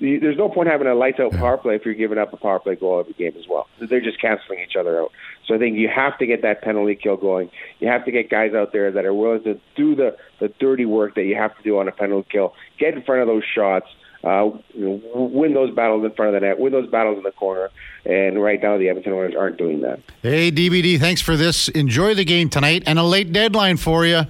the, 0.00 0.18
there's 0.18 0.36
no 0.36 0.48
point 0.48 0.68
having 0.68 0.86
a 0.86 0.94
lights 0.94 1.20
out 1.20 1.32
power 1.32 1.56
play 1.56 1.76
if 1.76 1.84
you're 1.84 1.94
giving 1.94 2.18
up 2.18 2.32
a 2.32 2.36
power 2.36 2.58
play 2.58 2.74
goal 2.74 3.00
every 3.00 3.12
game 3.12 3.34
as 3.38 3.46
well. 3.48 3.68
They're 3.80 4.00
just 4.00 4.20
canceling 4.20 4.60
each 4.60 4.76
other 4.78 5.00
out. 5.02 5.12
So 5.46 5.54
I 5.54 5.58
think 5.58 5.78
you 5.78 5.88
have 5.88 6.18
to 6.18 6.26
get 6.26 6.42
that 6.42 6.62
penalty 6.62 6.94
kill 6.94 7.16
going. 7.16 7.50
You 7.80 7.88
have 7.88 8.04
to 8.04 8.10
get 8.10 8.28
guys 8.30 8.54
out 8.54 8.72
there 8.72 8.90
that 8.92 9.04
are 9.04 9.14
willing 9.14 9.42
to 9.44 9.60
do 9.76 9.94
the 9.94 10.16
the 10.40 10.48
dirty 10.60 10.84
work 10.84 11.14
that 11.14 11.24
you 11.24 11.36
have 11.36 11.56
to 11.56 11.62
do 11.62 11.78
on 11.78 11.88
a 11.88 11.92
penalty 11.92 12.28
kill. 12.30 12.54
Get 12.78 12.94
in 12.94 13.02
front 13.02 13.22
of 13.22 13.28
those 13.28 13.44
shots. 13.44 13.86
Uh, 14.24 14.50
you 14.74 15.00
know, 15.14 15.30
win 15.32 15.54
those 15.54 15.72
battles 15.72 16.04
in 16.04 16.10
front 16.10 16.34
of 16.34 16.40
the 16.40 16.44
net, 16.44 16.58
win 16.58 16.72
those 16.72 16.90
battles 16.90 17.16
in 17.16 17.22
the 17.22 17.30
corner, 17.30 17.70
and 18.04 18.42
right 18.42 18.60
now 18.60 18.76
the 18.76 18.88
Edmonton 18.88 19.12
Oilers 19.12 19.36
aren't 19.38 19.56
doing 19.56 19.80
that. 19.82 20.00
Hey, 20.22 20.50
DBD, 20.50 20.98
thanks 20.98 21.20
for 21.20 21.36
this. 21.36 21.68
Enjoy 21.68 22.14
the 22.14 22.24
game 22.24 22.48
tonight, 22.48 22.82
and 22.86 22.98
a 22.98 23.04
late 23.04 23.32
deadline 23.32 23.76
for 23.76 24.04
you. 24.04 24.22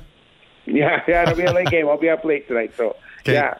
Yeah, 0.66 1.02
yeah, 1.08 1.22
it'll 1.22 1.36
be 1.36 1.44
a 1.44 1.52
late 1.54 1.68
game. 1.68 1.88
I'll 1.88 1.96
be 1.96 2.10
up 2.10 2.22
late 2.22 2.46
tonight, 2.46 2.72
so 2.76 2.96
okay. 3.20 3.32
yeah. 3.32 3.56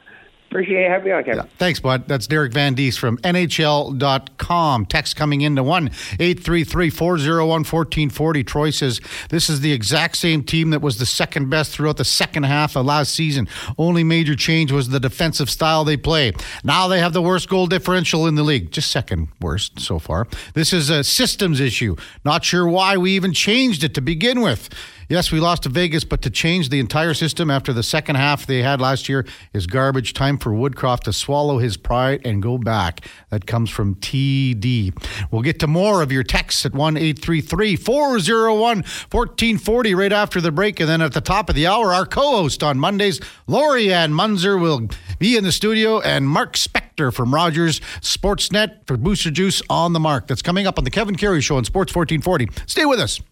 Appreciate 0.50 0.88
having 0.88 1.04
me 1.04 1.12
on, 1.12 1.24
Kevin. 1.24 1.44
Yeah. 1.44 1.50
Thanks, 1.58 1.78
bud. 1.78 2.08
That's 2.08 2.26
Derek 2.26 2.54
Van 2.54 2.74
Diest 2.74 2.98
from 2.98 3.18
NHL.com. 3.18 4.86
Text 4.86 5.14
coming 5.14 5.42
into 5.42 5.62
1 5.62 5.88
833 6.18 6.88
401 6.88 7.48
1440. 7.48 8.44
Troy 8.44 8.70
says, 8.70 9.02
This 9.28 9.50
is 9.50 9.60
the 9.60 9.72
exact 9.72 10.16
same 10.16 10.42
team 10.42 10.70
that 10.70 10.80
was 10.80 10.96
the 10.96 11.04
second 11.04 11.50
best 11.50 11.72
throughout 11.72 11.98
the 11.98 12.04
second 12.04 12.44
half 12.44 12.76
of 12.76 12.86
last 12.86 13.14
season. 13.14 13.46
Only 13.76 14.02
major 14.02 14.34
change 14.34 14.72
was 14.72 14.88
the 14.88 14.98
defensive 14.98 15.50
style 15.50 15.84
they 15.84 15.98
play. 15.98 16.32
Now 16.64 16.88
they 16.88 17.00
have 17.00 17.12
the 17.12 17.22
worst 17.22 17.50
goal 17.50 17.66
differential 17.66 18.26
in 18.26 18.34
the 18.34 18.42
league, 18.42 18.70
just 18.70 18.90
second 18.90 19.28
worst 19.42 19.78
so 19.78 19.98
far. 19.98 20.26
This 20.54 20.72
is 20.72 20.88
a 20.88 21.04
systems 21.04 21.60
issue. 21.60 21.94
Not 22.24 22.42
sure 22.42 22.66
why 22.66 22.96
we 22.96 23.12
even 23.12 23.34
changed 23.34 23.84
it 23.84 23.92
to 23.94 24.00
begin 24.00 24.40
with. 24.40 24.70
Yes, 25.10 25.32
we 25.32 25.40
lost 25.40 25.62
to 25.62 25.70
Vegas, 25.70 26.04
but 26.04 26.20
to 26.20 26.28
change 26.28 26.68
the 26.68 26.80
entire 26.80 27.14
system 27.14 27.50
after 27.50 27.72
the 27.72 27.82
second 27.82 28.16
half 28.16 28.44
they 28.44 28.62
had 28.62 28.78
last 28.78 29.08
year 29.08 29.24
is 29.54 29.66
garbage. 29.66 30.12
Time 30.12 30.36
for 30.36 30.50
Woodcroft 30.52 31.04
to 31.04 31.14
swallow 31.14 31.56
his 31.56 31.78
pride 31.78 32.20
and 32.26 32.42
go 32.42 32.58
back. 32.58 33.00
That 33.30 33.46
comes 33.46 33.70
from 33.70 33.94
TD. 33.94 34.92
We'll 35.30 35.40
get 35.40 35.60
to 35.60 35.66
more 35.66 36.02
of 36.02 36.12
your 36.12 36.24
texts 36.24 36.66
at 36.66 36.74
1 36.74 36.98
833 36.98 37.76
401 37.76 38.58
1440 38.60 39.94
right 39.94 40.12
after 40.12 40.42
the 40.42 40.52
break. 40.52 40.78
And 40.78 40.86
then 40.86 41.00
at 41.00 41.14
the 41.14 41.22
top 41.22 41.48
of 41.48 41.54
the 41.54 41.66
hour, 41.66 41.94
our 41.94 42.04
co 42.04 42.36
host 42.36 42.62
on 42.62 42.78
Mondays, 42.78 43.18
Lori-Ann 43.46 44.12
Munzer, 44.12 44.58
will 44.58 44.90
be 45.18 45.38
in 45.38 45.44
the 45.44 45.52
studio, 45.52 46.00
and 46.00 46.28
Mark 46.28 46.52
Spector 46.52 47.14
from 47.14 47.34
Rogers 47.34 47.80
Sportsnet 48.02 48.86
for 48.86 48.98
Booster 48.98 49.30
Juice 49.30 49.62
on 49.70 49.94
the 49.94 50.00
mark. 50.00 50.26
That's 50.26 50.42
coming 50.42 50.66
up 50.66 50.76
on 50.76 50.84
the 50.84 50.90
Kevin 50.90 51.16
Karius 51.16 51.44
Show 51.44 51.56
on 51.56 51.64
Sports 51.64 51.94
1440. 51.94 52.48
Stay 52.66 52.84
with 52.84 53.00
us. 53.00 53.22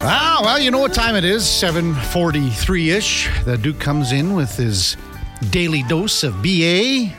Ah, 0.00 0.40
well, 0.42 0.58
you 0.58 0.70
know 0.70 0.80
what 0.80 0.92
time 0.92 1.14
it 1.14 1.24
is, 1.24 1.44
743-ish. 1.44 3.44
The 3.44 3.56
Duke 3.56 3.78
comes 3.78 4.12
in 4.12 4.34
with 4.34 4.54
his 4.56 4.96
daily 5.50 5.82
dose 5.84 6.24
of 6.24 6.42
BA. 6.42 7.12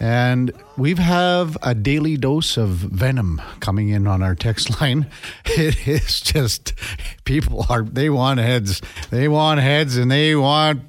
And 0.00 0.52
we 0.76 0.94
have 0.96 1.56
a 1.62 1.74
daily 1.74 2.16
dose 2.16 2.56
of 2.56 2.70
venom 2.70 3.40
coming 3.60 3.90
in 3.90 4.06
on 4.06 4.22
our 4.22 4.34
text 4.34 4.80
line. 4.80 5.06
It 5.46 5.86
is 5.86 6.20
just 6.20 6.74
people 7.24 7.64
are 7.68 7.82
they 7.82 8.10
want 8.10 8.40
heads. 8.40 8.82
They 9.10 9.28
want 9.28 9.60
heads 9.60 9.96
and 9.96 10.10
they 10.10 10.34
want 10.34 10.82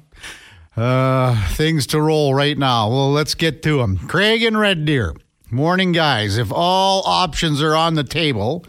uh, 0.76 1.48
things 1.50 1.86
to 1.88 2.00
roll 2.00 2.34
right 2.34 2.58
now. 2.58 2.90
Well, 2.90 3.12
let's 3.12 3.34
get 3.36 3.62
to 3.62 3.78
them. 3.78 3.98
Craig 4.08 4.42
and 4.42 4.58
Red 4.58 4.84
Deer. 4.84 5.14
Morning, 5.50 5.92
guys. 5.92 6.36
If 6.36 6.50
all 6.52 7.02
options 7.06 7.62
are 7.62 7.76
on 7.76 7.94
the 7.94 8.04
table, 8.04 8.64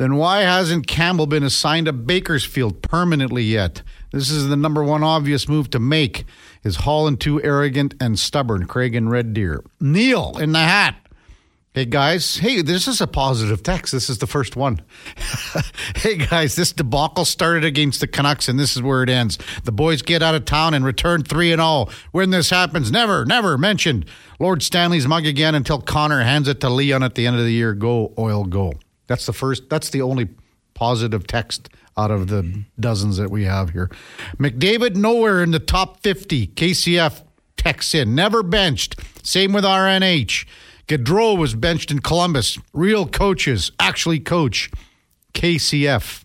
then 0.00 0.16
why 0.16 0.40
hasn't 0.40 0.86
Campbell 0.86 1.26
been 1.26 1.42
assigned 1.42 1.84
to 1.84 1.92
Bakersfield 1.92 2.80
permanently 2.80 3.42
yet? 3.42 3.82
This 4.12 4.30
is 4.30 4.48
the 4.48 4.56
number 4.56 4.82
one 4.82 5.02
obvious 5.02 5.46
move 5.46 5.68
to 5.72 5.78
make. 5.78 6.24
Is 6.64 6.76
Holland 6.76 7.20
too 7.20 7.42
arrogant 7.42 7.92
and 8.00 8.18
stubborn? 8.18 8.66
Craig 8.66 8.94
and 8.94 9.10
Red 9.10 9.34
Deer. 9.34 9.62
Neil 9.78 10.38
in 10.38 10.52
the 10.52 10.60
hat. 10.60 10.96
Hey 11.74 11.84
guys, 11.84 12.38
hey, 12.38 12.62
this 12.62 12.88
is 12.88 13.02
a 13.02 13.06
positive 13.06 13.62
text. 13.62 13.92
This 13.92 14.08
is 14.08 14.16
the 14.16 14.26
first 14.26 14.56
one. 14.56 14.80
hey 15.96 16.16
guys, 16.16 16.56
this 16.56 16.72
debacle 16.72 17.26
started 17.26 17.66
against 17.66 18.00
the 18.00 18.06
Canucks 18.06 18.48
and 18.48 18.58
this 18.58 18.76
is 18.76 18.82
where 18.82 19.02
it 19.02 19.10
ends. 19.10 19.38
The 19.64 19.70
boys 19.70 20.00
get 20.00 20.22
out 20.22 20.34
of 20.34 20.46
town 20.46 20.72
and 20.72 20.82
return 20.82 21.24
3 21.24 21.52
and 21.52 21.60
0. 21.60 21.88
When 22.12 22.30
this 22.30 22.48
happens, 22.48 22.90
never, 22.90 23.26
never 23.26 23.58
mentioned 23.58 24.06
Lord 24.38 24.62
Stanley's 24.62 25.06
mug 25.06 25.26
again 25.26 25.54
until 25.54 25.78
Connor 25.78 26.22
hands 26.22 26.48
it 26.48 26.58
to 26.62 26.70
Leon 26.70 27.02
at 27.02 27.16
the 27.16 27.26
end 27.26 27.36
of 27.36 27.44
the 27.44 27.52
year. 27.52 27.74
Go, 27.74 28.14
oil, 28.18 28.44
go. 28.44 28.72
That's 29.10 29.26
the 29.26 29.32
first, 29.32 29.68
that's 29.68 29.90
the 29.90 30.02
only 30.02 30.28
positive 30.72 31.26
text 31.26 31.68
out 31.96 32.12
of 32.12 32.28
the 32.28 32.62
dozens 32.78 33.16
that 33.16 33.28
we 33.28 33.42
have 33.42 33.70
here. 33.70 33.90
McDavid, 34.38 34.94
nowhere 34.94 35.42
in 35.42 35.50
the 35.50 35.58
top 35.58 36.00
50. 36.04 36.46
KCF 36.46 37.24
texts 37.56 37.92
in, 37.92 38.14
never 38.14 38.44
benched. 38.44 39.00
Same 39.24 39.52
with 39.52 39.64
RNH. 39.64 40.46
Gaudreau 40.86 41.36
was 41.36 41.56
benched 41.56 41.90
in 41.90 41.98
Columbus. 41.98 42.56
Real 42.72 43.04
coaches 43.04 43.72
actually 43.80 44.20
coach. 44.20 44.70
KCF. 45.34 46.24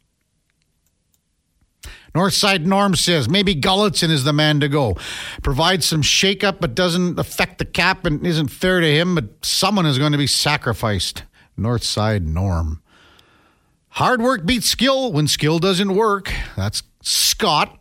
Northside 2.14 2.66
Norm 2.66 2.96
says 2.96 3.28
maybe 3.28 3.56
Gulutzan 3.56 4.12
is 4.12 4.26
the 4.26 4.32
man 4.32 4.60
to 4.60 4.70
go. 4.70 4.96
Provides 5.42 5.88
some 5.88 6.04
shakeup, 6.04 6.58
but 6.62 6.76
doesn't 6.76 7.18
affect 7.18 7.58
the 7.58 7.66
cap 7.66 8.06
and 8.06 8.28
isn't 8.28 8.50
fair 8.50 8.80
to 8.80 8.88
him, 8.88 9.16
but 9.16 9.44
someone 9.44 9.88
is 9.88 9.98
going 9.98 10.12
to 10.12 10.20
be 10.20 10.28
sacrificed. 10.28 11.24
North 11.58 11.84
Side 11.84 12.28
Norm. 12.28 12.82
Hard 13.90 14.22
work 14.22 14.46
beats 14.46 14.68
skill 14.68 15.12
when 15.12 15.28
skill 15.28 15.60
doesn't 15.60 15.96
work. 15.96 16.34
That's 16.56 16.84
Scott. 17.02 17.80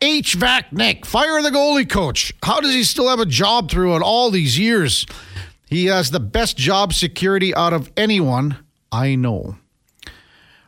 HVAC 0.00 0.72
Nick, 0.72 1.06
fire 1.06 1.40
the 1.40 1.50
goalie 1.50 1.88
coach. 1.88 2.34
How 2.42 2.60
does 2.60 2.74
he 2.74 2.84
still 2.84 3.08
have 3.08 3.20
a 3.20 3.26
job 3.26 3.70
throughout 3.70 4.02
all 4.02 4.30
these 4.30 4.58
years? 4.58 5.06
He 5.66 5.86
has 5.86 6.10
the 6.10 6.20
best 6.20 6.56
job 6.56 6.92
security 6.92 7.54
out 7.54 7.72
of 7.72 7.90
anyone 7.96 8.58
I 8.92 9.14
know. 9.14 9.56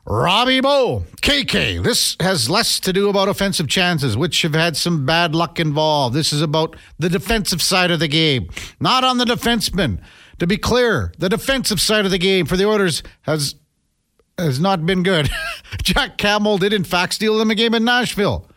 Robbie 0.08 0.60
Moe, 0.60 1.04
KK. 1.20 1.82
This 1.82 2.16
has 2.20 2.48
less 2.48 2.78
to 2.80 2.92
do 2.92 3.08
about 3.08 3.28
offensive 3.28 3.66
chances, 3.66 4.16
which 4.16 4.42
have 4.42 4.54
had 4.54 4.76
some 4.76 5.04
bad 5.04 5.34
luck 5.34 5.58
involved. 5.58 6.14
This 6.14 6.32
is 6.32 6.40
about 6.40 6.76
the 6.98 7.08
defensive 7.08 7.60
side 7.60 7.90
of 7.90 7.98
the 7.98 8.06
game, 8.06 8.48
not 8.78 9.02
on 9.02 9.18
the 9.18 9.24
defenseman. 9.24 9.98
To 10.38 10.46
be 10.46 10.56
clear, 10.56 11.12
the 11.18 11.28
defensive 11.28 11.80
side 11.80 12.04
of 12.04 12.10
the 12.10 12.18
game 12.18 12.46
for 12.46 12.56
the 12.56 12.66
Oilers 12.66 13.02
has 13.22 13.54
has 14.38 14.60
not 14.60 14.84
been 14.84 15.02
good. 15.02 15.30
Jack 15.82 16.18
Campbell 16.18 16.58
did 16.58 16.72
in 16.72 16.84
fact 16.84 17.14
steal 17.14 17.38
them 17.38 17.50
a 17.50 17.54
game 17.54 17.74
in 17.74 17.84
Nashville. 17.84 18.48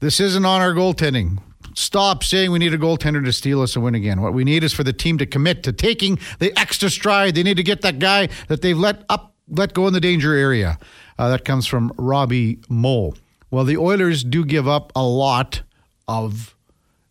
This 0.00 0.18
isn't 0.18 0.44
on 0.44 0.60
our 0.60 0.72
goaltending. 0.72 1.38
Stop 1.74 2.22
saying 2.24 2.50
we 2.50 2.58
need 2.58 2.74
a 2.74 2.78
goaltender 2.78 3.24
to 3.24 3.32
steal 3.32 3.62
us 3.62 3.74
and 3.74 3.84
win 3.84 3.94
again. 3.94 4.20
What 4.20 4.34
we 4.34 4.44
need 4.44 4.62
is 4.64 4.72
for 4.72 4.84
the 4.84 4.92
team 4.92 5.18
to 5.18 5.26
commit 5.26 5.62
to 5.64 5.72
taking 5.72 6.18
the 6.38 6.56
extra 6.58 6.90
stride. 6.90 7.34
They 7.34 7.42
need 7.42 7.56
to 7.56 7.62
get 7.62 7.82
that 7.82 7.98
guy 7.98 8.28
that 8.48 8.62
they've 8.62 8.78
let 8.78 9.04
up 9.08 9.34
let 9.48 9.74
go 9.74 9.86
in 9.86 9.92
the 9.92 10.00
danger 10.00 10.34
area. 10.34 10.78
Uh, 11.18 11.28
that 11.28 11.44
comes 11.44 11.66
from 11.66 11.92
Robbie 11.96 12.60
Moe. 12.68 13.14
Well, 13.50 13.64
the 13.64 13.76
Oilers 13.76 14.24
do 14.24 14.44
give 14.44 14.66
up 14.66 14.90
a 14.96 15.04
lot 15.04 15.62
of 16.08 16.56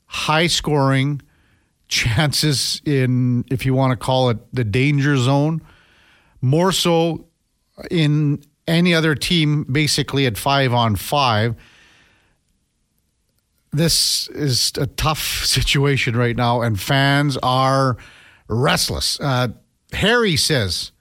high 0.06 0.47
scoring 0.47 1.22
chances 1.94 2.82
in, 2.86 3.46
if 3.52 3.66
you 3.66 3.74
want 3.74 3.91
to 3.91 3.96
call 3.96 4.30
it 4.30 4.38
the 4.52 4.64
danger 4.64 5.16
zone, 5.16 5.62
more 6.41 6.72
so 6.72 7.28
in 7.91 8.41
any 8.68 8.94
other 8.94 9.16
team, 9.16 9.64
basically 9.72 10.26
at 10.26 10.38
five 10.38 10.74
on 10.74 10.96
five. 10.96 11.56
This 13.72 14.28
is 14.30 14.72
a 14.78 14.88
tough 14.88 15.20
situation 15.46 16.16
right 16.16 16.36
now, 16.36 16.62
and 16.62 16.80
fans 16.80 17.38
are 17.44 17.98
restless. 18.48 19.20
Uh, 19.20 19.50
Harry 19.94 20.36
says, 20.36 20.91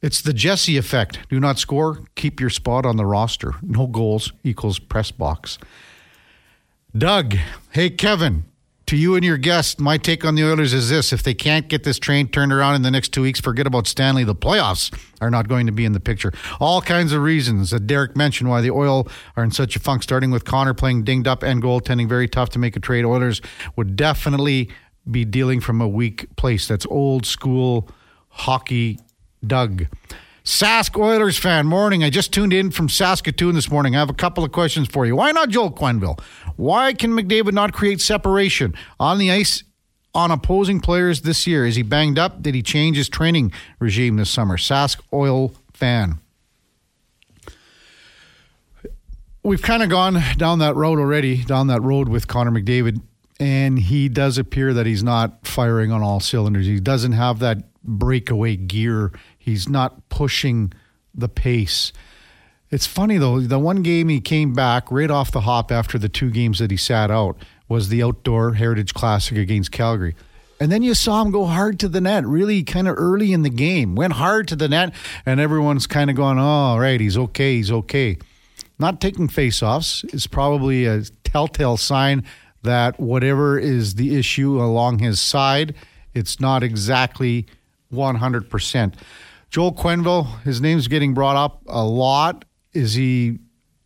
it's 0.00 0.20
the 0.20 0.34
Jesse 0.34 0.76
effect. 0.76 1.18
Do 1.28 1.40
not 1.40 1.58
score, 1.58 2.00
keep 2.14 2.40
your 2.40 2.50
spot 2.50 2.84
on 2.84 2.96
the 2.96 3.06
roster. 3.06 3.54
No 3.62 3.86
goals 3.86 4.32
equals 4.42 4.78
press 4.78 5.10
box. 5.10 5.58
Doug, 6.96 7.36
hey 7.70 7.90
Kevin, 7.90 8.44
to 8.86 8.96
you 8.96 9.14
and 9.14 9.24
your 9.24 9.38
guest, 9.38 9.80
my 9.80 9.96
take 9.96 10.24
on 10.24 10.34
the 10.34 10.44
Oilers 10.44 10.72
is 10.72 10.90
this: 10.90 11.12
if 11.12 11.22
they 11.22 11.34
can't 11.34 11.68
get 11.68 11.84
this 11.84 11.98
train 11.98 12.28
turned 12.28 12.52
around 12.52 12.74
in 12.74 12.82
the 12.82 12.90
next 12.90 13.12
two 13.12 13.22
weeks, 13.22 13.40
forget 13.40 13.66
about 13.66 13.86
Stanley. 13.86 14.24
The 14.24 14.34
playoffs 14.34 14.94
are 15.20 15.30
not 15.30 15.48
going 15.48 15.66
to 15.66 15.72
be 15.72 15.84
in 15.84 15.92
the 15.92 16.00
picture. 16.00 16.32
All 16.60 16.82
kinds 16.82 17.12
of 17.12 17.22
reasons 17.22 17.70
that 17.70 17.86
Derek 17.86 18.16
mentioned 18.16 18.50
why 18.50 18.60
the 18.60 18.70
Oil 18.70 19.08
are 19.36 19.44
in 19.44 19.50
such 19.50 19.76
a 19.76 19.80
funk. 19.80 20.02
Starting 20.02 20.30
with 20.30 20.44
Connor 20.44 20.74
playing 20.74 21.04
dinged 21.04 21.26
up 21.26 21.42
and 21.42 21.62
goaltending, 21.62 22.08
very 22.08 22.28
tough 22.28 22.50
to 22.50 22.58
make 22.58 22.76
a 22.76 22.80
trade. 22.80 23.04
Oilers 23.04 23.40
would 23.76 23.96
definitely 23.96 24.70
be 25.10 25.24
dealing 25.24 25.60
from 25.60 25.80
a 25.80 25.88
weak 25.88 26.34
place. 26.36 26.68
That's 26.68 26.86
old 26.86 27.26
school 27.26 27.88
hockey 28.28 28.98
Doug. 29.46 29.86
Sask 30.44 31.00
Oilers 31.00 31.38
fan, 31.38 31.66
morning. 31.66 32.04
I 32.04 32.10
just 32.10 32.30
tuned 32.30 32.52
in 32.52 32.70
from 32.70 32.90
Saskatoon 32.90 33.54
this 33.54 33.70
morning. 33.70 33.96
I 33.96 34.00
have 34.00 34.10
a 34.10 34.14
couple 34.14 34.44
of 34.44 34.52
questions 34.52 34.88
for 34.88 35.06
you. 35.06 35.16
Why 35.16 35.32
not 35.32 35.48
Joel 35.48 35.72
Quenneville? 35.72 36.20
Why 36.56 36.92
can 36.92 37.12
McDavid 37.12 37.54
not 37.54 37.72
create 37.72 38.02
separation 38.02 38.74
on 39.00 39.16
the 39.16 39.30
ice 39.30 39.64
on 40.14 40.30
opposing 40.30 40.80
players 40.80 41.22
this 41.22 41.46
year? 41.46 41.64
Is 41.64 41.76
he 41.76 41.82
banged 41.82 42.18
up? 42.18 42.42
Did 42.42 42.54
he 42.54 42.62
change 42.62 42.98
his 42.98 43.08
training 43.08 43.52
regime 43.78 44.16
this 44.16 44.28
summer? 44.28 44.58
Sask 44.58 45.00
Oil 45.14 45.54
fan. 45.72 46.18
We've 49.42 49.62
kind 49.62 49.82
of 49.82 49.88
gone 49.88 50.22
down 50.36 50.58
that 50.58 50.76
road 50.76 50.98
already, 50.98 51.42
down 51.42 51.68
that 51.68 51.80
road 51.80 52.10
with 52.10 52.28
Connor 52.28 52.50
McDavid, 52.50 53.00
and 53.40 53.78
he 53.78 54.10
does 54.10 54.36
appear 54.36 54.74
that 54.74 54.84
he's 54.84 55.02
not 55.02 55.46
firing 55.46 55.90
on 55.90 56.02
all 56.02 56.20
cylinders. 56.20 56.66
He 56.66 56.80
doesn't 56.80 57.12
have 57.12 57.38
that 57.38 57.62
breakaway 57.82 58.56
gear 58.56 59.12
He's 59.44 59.68
not 59.68 60.08
pushing 60.08 60.72
the 61.14 61.28
pace. 61.28 61.92
It's 62.70 62.86
funny 62.86 63.18
though, 63.18 63.40
the 63.40 63.58
one 63.58 63.82
game 63.82 64.08
he 64.08 64.22
came 64.22 64.54
back 64.54 64.90
right 64.90 65.10
off 65.10 65.30
the 65.30 65.42
hop 65.42 65.70
after 65.70 65.98
the 65.98 66.08
two 66.08 66.30
games 66.30 66.60
that 66.60 66.70
he 66.70 66.78
sat 66.78 67.10
out 67.10 67.36
was 67.68 67.90
the 67.90 68.02
outdoor 68.02 68.54
Heritage 68.54 68.94
Classic 68.94 69.36
against 69.36 69.70
Calgary. 69.70 70.16
And 70.58 70.72
then 70.72 70.82
you 70.82 70.94
saw 70.94 71.20
him 71.20 71.30
go 71.30 71.44
hard 71.44 71.78
to 71.80 71.88
the 71.88 72.00
net, 72.00 72.24
really 72.24 72.62
kind 72.62 72.88
of 72.88 72.94
early 72.96 73.34
in 73.34 73.42
the 73.42 73.50
game. 73.50 73.94
Went 73.94 74.14
hard 74.14 74.48
to 74.48 74.56
the 74.56 74.68
net, 74.68 74.94
and 75.26 75.40
everyone's 75.40 75.86
kind 75.86 76.08
of 76.08 76.16
going, 76.16 76.38
oh, 76.38 76.42
all 76.42 76.80
right, 76.80 77.00
he's 77.00 77.18
okay, 77.18 77.56
he's 77.56 77.70
okay. 77.70 78.16
Not 78.78 78.98
taking 78.98 79.28
faceoffs 79.28 80.10
is 80.14 80.26
probably 80.26 80.86
a 80.86 81.02
telltale 81.22 81.76
sign 81.76 82.24
that 82.62 82.98
whatever 82.98 83.58
is 83.58 83.96
the 83.96 84.16
issue 84.16 84.58
along 84.58 85.00
his 85.00 85.20
side, 85.20 85.74
it's 86.14 86.40
not 86.40 86.62
exactly 86.62 87.46
100%. 87.92 88.94
Joel 89.50 89.72
Quenneville, 89.72 90.40
his 90.42 90.60
name's 90.60 90.88
getting 90.88 91.14
brought 91.14 91.36
up 91.36 91.62
a 91.68 91.84
lot. 91.84 92.44
Is 92.72 92.94
he 92.94 93.38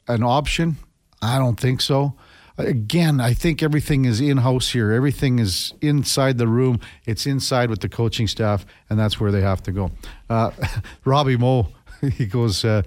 an 0.06 0.22
option? 0.22 0.76
I 1.20 1.38
don't 1.38 1.58
think 1.58 1.80
so. 1.80 2.14
Again, 2.56 3.20
I 3.20 3.34
think 3.34 3.62
everything 3.62 4.04
is 4.04 4.20
in 4.20 4.38
house 4.38 4.70
here. 4.70 4.90
Everything 4.90 5.38
is 5.38 5.74
inside 5.80 6.38
the 6.38 6.48
room. 6.48 6.80
It's 7.06 7.24
inside 7.24 7.70
with 7.70 7.80
the 7.80 7.88
coaching 7.88 8.26
staff, 8.26 8.66
and 8.90 8.98
that's 8.98 9.20
where 9.20 9.30
they 9.30 9.42
have 9.42 9.62
to 9.64 9.72
go. 9.72 9.92
Uh, 10.28 10.50
Robbie 11.04 11.36
Moe, 11.36 11.68
he 12.14 12.26
goes, 12.26 12.64
uh, 12.64 12.82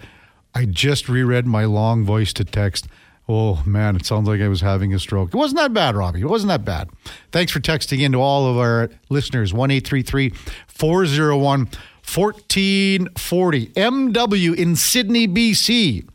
I 0.54 0.66
just 0.66 1.08
reread 1.08 1.46
my 1.46 1.64
long 1.66 2.04
voice 2.04 2.34
to 2.34 2.44
text. 2.44 2.88
Oh 3.30 3.64
man, 3.66 3.96
it 3.96 4.06
sounds 4.06 4.28
like 4.28 4.42
I 4.42 4.50
was 4.50 4.60
having 4.60 4.94
a 4.94 5.00
stroke. 5.00 5.34
It 5.34 5.38
wasn't 5.38 5.62
that 5.62 5.74
bad, 5.74 5.96
Robbie. 5.96 6.20
It 6.20 6.28
wasn't 6.28 6.50
that 6.50 6.66
bad. 6.66 6.90
Thanks 7.32 7.54
for 7.54 7.62
texting 7.62 8.02
in 8.02 8.12
to 8.12 8.20
all 8.20 8.48
of 8.48 8.58
our 8.58 8.90
listeners. 9.10 9.54
1 9.54 9.70
401 10.68 11.70
1440. 12.16 13.68
MW 13.68 14.56
in 14.56 14.76
Sidney, 14.76 15.28
BC. 15.28 16.08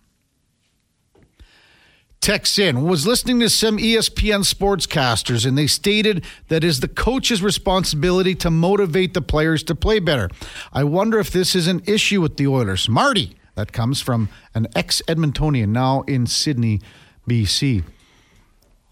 Text 2.21 2.59
in 2.59 2.83
was 2.83 3.07
listening 3.07 3.39
to 3.41 3.49
some 3.49 3.79
ESPN 3.79 4.43
sportscasters, 4.43 5.47
and 5.47 5.57
they 5.57 5.69
stated 5.69 6.25
that 6.49 6.65
is 6.65 6.81
the 6.81 6.89
coach's 6.89 7.41
responsibility 7.41 8.35
to 8.35 8.51
motivate 8.51 9.15
the 9.15 9.23
players 9.23 9.63
to 9.63 9.75
play 9.75 10.01
better. 10.01 10.29
I 10.73 10.83
wonder 10.83 11.19
if 11.21 11.31
this 11.31 11.55
is 11.55 11.69
an 11.69 11.83
issue 11.87 12.21
with 12.21 12.37
the 12.37 12.49
Oilers. 12.49 12.89
Marty, 12.89 13.37
that 13.55 13.73
comes 13.73 14.01
from 14.01 14.29
an 14.55 14.67
ex 14.75 15.01
Edmontonian 15.07 15.69
now 15.69 16.03
in 16.03 16.27
Sidney, 16.27 16.81
BC. 17.29 17.85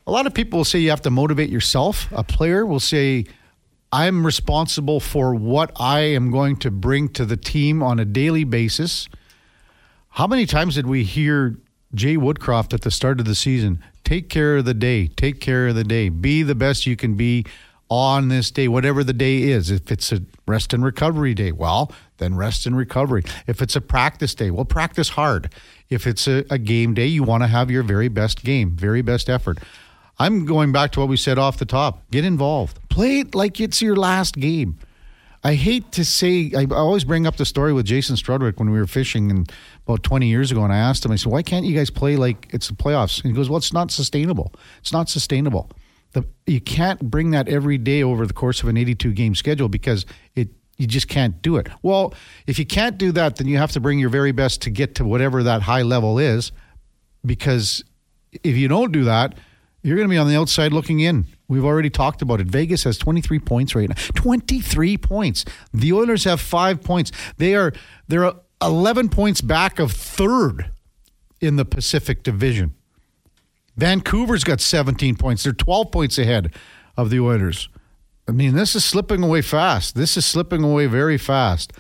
A 0.07 0.11
lot 0.11 0.27
of 0.27 0.35
people 0.35 0.59
will 0.59 0.65
say 0.65 0.79
you 0.79 0.91
have 0.91 1.03
to 1.03 1.11
motivate 1.11 1.51
yourself. 1.51 2.09
A 2.13 2.23
player 2.23 2.65
will 2.65 2.81
say, 2.81 3.25
I'm 3.95 4.27
responsible 4.27 4.99
for 4.99 5.37
what 5.37 5.71
I 5.77 6.01
am 6.01 6.33
going 6.33 6.57
to 6.57 6.73
bring 6.73 7.11
to 7.11 7.25
the 7.25 7.37
team 7.37 7.81
on 7.81 8.01
a 8.01 8.05
daily 8.05 8.43
basis. 8.43 9.09
How 10.09 10.27
many 10.27 10.47
times 10.47 10.75
did 10.75 10.89
we 10.89 11.05
hear 11.05 11.61
Jay 11.95 12.17
Woodcroft 12.17 12.75
at 12.75 12.81
the 12.81 12.91
start 12.91 13.21
of 13.21 13.27
the 13.27 13.37
season? 13.37 13.79
Take 14.03 14.29
care 14.29 14.57
of 14.57 14.65
the 14.65 14.75
day. 14.75 15.07
Take 15.07 15.41
care 15.41 15.69
of 15.69 15.77
the 15.77 15.85
day. 15.85 16.09
Be 16.09 16.43
the 16.43 16.57
best 16.57 16.87
you 16.87 16.97
can 16.97 17.15
be 17.15 17.47
on 17.89 18.31
this 18.31 18.51
day, 18.51 18.67
whatever 18.67 19.05
the 19.05 19.13
day 19.13 19.43
is. 19.43 19.71
If 19.71 19.93
it's 19.93 20.11
a 20.11 20.23
rest 20.49 20.73
and 20.73 20.85
recovery 20.85 21.33
day, 21.33 21.53
well, 21.53 21.93
then 22.19 22.35
rest 22.35 22.67
and 22.67 22.77
recovery. 22.77 23.23
If 23.47 23.63
it's 23.63 23.77
a 23.77 23.81
practice 23.81 24.35
day, 24.35 24.51
well, 24.51 24.65
practice 24.65 25.11
hard. 25.11 25.53
If 25.89 26.09
it's 26.09 26.27
a, 26.27 26.45
a 26.51 26.59
game 26.59 26.95
day, 26.95 27.07
you 27.07 27.23
want 27.23 27.45
to 27.45 27.47
have 27.47 27.71
your 27.71 27.85
very 27.85 28.09
best 28.09 28.43
game, 28.43 28.73
very 28.73 29.03
best 29.03 29.31
effort. 29.31 29.59
I'm 30.19 30.45
going 30.45 30.73
back 30.73 30.93
to 30.93 31.01
what 31.01 31.09
we 31.09 31.17
said 31.17 31.39
off 31.39 31.59
the 31.59 31.65
top. 31.65 32.09
Get 32.11 32.25
involved. 32.25 32.79
Play 32.89 33.21
it 33.21 33.35
like 33.35 33.61
it's 33.61 33.83
your 33.83 33.97
last 33.97 34.37
game. 34.37 34.79
I 35.43 35.55
hate 35.55 35.93
to 35.93 36.07
say, 36.07 36.53
I 36.57 36.65
always 36.71 37.05
bring 37.05 37.27
up 37.27 37.37
the 37.37 37.45
story 37.45 37.75
with 37.75 37.85
Jason 37.85 38.17
Strudwick 38.17 38.59
when 38.59 38.71
we 38.71 38.79
were 38.79 38.87
fishing 38.87 39.31
and 39.31 39.53
about 39.87 40.03
20 40.03 40.27
years 40.27 40.51
ago, 40.51 40.65
and 40.65 40.73
I 40.73 40.79
asked 40.79 41.05
him, 41.05 41.13
I 41.13 41.17
said, 41.17 41.31
why 41.31 41.43
can't 41.43 41.67
you 41.67 41.77
guys 41.77 41.91
play 41.91 42.17
like 42.17 42.49
it's 42.51 42.69
the 42.69 42.75
playoffs? 42.75 43.23
And 43.23 43.31
he 43.31 43.37
goes, 43.37 43.51
well, 43.51 43.59
it's 43.59 43.73
not 43.73 43.91
sustainable. 43.91 44.55
It's 44.79 44.93
not 44.93 45.11
sustainable. 45.11 45.71
The, 46.13 46.25
you 46.47 46.63
can't 46.63 47.11
bring 47.11 47.33
that 47.33 47.49
every 47.49 47.77
day 47.77 48.03
over 48.03 48.27
the 48.27 48.33
course 48.33 48.63
of 48.63 48.69
an 48.69 48.79
82 48.79 49.13
game 49.13 49.35
schedule 49.35 49.69
because 49.69 50.07
it 50.35 50.49
you 50.77 50.87
just 50.87 51.09
can't 51.09 51.41
do 51.41 51.57
it. 51.57 51.69
Well, 51.83 52.15
if 52.47 52.59
you 52.59 52.67
can't 52.67 52.99
do 52.99 53.13
that, 53.13 53.37
then 53.37 53.47
you 53.47 53.59
have 53.59 53.71
to 53.73 53.81
bring 53.81 54.01
your 54.01 54.09
very 54.09 54.33
best 54.33 54.63
to 54.63 54.71
get 54.71 54.97
to 54.97 55.05
whatever 55.05 55.43
that 55.45 55.63
high 55.63 55.83
level 55.83 56.19
is 56.19 56.51
because 57.25 57.85
if 58.43 58.57
you 58.57 58.67
don't 58.67 58.91
do 58.91 59.05
that, 59.05 59.39
you're 59.85 59.97
going 59.97 60.09
to 60.09 60.13
be 60.13 60.19
on 60.19 60.27
the 60.27 60.37
outside 60.37 60.73
looking 60.73 61.01
in. 61.01 61.27
We've 61.47 61.65
already 61.65 61.91
talked 61.91 62.23
about 62.23 62.41
it. 62.41 62.47
Vegas 62.47 62.85
has 62.85 62.97
23 62.97 63.39
points 63.39 63.75
right 63.75 63.89
now. 63.89 63.95
23 64.15 64.97
points. 64.97 65.45
The 65.75 65.93
Oilers 65.93 66.25
have 66.25 66.41
5 66.41 66.83
points. 66.83 67.13
They 67.37 67.55
are 67.55 67.71
they're 68.09 68.33
11 68.63 69.11
points 69.11 69.43
back 69.43 69.79
of 69.79 69.93
third 69.93 70.71
in 71.41 71.57
the 71.57 71.67
Pacific 71.67 72.23
Division. 72.23 72.75
Vancouver's 73.77 74.43
got 74.43 74.61
17 74.63 75.17
points. 75.17 75.43
They're 75.43 75.53
12 75.53 75.93
points 75.93 76.19
ahead 76.19 76.55
of 76.97 77.11
the 77.11 77.21
Oilers. 77.21 77.69
I 78.27 78.33
mean, 78.33 78.55
this 78.55 78.75
is 78.75 78.87
slipping 78.87 79.23
away 79.23 79.43
fast. 79.43 79.97
This 79.97 80.17
is 80.17 80.25
slipping 80.25 80.65
away 80.65 80.87
very 80.87 81.19
fast. 81.19 81.75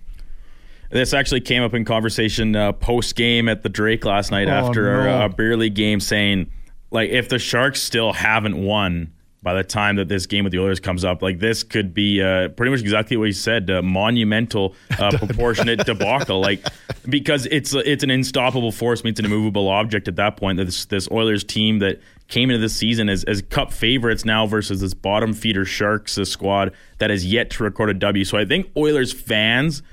This 0.89 1.13
actually 1.13 1.41
came 1.41 1.63
up 1.63 1.73
in 1.73 1.85
conversation 1.85 2.55
uh, 2.55 2.73
post 2.73 3.15
game 3.15 3.47
at 3.47 3.63
the 3.63 3.69
Drake 3.69 4.03
last 4.03 4.31
night 4.31 4.47
Oh, 4.49 4.51
after 4.51 5.03
no. 5.05 5.21
a, 5.21 5.25
a 5.25 5.29
beer 5.29 5.55
league 5.55 5.73
game, 5.75 5.99
saying 5.99 6.51
like 6.91 7.09
if 7.11 7.29
the 7.29 7.39
Sharks 7.39 7.81
still 7.81 8.11
haven't 8.11 8.57
won 8.61 9.13
by 9.43 9.53
the 9.55 9.63
time 9.63 9.95
that 9.95 10.07
this 10.07 10.25
game 10.27 10.43
with 10.43 10.51
the 10.51 10.59
Oilers 10.59 10.79
comes 10.81 11.03
up, 11.05 11.21
like 11.21 11.39
this 11.39 11.63
could 11.63 11.93
be 11.93 12.21
uh, 12.21 12.49
pretty 12.49 12.69
much 12.71 12.81
exactly 12.81 13.15
what 13.17 13.25
he 13.27 13.31
said, 13.33 13.69
a 13.69 13.81
monumental, 13.81 14.75
uh, 14.99 15.11
proportionate 15.17 15.85
debacle. 15.85 16.41
Like 16.41 16.63
because 17.09 17.45
it's 17.49 17.73
it's 17.73 18.03
an 18.03 18.11
unstoppable 18.11 18.73
force 18.73 19.03
meets 19.05 19.19
an 19.19 19.25
immovable 19.25 19.69
object 19.69 20.09
at 20.09 20.17
that 20.17 20.35
point. 20.35 20.57
This 20.57 20.83
this 20.85 21.09
Oilers 21.09 21.45
team 21.45 21.79
that 21.79 22.01
came 22.31 22.49
into 22.49 22.59
this 22.59 22.75
season 22.75 23.09
as, 23.09 23.23
as 23.25 23.43
cup 23.43 23.71
favorites 23.71 24.25
now 24.25 24.47
versus 24.47 24.81
this 24.81 24.93
bottom 24.95 25.33
feeder 25.33 25.65
Sharks 25.65 26.13
squad 26.23 26.73
that 26.97 27.09
has 27.11 27.25
yet 27.25 27.51
to 27.51 27.63
record 27.63 27.89
a 27.91 27.93
W. 27.93 28.25
So 28.25 28.37
I 28.37 28.45
think 28.45 28.71
Oilers 28.75 29.13
fans 29.13 29.83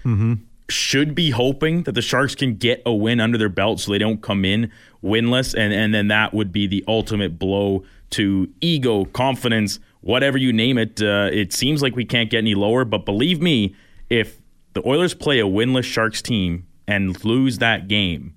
should 0.71 1.15
be 1.15 1.31
hoping 1.31 1.83
that 1.83 1.93
the 1.93 2.03
Sharks 2.03 2.35
can 2.35 2.55
get 2.55 2.83
a 2.87 2.93
win 2.93 3.21
under 3.21 3.37
their 3.37 3.49
belt 3.49 3.81
so 3.81 3.91
they 3.91 3.99
don't 3.99 4.23
come 4.23 4.45
in 4.45 4.71
winless. 5.03 5.55
And, 5.55 5.73
and 5.73 5.93
then 5.93 6.09
that 6.09 6.33
would 6.33 6.53
be 6.53 6.67
the 6.67 6.85
ultimate 6.87 7.39
blow 7.39 7.85
to 8.11 8.49
ego, 8.61 9.05
confidence, 9.07 9.81
whatever 10.01 10.39
you 10.39 10.53
name 10.53 10.79
it. 10.79 11.03
Uh, 11.03 11.29
it 11.33 11.53
seems 11.53 11.83
like 11.83 11.97
we 11.97 12.05
can't 12.05 12.31
get 12.31 12.39
any 12.39 12.55
lower. 12.55 12.85
But 12.85 13.05
believe 13.05 13.43
me, 13.43 13.75
if 14.09 14.41
the 14.75 14.87
Oilers 14.87 15.13
play 15.15 15.41
a 15.41 15.45
winless 15.45 15.85
Sharks 15.85 16.23
team 16.23 16.67
and 16.87 17.23
lose 17.25 17.59
that 17.59 17.89
game, 17.89 18.35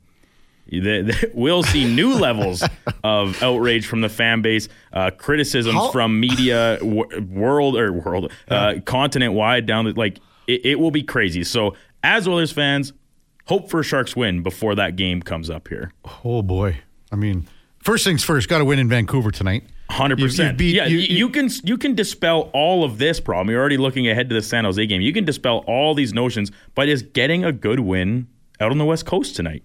the, 0.68 0.80
the, 0.80 1.32
we'll 1.34 1.64
see 1.64 1.86
new 1.93 2.14
levels 2.20 2.64
of 3.03 3.41
outrage 3.43 3.86
from 3.88 4.01
the 4.01 4.09
fan 4.09 4.41
base, 4.41 4.68
uh, 4.93 5.12
criticisms 5.12 5.76
How- 5.76 5.91
from 5.91 6.20
media, 6.20 6.78
w- 6.80 7.22
world 7.30 7.76
or 7.78 7.91
world, 7.93 8.32
uh, 8.49 8.76
continent 8.86 9.34
wide 9.34 9.66
down. 9.66 9.86
The, 9.86 9.91
like 9.93 10.20
it, 10.47 10.66
it 10.66 10.80
will 10.80 10.91
be 10.91 11.03
crazy. 11.03 11.43
So, 11.43 11.76
as 12.03 12.28
Oilers 12.28 12.51
fans, 12.51 12.93
hope 13.45 13.70
for 13.70 13.82
a 13.82 13.84
Sharks 13.84 14.16
win 14.16 14.43
before 14.43 14.76
that 14.76 14.95
game 14.95 15.22
comes 15.22 15.49
up 15.49 15.68
here. 15.68 15.91
Oh 16.24 16.41
boy! 16.41 16.78
I 17.12 17.16
mean, 17.16 17.47
first 17.84 18.03
things 18.05 18.24
first, 18.24 18.47
got 18.49 18.59
to 18.59 18.66
win 18.66 18.80
in 18.80 18.88
Vancouver 18.89 19.32
tonight. 19.32 19.64
Hundred 19.89 20.20
percent. 20.20 20.57
Yeah, 20.62 20.86
you- 20.86 20.99
you, 20.99 21.18
you 21.18 21.30
can 21.30 21.49
you 21.66 21.78
can 21.78 21.95
dispel 21.95 22.49
all 22.53 22.86
of 22.86 22.97
this 22.97 23.20
problem. 23.20 23.49
You're 23.49 23.59
already 23.59 23.76
looking 23.78 24.07
ahead 24.07 24.30
to 24.30 24.36
the 24.36 24.41
San 24.41 24.64
Jose 24.64 24.86
game. 24.86 25.01
You 25.01 25.12
can 25.12 25.26
dispel 25.26 25.66
all 25.68 25.93
these 25.93 26.14
notions 26.14 26.49
by 26.76 26.86
just 26.86 27.12
getting 27.12 27.43
a 27.43 27.51
good 27.51 27.82
win 27.82 28.28
out 28.62 28.72
on 28.72 28.78
the 28.78 28.86
West 28.86 29.05
Coast 29.05 29.36
tonight. 29.36 29.64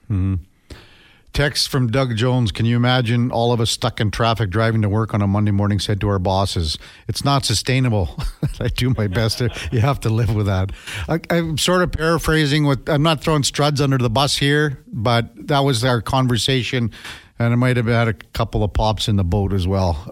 Text 1.33 1.68
from 1.68 1.89
Doug 1.89 2.16
Jones. 2.16 2.51
Can 2.51 2.64
you 2.66 2.77
imagine 2.77 3.31
all 3.31 3.53
of 3.53 3.61
us 3.61 3.70
stuck 3.70 4.01
in 4.01 4.11
traffic 4.11 4.51
driving 4.51 4.83
to 4.83 4.89
work 4.89 5.12
on 5.12 5.20
a 5.20 5.27
Monday 5.27 5.51
morning 5.51 5.79
said 5.79 6.01
to 6.01 6.09
our 6.09 6.18
bosses, 6.18 6.79
it's 7.09 7.24
not 7.24 7.45
sustainable. 7.45 8.16
I 8.61 8.68
do 8.68 8.95
my 8.97 9.07
best. 9.07 9.39
To, 9.39 9.51
you 9.70 9.81
have 9.81 10.01
to 10.01 10.09
live 10.09 10.35
with 10.35 10.47
that. 10.47 10.72
I, 11.09 11.20
I'm 11.29 11.59
sort 11.59 11.83
of 11.83 11.93
paraphrasing 11.93 12.64
with, 12.66 12.89
I'm 12.89 13.03
not 13.03 13.22
throwing 13.22 13.43
struds 13.43 13.81
under 13.81 13.99
the 13.99 14.11
bus 14.11 14.37
here, 14.37 14.83
but 14.87 15.31
that 15.49 15.61
was 15.61 15.85
our 15.85 16.01
conversation. 16.01 16.91
And 17.39 17.53
I 17.53 17.57
might 17.57 17.77
have 17.77 17.87
had 17.87 18.09
a 18.09 18.14
couple 18.14 18.64
of 18.64 18.72
pops 18.72 19.09
in 19.09 19.16
the 19.16 19.24
boat 19.24 19.53
as 19.53 19.66
well. 19.66 20.11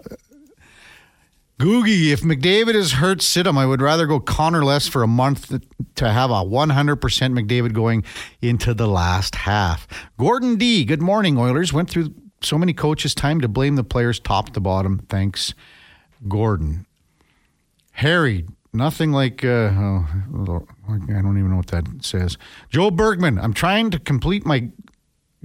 Googie, 1.59 2.11
if 2.11 2.21
McDavid 2.21 2.75
is 2.75 2.93
hurt, 2.93 3.21
sit 3.21 3.47
him. 3.47 3.57
I 3.57 3.65
would 3.65 3.81
rather 3.81 4.05
go 4.05 4.19
Connor 4.19 4.65
less 4.65 4.89
for 4.89 5.03
a 5.03 5.07
month 5.07 5.53
to 5.95 6.11
have 6.11 6.29
a 6.29 6.43
100% 6.43 6.97
McDavid 6.99 7.73
going 7.73 8.03
into 8.41 8.73
the 8.73 8.87
last 8.87 9.35
half. 9.35 9.87
Gordon 10.17 10.57
D, 10.57 10.83
good 10.83 11.01
morning, 11.01 11.37
Oilers. 11.37 11.71
Went 11.71 11.89
through 11.89 12.13
so 12.41 12.57
many 12.57 12.73
coaches. 12.73 13.15
Time 13.15 13.39
to 13.39 13.47
blame 13.47 13.75
the 13.75 13.85
players 13.85 14.19
top 14.19 14.51
to 14.51 14.59
bottom. 14.59 14.99
Thanks, 15.07 15.53
Gordon. 16.27 16.85
Harry, 17.93 18.45
nothing 18.73 19.13
like, 19.13 19.45
uh, 19.45 19.71
oh, 19.71 20.05
I 20.89 20.97
don't 20.97 21.37
even 21.37 21.51
know 21.51 21.57
what 21.57 21.67
that 21.67 21.85
says. 22.01 22.37
Joe 22.69 22.91
Bergman, 22.91 23.39
I'm 23.39 23.53
trying 23.53 23.91
to 23.91 23.99
complete 23.99 24.45
my 24.45 24.69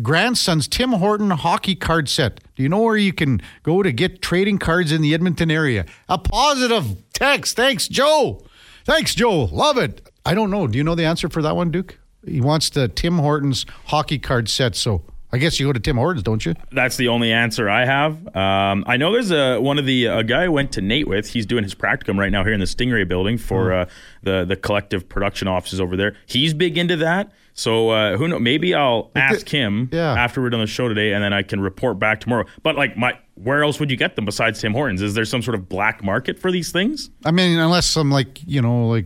grandson's 0.02 0.68
Tim 0.68 0.92
Horton 0.92 1.30
hockey 1.30 1.74
card 1.74 2.08
set. 2.08 2.40
Do 2.56 2.62
you 2.62 2.68
know 2.68 2.82
where 2.82 2.96
you 2.96 3.12
can 3.12 3.40
go 3.62 3.82
to 3.82 3.92
get 3.92 4.22
trading 4.22 4.58
cards 4.58 4.92
in 4.92 5.02
the 5.02 5.14
Edmonton 5.14 5.50
area? 5.50 5.86
A 6.08 6.18
positive 6.18 6.96
text. 7.12 7.56
Thanks, 7.56 7.88
Joe. 7.88 8.42
Thanks, 8.84 9.14
Joe. 9.14 9.44
Love 9.44 9.78
it. 9.78 10.08
I 10.24 10.34
don't 10.34 10.50
know. 10.50 10.66
Do 10.66 10.78
you 10.78 10.84
know 10.84 10.94
the 10.94 11.04
answer 11.04 11.28
for 11.28 11.42
that 11.42 11.56
one, 11.56 11.70
Duke? 11.70 11.98
He 12.26 12.40
wants 12.40 12.70
the 12.70 12.88
Tim 12.88 13.18
Hortons 13.18 13.64
hockey 13.86 14.18
card 14.18 14.48
set. 14.48 14.76
So 14.76 15.02
I 15.32 15.38
guess 15.38 15.60
you 15.60 15.66
go 15.66 15.72
to 15.72 15.80
Tim 15.80 15.96
Hortons, 15.96 16.22
don't 16.22 16.44
you? 16.44 16.54
That's 16.72 16.96
the 16.96 17.08
only 17.08 17.32
answer 17.32 17.70
I 17.70 17.84
have. 17.84 18.36
Um, 18.36 18.84
I 18.86 18.96
know 18.96 19.12
there's 19.12 19.30
a 19.30 19.58
one 19.60 19.78
of 19.78 19.86
the 19.86 20.06
a 20.06 20.24
guy 20.24 20.44
I 20.44 20.48
went 20.48 20.72
to 20.72 20.80
NAIT 20.80 21.06
with. 21.06 21.28
He's 21.28 21.46
doing 21.46 21.62
his 21.62 21.74
practicum 21.74 22.18
right 22.18 22.32
now 22.32 22.42
here 22.44 22.52
in 22.52 22.60
the 22.60 22.66
Stingray 22.66 23.06
building 23.06 23.38
for 23.38 23.72
uh, 23.72 23.86
the 24.22 24.44
the 24.44 24.56
collective 24.56 25.08
production 25.08 25.46
offices 25.48 25.80
over 25.80 25.96
there. 25.96 26.16
He's 26.26 26.52
big 26.52 26.76
into 26.76 26.96
that. 26.96 27.32
So 27.60 27.90
uh, 27.90 28.16
who 28.16 28.26
knows? 28.26 28.40
Maybe 28.40 28.74
I'll 28.74 29.10
ask 29.14 29.46
him 29.46 29.90
yeah. 29.92 30.14
after 30.14 30.40
we're 30.40 30.48
done 30.48 30.60
the 30.60 30.66
show 30.66 30.88
today, 30.88 31.12
and 31.12 31.22
then 31.22 31.34
I 31.34 31.42
can 31.42 31.60
report 31.60 31.98
back 31.98 32.20
tomorrow. 32.20 32.46
But 32.62 32.76
like, 32.76 32.96
my 32.96 33.18
where 33.34 33.62
else 33.62 33.78
would 33.78 33.90
you 33.90 33.98
get 33.98 34.16
them 34.16 34.24
besides 34.24 34.62
Tim 34.62 34.72
Hortons? 34.72 35.02
Is 35.02 35.12
there 35.12 35.26
some 35.26 35.42
sort 35.42 35.54
of 35.54 35.68
black 35.68 36.02
market 36.02 36.38
for 36.38 36.50
these 36.50 36.72
things? 36.72 37.10
I 37.24 37.30
mean, 37.32 37.58
unless 37.58 37.86
some 37.86 38.10
like, 38.10 38.40
you 38.46 38.62
know, 38.62 38.86
like 38.86 39.04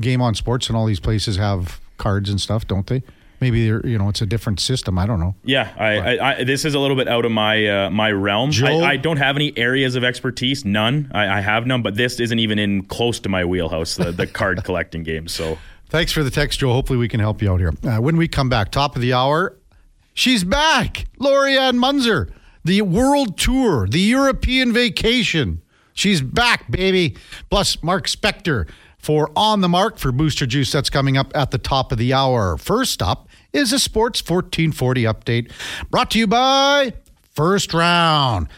Game 0.00 0.20
on 0.20 0.34
Sports 0.34 0.68
and 0.68 0.76
all 0.76 0.86
these 0.86 0.98
places 0.98 1.36
have 1.36 1.80
cards 1.98 2.30
and 2.30 2.40
stuff, 2.40 2.66
don't 2.66 2.86
they? 2.88 3.02
Maybe 3.40 3.68
they're, 3.68 3.86
you 3.86 3.96
know, 3.96 4.08
it's 4.08 4.22
a 4.22 4.26
different 4.26 4.58
system. 4.58 4.98
I 4.98 5.06
don't 5.06 5.20
know. 5.20 5.36
Yeah, 5.44 5.72
I, 5.78 5.98
I, 5.98 6.38
I 6.40 6.44
this 6.44 6.64
is 6.64 6.74
a 6.74 6.80
little 6.80 6.96
bit 6.96 7.06
out 7.06 7.24
of 7.24 7.30
my 7.30 7.86
uh, 7.86 7.90
my 7.90 8.10
realm. 8.10 8.50
Joe? 8.50 8.80
I, 8.80 8.90
I 8.90 8.96
don't 8.96 9.18
have 9.18 9.36
any 9.36 9.56
areas 9.56 9.94
of 9.94 10.02
expertise, 10.02 10.64
none. 10.64 11.12
I, 11.14 11.38
I 11.38 11.40
have 11.40 11.64
none, 11.64 11.82
but 11.82 11.94
this 11.94 12.18
isn't 12.18 12.40
even 12.40 12.58
in 12.58 12.86
close 12.86 13.20
to 13.20 13.28
my 13.28 13.44
wheelhouse, 13.44 13.94
the, 13.94 14.10
the 14.10 14.26
card 14.26 14.64
collecting 14.64 15.04
game. 15.04 15.28
So 15.28 15.56
Thanks 15.88 16.12
for 16.12 16.22
the 16.22 16.30
text, 16.30 16.60
Joe. 16.60 16.72
Hopefully, 16.72 16.98
we 16.98 17.08
can 17.08 17.20
help 17.20 17.40
you 17.40 17.50
out 17.50 17.60
here. 17.60 17.72
Uh, 17.82 17.96
when 17.98 18.16
we 18.16 18.28
come 18.28 18.48
back, 18.48 18.70
top 18.70 18.94
of 18.94 19.02
the 19.02 19.14
hour, 19.14 19.56
she's 20.12 20.44
back. 20.44 21.06
Lorianne 21.18 21.76
Munzer, 21.76 22.30
the 22.64 22.82
world 22.82 23.38
tour, 23.38 23.86
the 23.86 24.00
European 24.00 24.72
vacation. 24.72 25.62
She's 25.94 26.20
back, 26.20 26.70
baby. 26.70 27.16
Plus, 27.50 27.82
Mark 27.82 28.06
Spector 28.06 28.68
for 28.98 29.30
On 29.34 29.60
the 29.62 29.68
Mark 29.68 29.98
for 29.98 30.12
Booster 30.12 30.46
Juice. 30.46 30.70
That's 30.70 30.90
coming 30.90 31.16
up 31.16 31.32
at 31.34 31.50
the 31.50 31.58
top 31.58 31.90
of 31.90 31.98
the 31.98 32.12
hour. 32.12 32.56
First 32.58 33.00
up 33.00 33.28
is 33.52 33.72
a 33.72 33.78
Sports 33.78 34.20
1440 34.20 35.04
update 35.04 35.52
brought 35.90 36.10
to 36.10 36.18
you 36.18 36.26
by 36.26 36.92
First 37.34 37.72
Round. 37.72 38.48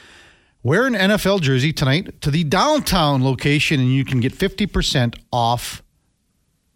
Wear 0.62 0.86
an 0.86 0.94
NFL 0.94 1.40
jersey 1.40 1.72
tonight 1.72 2.20
to 2.22 2.30
the 2.30 2.44
downtown 2.44 3.22
location, 3.22 3.80
and 3.80 3.90
you 3.90 4.04
can 4.04 4.20
get 4.20 4.34
50% 4.34 5.16
off 5.32 5.82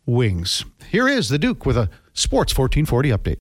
wings. 0.07 0.65
Here 0.91 1.09
is 1.09 1.29
the 1.29 1.39
Duke 1.39 1.67
with 1.67 1.77
a 1.77 1.89
Sports 2.13 2.57
1440 2.57 3.11
update. 3.11 3.33